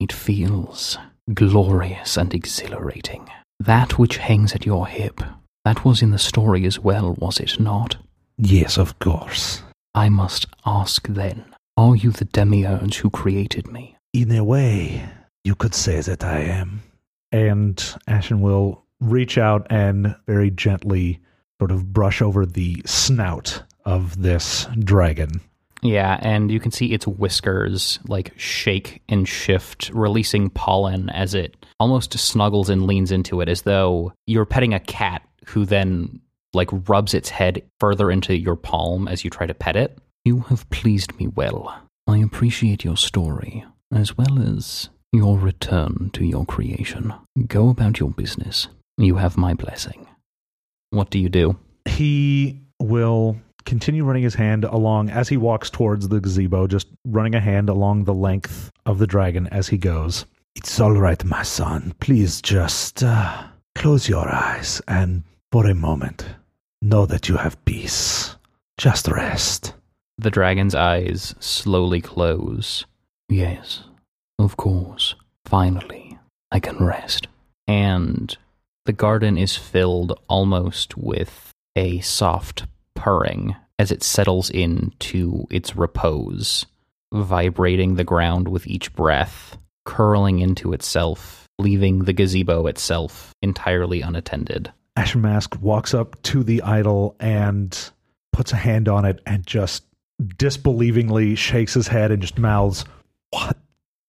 It 0.00 0.12
feels 0.12 0.98
glorious 1.32 2.16
and 2.16 2.34
exhilarating. 2.34 3.30
That 3.60 3.96
which 3.96 4.16
hangs 4.16 4.52
at 4.52 4.66
your 4.66 4.88
hip, 4.88 5.20
that 5.64 5.84
was 5.84 6.02
in 6.02 6.10
the 6.10 6.18
story 6.18 6.66
as 6.66 6.80
well, 6.80 7.14
was 7.14 7.38
it 7.38 7.60
not? 7.60 7.96
Yes, 8.36 8.76
of 8.76 8.98
course. 8.98 9.62
I 9.94 10.08
must 10.08 10.46
ask 10.66 11.06
then, 11.06 11.44
are 11.76 11.94
you 11.94 12.10
the 12.10 12.24
demiurge 12.24 12.98
who 12.98 13.10
created 13.10 13.68
me? 13.68 13.96
In 14.12 14.32
a 14.32 14.42
way, 14.42 15.08
you 15.44 15.54
could 15.54 15.74
say 15.74 16.00
that 16.00 16.24
I 16.24 16.40
am. 16.40 16.82
And 17.30 17.82
Ashen 18.08 18.40
will 18.40 18.83
reach 19.04 19.38
out 19.38 19.66
and 19.70 20.14
very 20.26 20.50
gently 20.50 21.20
sort 21.60 21.70
of 21.70 21.92
brush 21.92 22.20
over 22.20 22.44
the 22.44 22.82
snout 22.84 23.62
of 23.84 24.20
this 24.20 24.66
dragon. 24.78 25.40
Yeah, 25.82 26.18
and 26.22 26.50
you 26.50 26.60
can 26.60 26.70
see 26.70 26.92
its 26.92 27.06
whiskers 27.06 27.98
like 28.08 28.32
shake 28.38 29.02
and 29.08 29.28
shift, 29.28 29.90
releasing 29.92 30.48
pollen 30.48 31.10
as 31.10 31.34
it 31.34 31.56
almost 31.78 32.18
snuggles 32.18 32.70
and 32.70 32.86
leans 32.86 33.12
into 33.12 33.42
it 33.42 33.48
as 33.50 33.62
though 33.62 34.12
you're 34.26 34.46
petting 34.46 34.72
a 34.72 34.80
cat 34.80 35.22
who 35.46 35.66
then 35.66 36.20
like 36.54 36.70
rubs 36.88 37.12
its 37.12 37.28
head 37.28 37.62
further 37.80 38.10
into 38.10 38.36
your 38.36 38.56
palm 38.56 39.08
as 39.08 39.24
you 39.24 39.30
try 39.30 39.46
to 39.46 39.54
pet 39.54 39.76
it. 39.76 39.98
You 40.24 40.40
have 40.48 40.68
pleased 40.70 41.18
me 41.18 41.26
well. 41.26 41.82
I 42.06 42.18
appreciate 42.18 42.84
your 42.84 42.96
story, 42.96 43.64
as 43.92 44.16
well 44.16 44.38
as 44.40 44.88
your 45.12 45.38
return 45.38 46.10
to 46.14 46.24
your 46.24 46.46
creation. 46.46 47.12
Go 47.46 47.68
about 47.68 48.00
your 48.00 48.10
business. 48.10 48.68
You 48.96 49.16
have 49.16 49.36
my 49.36 49.54
blessing. 49.54 50.06
What 50.90 51.10
do 51.10 51.18
you 51.18 51.28
do? 51.28 51.56
He 51.84 52.60
will 52.80 53.36
continue 53.64 54.04
running 54.04 54.22
his 54.22 54.34
hand 54.34 54.64
along 54.64 55.10
as 55.10 55.28
he 55.28 55.36
walks 55.36 55.70
towards 55.70 56.08
the 56.08 56.20
gazebo, 56.20 56.66
just 56.66 56.86
running 57.04 57.34
a 57.34 57.40
hand 57.40 57.68
along 57.68 58.04
the 58.04 58.14
length 58.14 58.70
of 58.86 58.98
the 58.98 59.06
dragon 59.06 59.46
as 59.48 59.68
he 59.68 59.78
goes. 59.78 60.26
It's 60.54 60.78
all 60.78 60.92
right, 60.92 61.22
my 61.24 61.42
son. 61.42 61.94
Please 62.00 62.40
just 62.40 63.02
uh, 63.02 63.44
close 63.74 64.08
your 64.08 64.28
eyes 64.28 64.80
and, 64.86 65.24
for 65.50 65.66
a 65.66 65.74
moment, 65.74 66.26
know 66.82 67.06
that 67.06 67.28
you 67.28 67.36
have 67.36 67.62
peace. 67.64 68.36
Just 68.78 69.08
rest. 69.08 69.72
The 70.18 70.30
dragon's 70.30 70.74
eyes 70.74 71.34
slowly 71.40 72.00
close. 72.00 72.86
Yes, 73.28 73.84
of 74.38 74.56
course. 74.56 75.16
Finally, 75.44 76.18
I 76.52 76.60
can 76.60 76.76
rest. 76.84 77.26
And 77.66 78.36
the 78.86 78.92
garden 78.92 79.38
is 79.38 79.56
filled 79.56 80.18
almost 80.28 80.96
with 80.96 81.50
a 81.76 82.00
soft 82.00 82.66
purring 82.94 83.56
as 83.78 83.90
it 83.90 84.02
settles 84.02 84.50
into 84.50 85.46
its 85.50 85.74
repose, 85.74 86.66
vibrating 87.12 87.94
the 87.94 88.04
ground 88.04 88.48
with 88.48 88.66
each 88.66 88.92
breath, 88.94 89.58
curling 89.84 90.38
into 90.38 90.72
itself, 90.72 91.48
leaving 91.58 92.00
the 92.00 92.12
gazebo 92.12 92.66
itself 92.66 93.32
entirely 93.42 94.00
unattended. 94.00 94.72
Ashen 94.96 95.22
Mask 95.22 95.56
walks 95.60 95.92
up 95.92 96.20
to 96.22 96.44
the 96.44 96.62
idol 96.62 97.16
and 97.18 97.90
puts 98.32 98.52
a 98.52 98.56
hand 98.56 98.88
on 98.88 99.04
it 99.04 99.20
and 99.26 99.46
just 99.46 99.84
disbelievingly 100.20 101.36
shakes 101.36 101.74
his 101.74 101.88
head 101.88 102.12
and 102.12 102.22
just 102.22 102.38
mouths, 102.38 102.84
What 103.30 103.56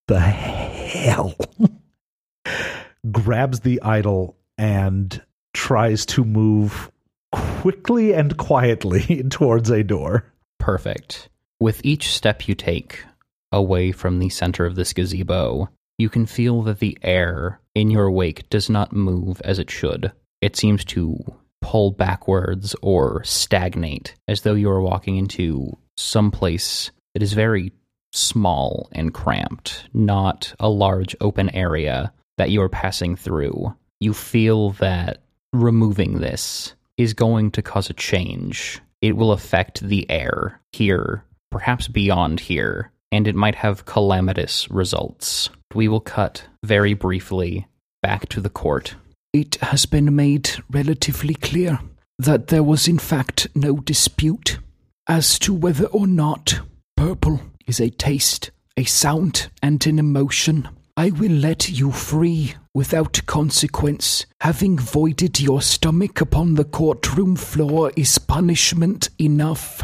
the 0.07 0.19
hell? 0.19 1.33
Grabs 3.11 3.61
the 3.61 3.81
idol 3.81 4.35
and 4.57 5.21
tries 5.53 6.05
to 6.05 6.23
move 6.23 6.91
quickly 7.31 8.13
and 8.13 8.37
quietly 8.37 9.23
towards 9.29 9.69
a 9.69 9.83
door. 9.83 10.25
Perfect. 10.59 11.29
With 11.59 11.83
each 11.83 12.09
step 12.09 12.47
you 12.47 12.55
take 12.55 13.03
away 13.51 13.91
from 13.91 14.19
the 14.19 14.29
center 14.29 14.65
of 14.65 14.75
this 14.75 14.93
gazebo, 14.93 15.69
you 15.97 16.09
can 16.09 16.25
feel 16.25 16.61
that 16.63 16.79
the 16.79 16.97
air 17.01 17.59
in 17.73 17.89
your 17.89 18.11
wake 18.11 18.49
does 18.49 18.69
not 18.69 18.93
move 18.93 19.41
as 19.43 19.59
it 19.59 19.71
should. 19.71 20.11
It 20.41 20.55
seems 20.55 20.83
to 20.85 21.17
pull 21.61 21.91
backwards 21.91 22.75
or 22.81 23.23
stagnate, 23.23 24.15
as 24.27 24.41
though 24.41 24.53
you 24.53 24.69
are 24.69 24.81
walking 24.81 25.17
into 25.17 25.77
some 25.97 26.31
place 26.31 26.91
that 27.13 27.23
is 27.23 27.33
very 27.33 27.71
small 28.11 28.89
and 28.91 29.13
cramped, 29.13 29.87
not 29.93 30.53
a 30.59 30.69
large 30.69 31.15
open 31.21 31.49
area 31.49 32.13
that 32.37 32.49
you 32.51 32.61
are 32.61 32.69
passing 32.69 33.15
through. 33.15 33.75
You 34.05 34.13
feel 34.13 34.69
that 34.73 35.23
removing 35.51 36.19
this 36.19 36.75
is 36.95 37.15
going 37.15 37.49
to 37.49 37.63
cause 37.63 37.89
a 37.89 37.93
change. 37.93 38.79
It 39.01 39.17
will 39.17 39.31
affect 39.31 39.81
the 39.81 40.07
air 40.11 40.61
here, 40.73 41.23
perhaps 41.49 41.87
beyond 41.87 42.39
here, 42.39 42.91
and 43.11 43.27
it 43.27 43.33
might 43.33 43.55
have 43.55 43.87
calamitous 43.87 44.69
results. 44.69 45.49
We 45.73 45.87
will 45.87 46.01
cut 46.01 46.43
very 46.63 46.93
briefly 46.93 47.65
back 48.03 48.29
to 48.29 48.41
the 48.41 48.49
court. 48.51 48.93
It 49.33 49.55
has 49.55 49.87
been 49.87 50.15
made 50.15 50.51
relatively 50.69 51.33
clear 51.33 51.79
that 52.19 52.49
there 52.49 52.61
was, 52.61 52.87
in 52.87 52.99
fact, 52.99 53.47
no 53.55 53.77
dispute 53.77 54.59
as 55.07 55.39
to 55.39 55.51
whether 55.51 55.87
or 55.87 56.05
not 56.05 56.59
purple 56.95 57.41
is 57.65 57.79
a 57.79 57.89
taste, 57.89 58.51
a 58.77 58.83
sound, 58.83 59.49
and 59.63 59.83
an 59.87 59.97
emotion. 59.97 60.69
I 60.95 61.09
will 61.09 61.31
let 61.31 61.71
you 61.71 61.91
free 61.91 62.53
without 62.75 63.25
consequence. 63.25 64.27
Having 64.41 64.77
voided 64.77 65.39
your 65.39 65.61
stomach 65.61 66.21
upon 66.21 66.53
the 66.53 66.65
courtroom 66.65 67.35
floor 67.35 67.91
is 67.95 68.19
punishment 68.19 69.09
enough. 69.17 69.83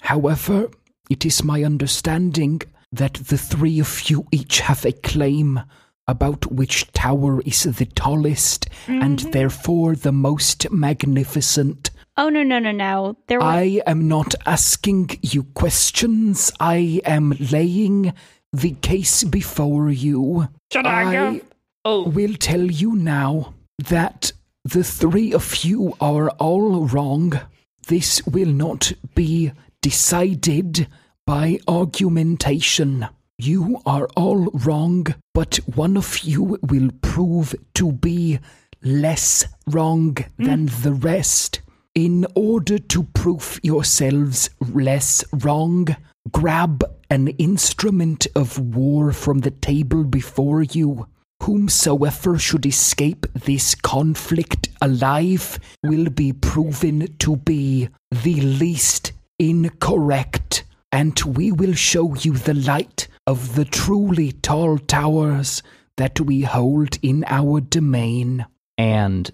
However, 0.00 0.68
it 1.10 1.24
is 1.24 1.44
my 1.44 1.62
understanding 1.62 2.62
that 2.90 3.14
the 3.14 3.38
three 3.38 3.78
of 3.78 4.10
you 4.10 4.26
each 4.32 4.60
have 4.60 4.84
a 4.84 4.92
claim 4.92 5.60
about 6.08 6.50
which 6.50 6.90
tower 6.92 7.40
is 7.42 7.62
the 7.64 7.86
tallest 7.86 8.68
and 8.88 9.18
mm-hmm. 9.18 9.30
therefore 9.30 9.94
the 9.94 10.10
most 10.10 10.68
magnificent. 10.72 11.90
Oh 12.16 12.28
no 12.28 12.42
no 12.42 12.58
no 12.58 12.72
no! 12.72 13.16
There 13.28 13.38
was 13.38 13.46
I 13.46 13.82
am 13.86 14.08
not 14.08 14.34
asking 14.44 15.10
you 15.22 15.44
questions. 15.44 16.50
I 16.58 17.00
am 17.04 17.34
laying 17.52 18.12
the 18.52 18.72
case 18.72 19.24
before 19.24 19.90
you. 19.90 20.48
Should 20.72 20.86
I 20.86 21.12
go? 21.12 21.40
Oh, 21.82 22.06
will 22.10 22.34
tell 22.34 22.70
you 22.70 22.94
now 22.94 23.54
that 23.88 24.32
the 24.64 24.84
three 24.84 25.32
of 25.32 25.64
you 25.64 25.94
are 25.98 26.28
all 26.32 26.86
wrong. 26.86 27.40
This 27.86 28.22
will 28.26 28.50
not 28.50 28.92
be 29.14 29.52
decided 29.80 30.88
by 31.26 31.58
argumentation. 31.66 33.08
You 33.38 33.80
are 33.86 34.06
all 34.14 34.50
wrong, 34.52 35.06
but 35.32 35.56
one 35.74 35.96
of 35.96 36.18
you 36.18 36.58
will 36.60 36.90
prove 37.00 37.54
to 37.76 37.92
be 37.92 38.40
less 38.82 39.46
wrong 39.66 40.14
mm. 40.14 40.28
than 40.36 40.66
the 40.66 40.92
rest. 40.92 41.62
In 41.94 42.26
order 42.34 42.78
to 42.78 43.04
prove 43.04 43.58
yourselves 43.62 44.50
less 44.60 45.24
wrong, 45.32 45.96
grab 46.30 46.84
an 47.08 47.28
instrument 47.28 48.26
of 48.36 48.58
war 48.58 49.12
from 49.12 49.38
the 49.38 49.50
table 49.50 50.04
before 50.04 50.62
you. 50.62 51.06
Whomsoever 51.42 52.38
should 52.38 52.66
escape 52.66 53.26
this 53.32 53.74
conflict 53.74 54.68
alive 54.82 55.58
will 55.82 56.10
be 56.10 56.32
proven 56.32 57.16
to 57.18 57.36
be 57.36 57.88
the 58.10 58.40
least 58.40 59.12
incorrect, 59.38 60.64
and 60.92 61.18
we 61.22 61.50
will 61.50 61.74
show 61.74 62.14
you 62.14 62.34
the 62.34 62.54
light 62.54 63.08
of 63.26 63.54
the 63.54 63.64
truly 63.64 64.32
tall 64.32 64.78
towers 64.78 65.62
that 65.96 66.20
we 66.20 66.42
hold 66.42 66.98
in 67.02 67.24
our 67.26 67.60
domain. 67.60 68.44
And 68.76 69.30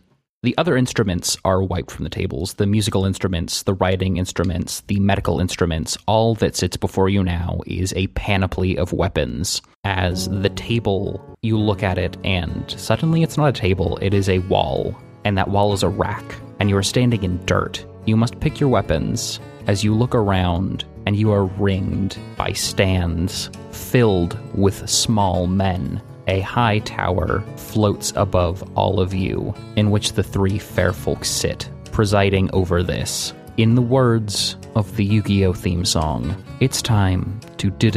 The 0.47 0.57
other 0.59 0.76
instruments 0.76 1.36
are 1.44 1.61
wiped 1.61 1.90
from 1.90 2.05
the 2.05 2.09
tables 2.09 2.55
the 2.55 2.68
musical 2.68 3.05
instruments, 3.05 3.64
the 3.64 3.74
writing 3.74 4.16
instruments, 4.16 4.82
the 4.82 5.01
medical 5.01 5.40
instruments. 5.40 5.99
All 6.07 6.36
that 6.36 6.55
sits 6.55 6.76
before 6.76 7.09
you 7.09 7.24
now 7.24 7.59
is 7.66 7.92
a 7.97 8.07
panoply 8.07 8.78
of 8.78 8.92
weapons. 8.92 9.61
As 9.82 10.28
the 10.28 10.51
table, 10.51 11.36
you 11.42 11.59
look 11.59 11.82
at 11.82 11.99
it, 11.99 12.16
and 12.22 12.70
suddenly 12.70 13.24
it's 13.24 13.36
not 13.36 13.49
a 13.49 13.61
table, 13.61 13.99
it 14.01 14.14
is 14.14 14.28
a 14.28 14.38
wall. 14.38 14.97
And 15.24 15.36
that 15.36 15.51
wall 15.51 15.72
is 15.72 15.82
a 15.82 15.88
rack, 15.88 16.22
and 16.61 16.70
you 16.70 16.76
are 16.76 16.82
standing 16.84 17.24
in 17.24 17.44
dirt. 17.44 17.84
You 18.05 18.16
must 18.16 18.38
pick 18.38 18.61
your 18.61 18.68
weapons 18.68 19.40
as 19.66 19.82
you 19.82 19.97
look 19.97 20.14
around, 20.14 20.84
and 21.07 21.16
you 21.16 21.32
are 21.32 21.47
ringed 21.47 22.18
by 22.36 22.53
stands 22.53 23.51
filled 23.72 24.38
with 24.57 24.88
small 24.88 25.49
men 25.49 26.01
a 26.26 26.40
high 26.40 26.80
tower 26.80 27.42
floats 27.56 28.12
above 28.16 28.62
all 28.76 29.00
of 29.00 29.14
you, 29.14 29.54
in 29.76 29.90
which 29.90 30.12
the 30.12 30.22
three 30.22 30.58
fair 30.58 30.92
folk 30.92 31.24
sit, 31.24 31.68
presiding 31.92 32.50
over 32.52 32.82
this. 32.82 33.32
In 33.56 33.74
the 33.74 33.82
words 33.82 34.56
of 34.74 34.94
the 34.96 35.04
Yu 35.04 35.22
Gi 35.22 35.46
Oh 35.46 35.52
theme 35.52 35.84
song, 35.84 36.36
it's 36.60 36.82
time 36.82 37.40
to 37.56 37.70
did 37.70 37.94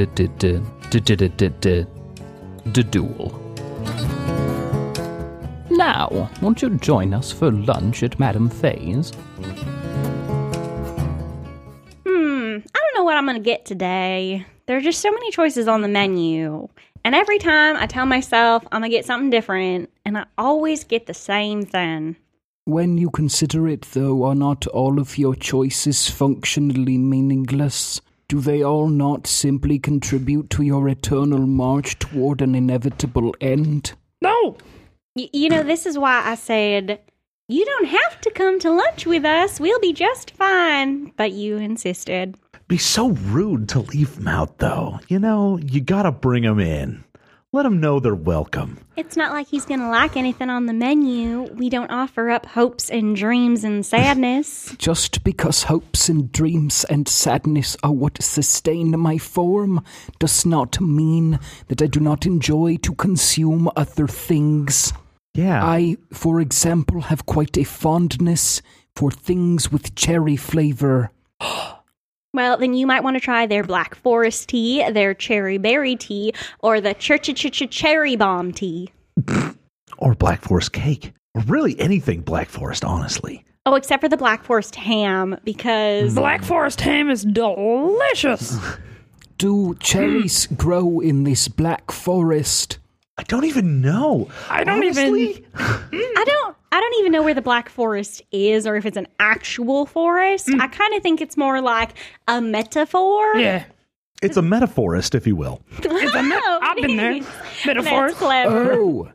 did 2.71 2.91
duel. 2.91 3.45
Now, 5.71 6.30
won't 6.41 6.61
you 6.61 6.69
join 6.71 7.13
us 7.13 7.32
for 7.32 7.51
lunch 7.51 8.03
at 8.03 8.19
Madame 8.19 8.49
Fay's? 8.49 9.11
Hmm, 12.05 12.57
I 12.73 12.80
don't 12.80 12.95
know 12.95 13.03
what 13.03 13.17
I'm 13.17 13.25
gonna 13.25 13.39
get 13.39 13.65
today. 13.65 14.45
There 14.65 14.77
are 14.77 14.82
just 14.82 15.01
so 15.01 15.11
many 15.11 15.32
choices 15.32 15.67
on 15.67 15.82
the 15.82 15.88
menu. 15.88 16.69
And 17.10 17.16
every 17.16 17.39
time 17.39 17.76
I 17.76 17.88
tell 17.88 18.05
myself 18.05 18.64
I'm 18.66 18.82
gonna 18.82 18.89
get 18.89 19.03
something 19.03 19.32
different, 19.32 19.89
and 20.05 20.16
I 20.16 20.28
always 20.38 20.84
get 20.84 21.07
the 21.07 21.16
same 21.16 21.66
thing. 21.66 22.18
When 22.66 22.99
you 22.99 23.10
consider 23.10 23.68
it, 23.68 23.82
though, 23.93 24.26
are 24.26 24.36
not 24.36 24.68
all 24.68 24.99
of 24.99 25.18
your 25.18 25.34
choices 25.34 26.07
functionally 26.07 26.99
meaningless? 26.99 27.99
Do 28.28 28.39
they 28.39 28.64
all 28.64 28.89
not 28.89 29.26
simply 29.26 29.80
contribute 29.80 30.51
to 30.51 30.62
your 30.62 30.88
eternal 30.88 31.47
march 31.47 31.97
toward 31.97 32.43
an 32.43 32.53
inevitable 32.53 33.34
end? 33.41 33.93
No. 34.22 34.57
Y- 35.16 35.32
you 35.34 35.49
know, 35.49 35.64
this 35.64 35.88
is 35.88 35.97
why 35.97 36.22
I 36.24 36.36
said, 36.36 36.99
You 37.47 37.66
don't 37.66 37.88
have 37.88 38.22
to 38.22 38.30
come 38.30 38.60
to 38.60 38.70
lunch 38.70 39.07
with 39.07 39.26
us. 39.26 39.60
We'll 39.60 39.80
be 39.80 39.93
just 39.93 40.30
fine. 40.30 41.12
But 41.18 41.32
you 41.32 41.57
insisted. 41.57 42.38
Be 42.70 42.78
so 42.78 43.09
rude 43.09 43.67
to 43.70 43.80
leave 43.80 44.15
them 44.15 44.28
out, 44.28 44.59
though. 44.59 44.99
You 45.07 45.17
know, 45.17 45.57
you 45.57 45.82
gotta 45.82 46.11
bring 46.11 46.43
them 46.43 46.59
in. 46.59 47.03
Let 47.51 47.63
them 47.63 47.80
know 47.80 47.99
they're 47.99 48.13
welcome. 48.13 48.78
It's 48.95 49.17
not 49.17 49.32
like 49.32 49.47
he's 49.47 49.65
gonna 49.65 49.89
like 49.89 50.15
anything 50.15 50.51
on 50.51 50.67
the 50.67 50.74
menu. 50.74 51.51
We 51.55 51.70
don't 51.70 51.89
offer 51.89 52.30
up 52.30 52.45
hopes 52.45 52.91
and 52.91 53.15
dreams 53.15 53.63
and 53.63 53.84
sadness. 53.84 54.76
Just 54.78 55.24
because 55.24 55.63
hopes 55.63 56.09
and 56.09 56.32
dreams 56.32 56.84
and 56.91 57.07
sadness 57.07 57.76
are 57.82 57.91
what 57.91 58.22
sustain 58.22 58.91
my 58.99 59.17
form 59.17 59.84
does 60.20 60.45
not 60.45 60.80
mean 60.80 61.39
that 61.70 61.82
I 61.82 61.88
do 61.88 61.99
not 61.99 62.28
enjoy 62.28 62.78
to 62.84 62.93
consume 62.93 63.67
other 63.76 64.07
things. 64.07 64.93
Yeah. 65.34 65.65
I, 65.65 65.97
for 66.13 66.39
example, 66.39 67.01
have 67.01 67.26
quite 67.26 67.57
a 67.57 67.63
fondness 67.63 68.61
for 68.95 69.09
things 69.09 69.72
with 69.72 69.95
cherry 69.95 70.36
flavor. 70.36 71.09
Well, 72.34 72.57
then 72.57 72.75
you 72.75 72.86
might 72.86 73.03
want 73.03 73.15
to 73.15 73.19
try 73.19 73.47
their 73.47 73.63
Black 73.63 73.95
Forest 73.95 74.49
tea, 74.49 74.88
their 74.91 75.13
cherry 75.15 75.57
berry 75.57 75.95
tea, 75.95 76.34
or 76.59 76.80
the 76.80 76.93
ch 76.93 77.11
ch 77.21 77.34
ch 77.34 77.51
ch 77.51 77.69
cherry 77.71 78.15
bomb 78.15 78.51
tea. 78.51 78.91
or 79.97 80.13
Black 80.13 80.43
Forest 80.43 80.73
cake. 80.73 81.13
Or 81.34 81.41
really 81.41 81.80
anything 81.80 82.21
Black 82.21 82.49
Forest, 82.49 82.86
honestly. 82.86 83.43
Oh, 83.65 83.75
except 83.75 84.01
for 84.01 84.09
the 84.09 84.17
Black 84.17 84.43
Forest 84.43 84.75
ham, 84.75 85.38
because 85.43 86.13
Black 86.13 86.43
Forest 86.43 86.82
ham 86.82 87.09
is 87.09 87.23
delicious. 87.23 88.57
Do 89.38 89.75
cherries 89.80 90.47
grow 90.57 90.99
in 90.99 91.23
this 91.23 91.47
black 91.47 91.91
forest? 91.91 92.77
I 93.20 93.24
don't 93.24 93.43
even 93.43 93.82
know. 93.82 94.30
I 94.49 94.63
don't 94.63 94.78
Honestly? 94.78 95.32
even. 95.32 95.45
I 95.53 96.24
don't 96.26 96.55
I 96.72 96.80
don't 96.80 96.93
even 96.99 97.11
know 97.11 97.22
where 97.22 97.34
the 97.34 97.41
Black 97.41 97.67
Forest 97.67 98.22
is 98.32 98.65
or 98.65 98.78
if 98.78 98.86
it's 98.86 98.95
an 98.95 99.07
actual 99.20 99.86
forest. 99.86 100.47
Hmm. 100.49 100.61
I 100.61 100.67
kind 100.67 100.93
of 100.93 101.03
think 101.03 101.20
it's 101.20 101.36
more 101.36 101.59
like 101.61 101.91
a 102.30 102.39
metaphor. 102.39 103.36
Yeah. 103.36 103.65
It's 104.22 104.38
a 104.38 104.41
metaphorist, 104.41 105.15
if 105.15 105.28
you 105.28 105.36
will. 105.36 105.61
It's 105.80 105.86
a 106.15 106.24
me- 106.24 106.32
Oh, 106.34 106.59
I've 106.61 106.78
been 106.78 106.95
there. 106.95 107.11
nice. 107.13 107.28
Metaphors. 107.65 108.13
Clever. 108.13 108.72
Oh, 108.74 109.11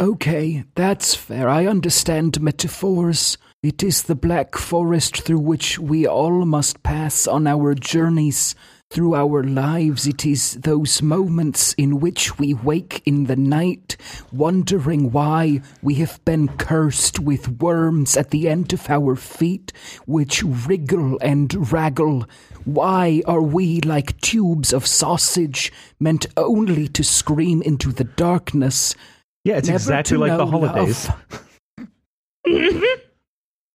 okay, 0.00 0.64
that's 0.74 1.14
fair. 1.14 1.48
I 1.48 1.66
understand 1.66 2.40
metaphors. 2.40 3.38
It 3.62 3.82
is 3.82 4.02
the 4.04 4.14
black 4.14 4.56
forest 4.56 5.22
through 5.22 5.38
which 5.40 5.78
we 5.78 6.06
all 6.06 6.44
must 6.44 6.82
pass 6.82 7.26
on 7.28 7.46
our 7.46 7.74
journeys. 7.74 8.54
Through 8.94 9.16
our 9.16 9.42
lives, 9.42 10.06
it 10.06 10.24
is 10.24 10.54
those 10.54 11.02
moments 11.02 11.72
in 11.72 11.98
which 11.98 12.38
we 12.38 12.54
wake 12.54 13.02
in 13.04 13.24
the 13.24 13.34
night, 13.34 13.96
wondering 14.30 15.10
why 15.10 15.62
we 15.82 15.94
have 15.96 16.24
been 16.24 16.46
cursed 16.58 17.18
with 17.18 17.60
worms 17.60 18.16
at 18.16 18.30
the 18.30 18.48
end 18.48 18.72
of 18.72 18.88
our 18.88 19.16
feet, 19.16 19.72
which 20.06 20.44
wriggle 20.44 21.18
and 21.20 21.50
raggle. 21.50 22.28
Why 22.64 23.20
are 23.26 23.42
we 23.42 23.80
like 23.80 24.20
tubes 24.20 24.72
of 24.72 24.86
sausage, 24.86 25.72
meant 25.98 26.26
only 26.36 26.86
to 26.86 27.02
scream 27.02 27.62
into 27.62 27.90
the 27.90 28.04
darkness? 28.04 28.94
Yeah, 29.42 29.56
it's 29.56 29.66
Never 29.66 29.76
exactly 29.76 30.18
like 30.18 30.38
the 30.38 30.46
holidays. 30.46 31.10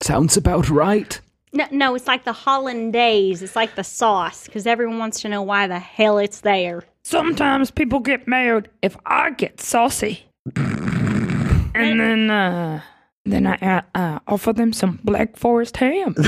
Sounds 0.01 0.37
about 0.37 0.69
right. 0.69 1.19
No, 1.51 1.65
no, 1.71 1.95
it's 1.95 2.07
like 2.07 2.25
the 2.25 2.33
hollandaise. 2.33 3.41
It's 3.41 3.55
like 3.55 3.75
the 3.75 3.83
sauce 3.83 4.45
because 4.45 4.67
everyone 4.67 4.99
wants 4.99 5.21
to 5.21 5.29
know 5.29 5.41
why 5.41 5.67
the 5.67 5.79
hell 5.79 6.17
it's 6.19 6.41
there. 6.41 6.83
Sometimes 7.03 7.71
people 7.71 7.99
get 7.99 8.27
mad 8.27 8.69
if 8.81 8.95
I 9.05 9.31
get 9.31 9.59
saucy. 9.59 10.25
and 10.55 11.99
then, 11.99 12.29
uh, 12.29 12.81
then 13.25 13.47
I 13.47 13.55
uh, 13.55 13.81
uh, 13.95 14.19
offer 14.27 14.53
them 14.53 14.73
some 14.73 14.99
Black 15.03 15.37
Forest 15.37 15.77
ham. 15.77 16.15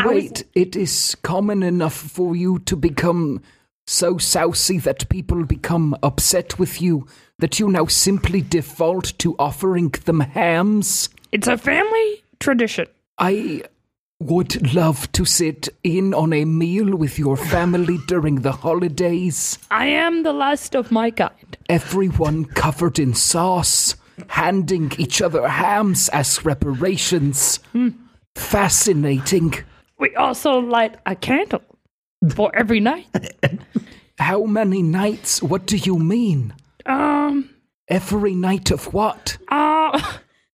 I 0.00 0.06
was- 0.06 0.06
Wait, 0.06 0.44
it 0.54 0.76
is 0.76 1.16
common 1.22 1.62
enough 1.62 1.94
for 1.94 2.34
you 2.36 2.58
to 2.60 2.76
become 2.76 3.42
so 3.86 4.14
sousy 4.14 4.82
that 4.82 5.08
people 5.08 5.44
become 5.44 5.94
upset 6.02 6.58
with 6.58 6.82
you 6.82 7.06
that 7.38 7.58
you 7.60 7.68
now 7.68 7.86
simply 7.86 8.40
default 8.40 9.16
to 9.18 9.36
offering 9.38 9.90
them 10.06 10.20
hams? 10.20 11.08
it's 11.32 11.48
a 11.48 11.58
family 11.58 12.22
tradition. 12.40 12.86
I 13.18 13.62
would 14.18 14.74
love 14.74 15.10
to 15.12 15.24
sit 15.24 15.68
in 15.84 16.14
on 16.14 16.32
a 16.32 16.44
meal 16.44 16.96
with 16.96 17.18
your 17.18 17.36
family 17.36 17.98
during 18.06 18.36
the 18.36 18.52
holidays. 18.52 19.58
I 19.70 19.86
am 19.86 20.22
the 20.22 20.32
last 20.32 20.74
of 20.74 20.90
my 20.90 21.10
kind. 21.10 21.56
Everyone 21.68 22.44
covered 22.46 22.98
in 22.98 23.14
sauce, 23.14 23.94
handing 24.28 24.92
each 24.98 25.20
other 25.20 25.46
hams 25.48 26.08
as 26.10 26.44
reparations. 26.44 27.60
Fascinating. 28.34 29.54
We 29.98 30.14
also 30.16 30.58
light 30.58 30.96
a 31.06 31.14
candle 31.16 31.62
for 32.34 32.54
every 32.54 32.80
night. 32.80 33.06
How 34.18 34.44
many 34.44 34.82
nights? 34.82 35.42
What 35.42 35.66
do 35.66 35.76
you 35.76 35.98
mean? 35.98 36.54
Um, 36.86 37.50
Every 37.88 38.34
night 38.34 38.70
of 38.70 38.92
what? 38.94 39.36
uh, 39.48 40.00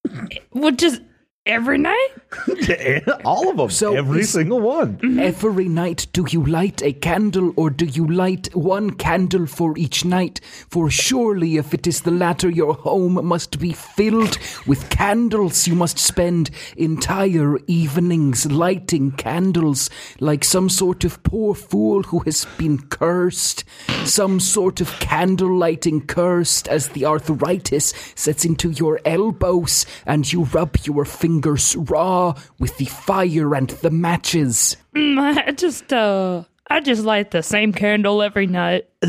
well, 0.52 0.72
just 0.72 1.00
every 1.46 1.76
night? 1.76 2.08
All 3.24 3.50
of 3.50 3.56
them. 3.56 3.70
So 3.70 3.96
every 3.96 4.22
single 4.22 4.60
one. 4.60 4.98
Mm-hmm. 4.98 5.18
Every 5.18 5.68
night 5.68 6.06
do 6.12 6.24
you 6.28 6.44
light 6.44 6.82
a 6.82 6.92
candle 6.92 7.52
or 7.56 7.68
do 7.68 7.84
you 7.84 8.06
light 8.06 8.54
one 8.54 8.92
candle 8.92 9.46
for 9.46 9.76
each 9.76 10.04
night? 10.04 10.40
For 10.70 10.88
surely 10.88 11.56
if 11.56 11.74
it 11.74 11.86
is 11.86 12.02
the 12.02 12.10
latter, 12.10 12.48
your 12.48 12.74
home 12.74 13.24
must 13.26 13.58
be 13.58 13.72
filled 13.72 14.38
with 14.66 14.88
candles. 14.90 15.66
You 15.66 15.74
must 15.74 15.98
spend 15.98 16.50
entire 16.76 17.58
evenings 17.66 18.50
lighting 18.50 19.12
candles 19.12 19.90
like 20.20 20.44
some 20.44 20.68
sort 20.68 21.04
of 21.04 21.22
poor 21.24 21.54
fool 21.54 22.04
who 22.04 22.20
has 22.20 22.46
been 22.56 22.78
cursed. 22.78 23.64
Some 24.04 24.38
sort 24.40 24.80
of 24.80 24.90
candle 25.00 25.56
lighting 25.56 26.06
cursed 26.06 26.68
as 26.68 26.88
the 26.90 27.04
arthritis 27.04 27.92
sets 28.14 28.44
into 28.44 28.70
your 28.70 29.00
elbows 29.04 29.86
and 30.06 30.32
you 30.32 30.44
rub 30.44 30.76
your 30.84 31.04
fingers 31.04 31.31
raw 31.40 32.34
with 32.58 32.76
the 32.76 32.84
fire 32.84 33.54
and 33.54 33.70
the 33.70 33.90
matches. 33.90 34.76
Mm, 34.94 35.38
I 35.46 35.52
just, 35.52 35.92
uh, 35.92 36.44
I 36.68 36.80
just 36.80 37.02
light 37.04 37.30
the 37.30 37.42
same 37.42 37.72
candle 37.72 38.22
every 38.22 38.46
night. 38.46 38.88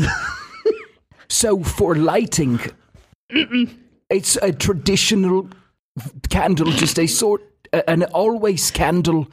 So 1.28 1.62
for 1.64 1.96
lighting, 1.96 2.60
it's 4.08 4.36
a 4.36 4.52
traditional 4.52 5.48
candle, 6.28 6.70
just 6.70 6.98
a 6.98 7.08
sort, 7.08 7.42
an 7.88 8.04
always 8.04 8.70
candle 8.70 9.26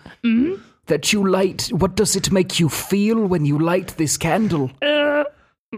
that 0.88 1.14
you 1.14 1.28
light. 1.30 1.68
What 1.68 1.96
does 1.96 2.16
it 2.16 2.32
make 2.32 2.60
you 2.60 2.70
feel 2.70 3.26
when 3.26 3.46
you 3.46 3.60
light 3.60 3.90
this 3.98 4.18
candle? 4.18 4.72
Uh, 4.82 5.26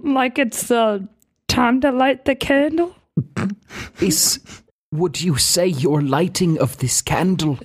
like 0.01 0.39
it's, 0.39 0.71
uh, 0.71 0.99
time 1.49 1.81
to 1.81 1.91
light 1.91 2.23
the 2.23 2.35
candle? 2.35 2.95
Is 3.99 4.39
would 4.93 5.19
you 5.19 5.37
say 5.37 5.65
your 5.65 6.01
lighting 6.01 6.59
of 6.59 6.77
this 6.77 7.01
candle 7.01 7.57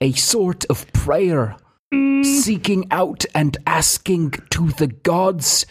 a 0.00 0.12
sort 0.12 0.64
of 0.70 0.90
prayer, 0.94 1.56
seeking 1.92 2.86
out 2.90 3.24
and 3.34 3.58
asking 3.66 4.30
to 4.48 4.70
the 4.70 4.86
gods? 4.86 5.66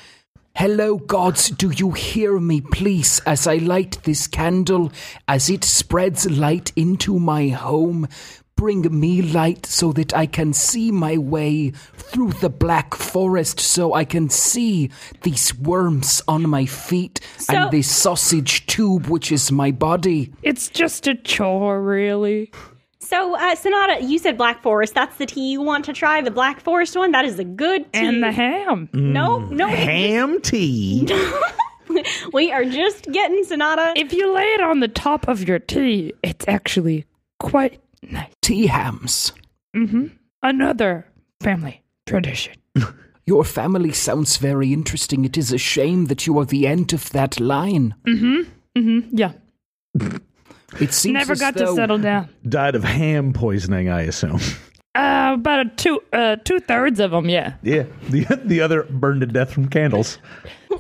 Hello, 0.56 0.98
gods, 0.98 1.50
do 1.50 1.72
you 1.72 1.92
hear 1.92 2.40
me, 2.40 2.62
please, 2.62 3.20
as 3.26 3.48
I 3.48 3.56
light 3.56 3.98
this 4.04 4.28
candle, 4.28 4.92
as 5.28 5.50
it 5.50 5.64
spreads 5.64 6.30
light 6.30 6.72
into 6.76 7.20
my 7.20 7.48
home? 7.48 8.08
Bring 8.56 8.98
me 8.98 9.22
light 9.22 9.66
so 9.66 9.92
that 9.94 10.16
I 10.16 10.26
can 10.26 10.54
see 10.54 10.92
my 10.92 11.18
way 11.18 11.72
through 11.96 12.32
the 12.34 12.50
black 12.50 12.94
forest, 12.96 13.60
so 13.60 13.94
I 13.94 14.06
can 14.06 14.30
see 14.30 14.90
these 15.24 15.54
worms 15.58 16.22
on 16.28 16.50
my 16.50 16.66
feet 16.66 17.20
So- 17.38 17.54
and 17.56 17.72
this 17.72 17.90
sausage 17.90 18.66
tube, 18.68 19.08
which 19.08 19.32
is 19.32 19.52
my 19.52 19.72
body. 19.72 20.32
It's 20.44 20.70
just 20.70 21.08
a 21.08 21.16
chore, 21.16 21.82
really. 21.82 22.52
So, 23.00 23.36
uh, 23.36 23.54
Sonata, 23.56 24.02
you 24.02 24.18
said 24.18 24.38
Black 24.38 24.64
Forest. 24.64 24.96
That's 24.96 25.18
the 25.18 25.26
tea 25.26 25.52
you 25.52 25.62
want 25.62 25.84
to 25.86 25.94
try. 25.94 26.22
The 26.22 26.32
Black 26.32 26.62
Forest 26.62 26.96
one. 26.96 27.12
That 27.12 27.26
is 27.26 27.38
a 27.38 27.44
good 27.44 27.92
tea. 27.92 28.00
And 28.00 28.24
the 28.24 28.32
ham. 28.32 28.88
no, 28.94 29.40
no, 29.40 29.68
Ham 29.68 30.40
tea. 30.42 31.06
we 32.34 32.50
are 32.52 32.64
just 32.64 33.12
getting 33.12 33.44
Sonata. 33.44 33.92
If 33.98 34.14
you 34.14 34.34
lay 34.34 34.46
it 34.54 34.62
on 34.62 34.80
the 34.80 34.88
top 34.88 35.28
of 35.28 35.46
your 35.46 35.60
tea, 35.60 36.14
it's 36.24 36.46
actually 36.48 37.06
quite 37.40 37.74
nice. 37.74 37.80
Tea 38.42 38.68
hams. 38.68 39.32
hmm 39.76 40.08
Another 40.42 41.08
family 41.42 41.82
tradition. 42.06 42.54
Your 43.26 43.46
family 43.46 43.94
sounds 43.94 44.36
very 44.38 44.74
interesting. 44.74 45.24
It 45.24 45.38
is 45.38 45.54
a 45.54 45.58
shame 45.58 46.06
that 46.08 46.28
you 46.28 46.38
are 46.40 46.46
the 46.46 46.68
end 46.68 46.92
of 46.92 47.10
that 47.12 47.40
line. 47.40 47.96
Mm-hmm. 48.06 48.42
Mm-hmm. 48.78 49.16
Yeah. 49.18 49.32
It 50.82 50.92
seems 50.94 51.14
Never 51.14 51.34
as 51.34 51.40
got 51.40 51.56
to 51.58 51.68
settle 51.74 52.00
down. 52.00 52.28
Died 52.50 52.76
of 52.76 52.84
ham 52.84 53.32
poisoning, 53.32 53.88
I 53.90 54.02
assume. 54.02 54.40
Uh, 54.96 55.32
about 55.36 55.66
a 55.66 55.70
two, 55.78 56.02
uh, 56.12 56.36
two 56.44 56.60
thirds 56.60 57.00
of 57.00 57.12
them, 57.12 57.30
yeah, 57.30 57.54
Yeah. 57.64 57.84
The 58.10 58.26
the 58.44 58.60
other 58.62 58.84
burned 58.84 59.22
to 59.22 59.28
death 59.28 59.54
from 59.54 59.68
candles. 59.70 60.18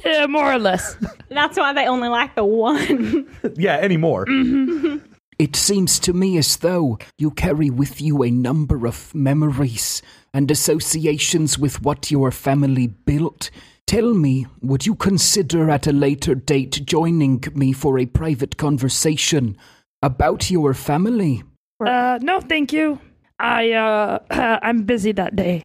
yeah, 0.06 0.26
more 0.28 0.52
or 0.52 0.60
less. 0.60 0.98
That's 1.30 1.58
why 1.58 1.72
they 1.74 1.88
only 1.88 2.10
like 2.10 2.36
the 2.36 2.44
one. 2.44 3.26
Yeah, 3.56 3.78
anymore. 3.78 4.26
It 5.40 5.56
seems 5.56 6.00
to 6.00 6.14
me 6.14 6.38
as 6.38 6.58
though 6.58 7.00
you 7.18 7.32
carry 7.32 7.70
with 7.70 8.02
you 8.02 8.24
a 8.24 8.32
number 8.32 8.86
of 8.86 9.14
memories 9.16 10.02
and 10.34 10.50
associations 10.50 11.58
with 11.58 11.82
what 11.82 12.12
your 12.12 12.32
family 12.32 12.88
built. 12.88 13.50
Tell 13.88 14.14
me, 14.14 14.46
would 14.62 14.86
you 14.86 14.96
consider 14.96 15.70
at 15.70 15.88
a 15.88 15.94
later 15.94 16.36
date 16.36 16.86
joining 16.86 17.44
me 17.54 17.74
for 17.74 18.00
a 18.00 18.06
private 18.06 18.58
conversation 18.58 19.58
about 20.02 20.50
your 20.50 20.74
family? 20.74 21.44
Uh, 21.86 22.20
no, 22.22 22.40
thank 22.40 22.72
you. 22.72 23.00
I, 23.40 23.72
uh, 23.72 24.20
I'm 24.62 24.84
busy 24.84 25.12
that 25.14 25.36
day. 25.36 25.64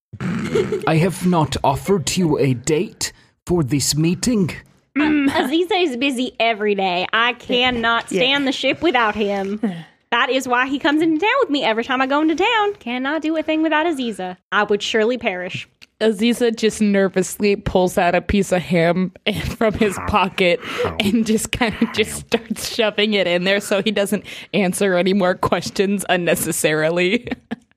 I 0.87 0.97
have 0.97 1.27
not 1.27 1.57
offered 1.63 2.17
you 2.17 2.39
a 2.39 2.55
date 2.55 3.13
for 3.47 3.63
this 3.63 3.95
meeting. 3.95 4.51
Mm. 4.97 5.29
Aziza 5.29 5.83
is 5.83 5.97
busy 5.97 6.35
every 6.41 6.75
day. 6.75 7.07
I 7.13 7.35
cannot 7.35 8.09
stand 8.09 8.47
the 8.47 8.53
ship 8.53 8.83
without 8.83 9.15
him. 9.15 9.61
That 10.11 10.31
is 10.31 10.49
why 10.49 10.69
he 10.69 10.79
comes 10.79 11.03
into 11.03 11.21
town 11.21 11.35
with 11.41 11.51
me 11.51 11.63
every 11.65 11.85
time 11.85 12.01
I 12.01 12.07
go 12.07 12.23
into 12.23 12.35
town. 12.35 12.75
Cannot 12.77 13.21
do 13.21 13.37
a 13.37 13.43
thing 13.43 13.63
without 13.63 13.85
Aziza. 13.85 14.39
I 14.51 14.63
would 14.63 14.83
surely 14.83 15.19
perish. 15.19 15.69
Aziza 16.01 16.57
just 16.57 16.81
nervously 16.81 17.57
pulls 17.57 17.99
out 17.99 18.15
a 18.15 18.23
piece 18.23 18.53
of 18.53 18.63
ham 18.63 19.13
from 19.57 19.75
his 19.75 19.99
pocket 20.07 20.61
and 21.01 21.27
just 21.27 21.53
kind 21.53 21.75
of 21.83 21.93
just 21.93 22.21
starts 22.21 22.75
shoving 22.75 23.15
it 23.15 23.27
in 23.27 23.45
there 23.45 23.61
so 23.61 23.83
he 23.83 23.91
doesn't 23.91 24.25
answer 24.55 24.95
any 24.95 25.13
more 25.13 25.35
questions 25.35 26.07
unnecessarily. 26.09 27.29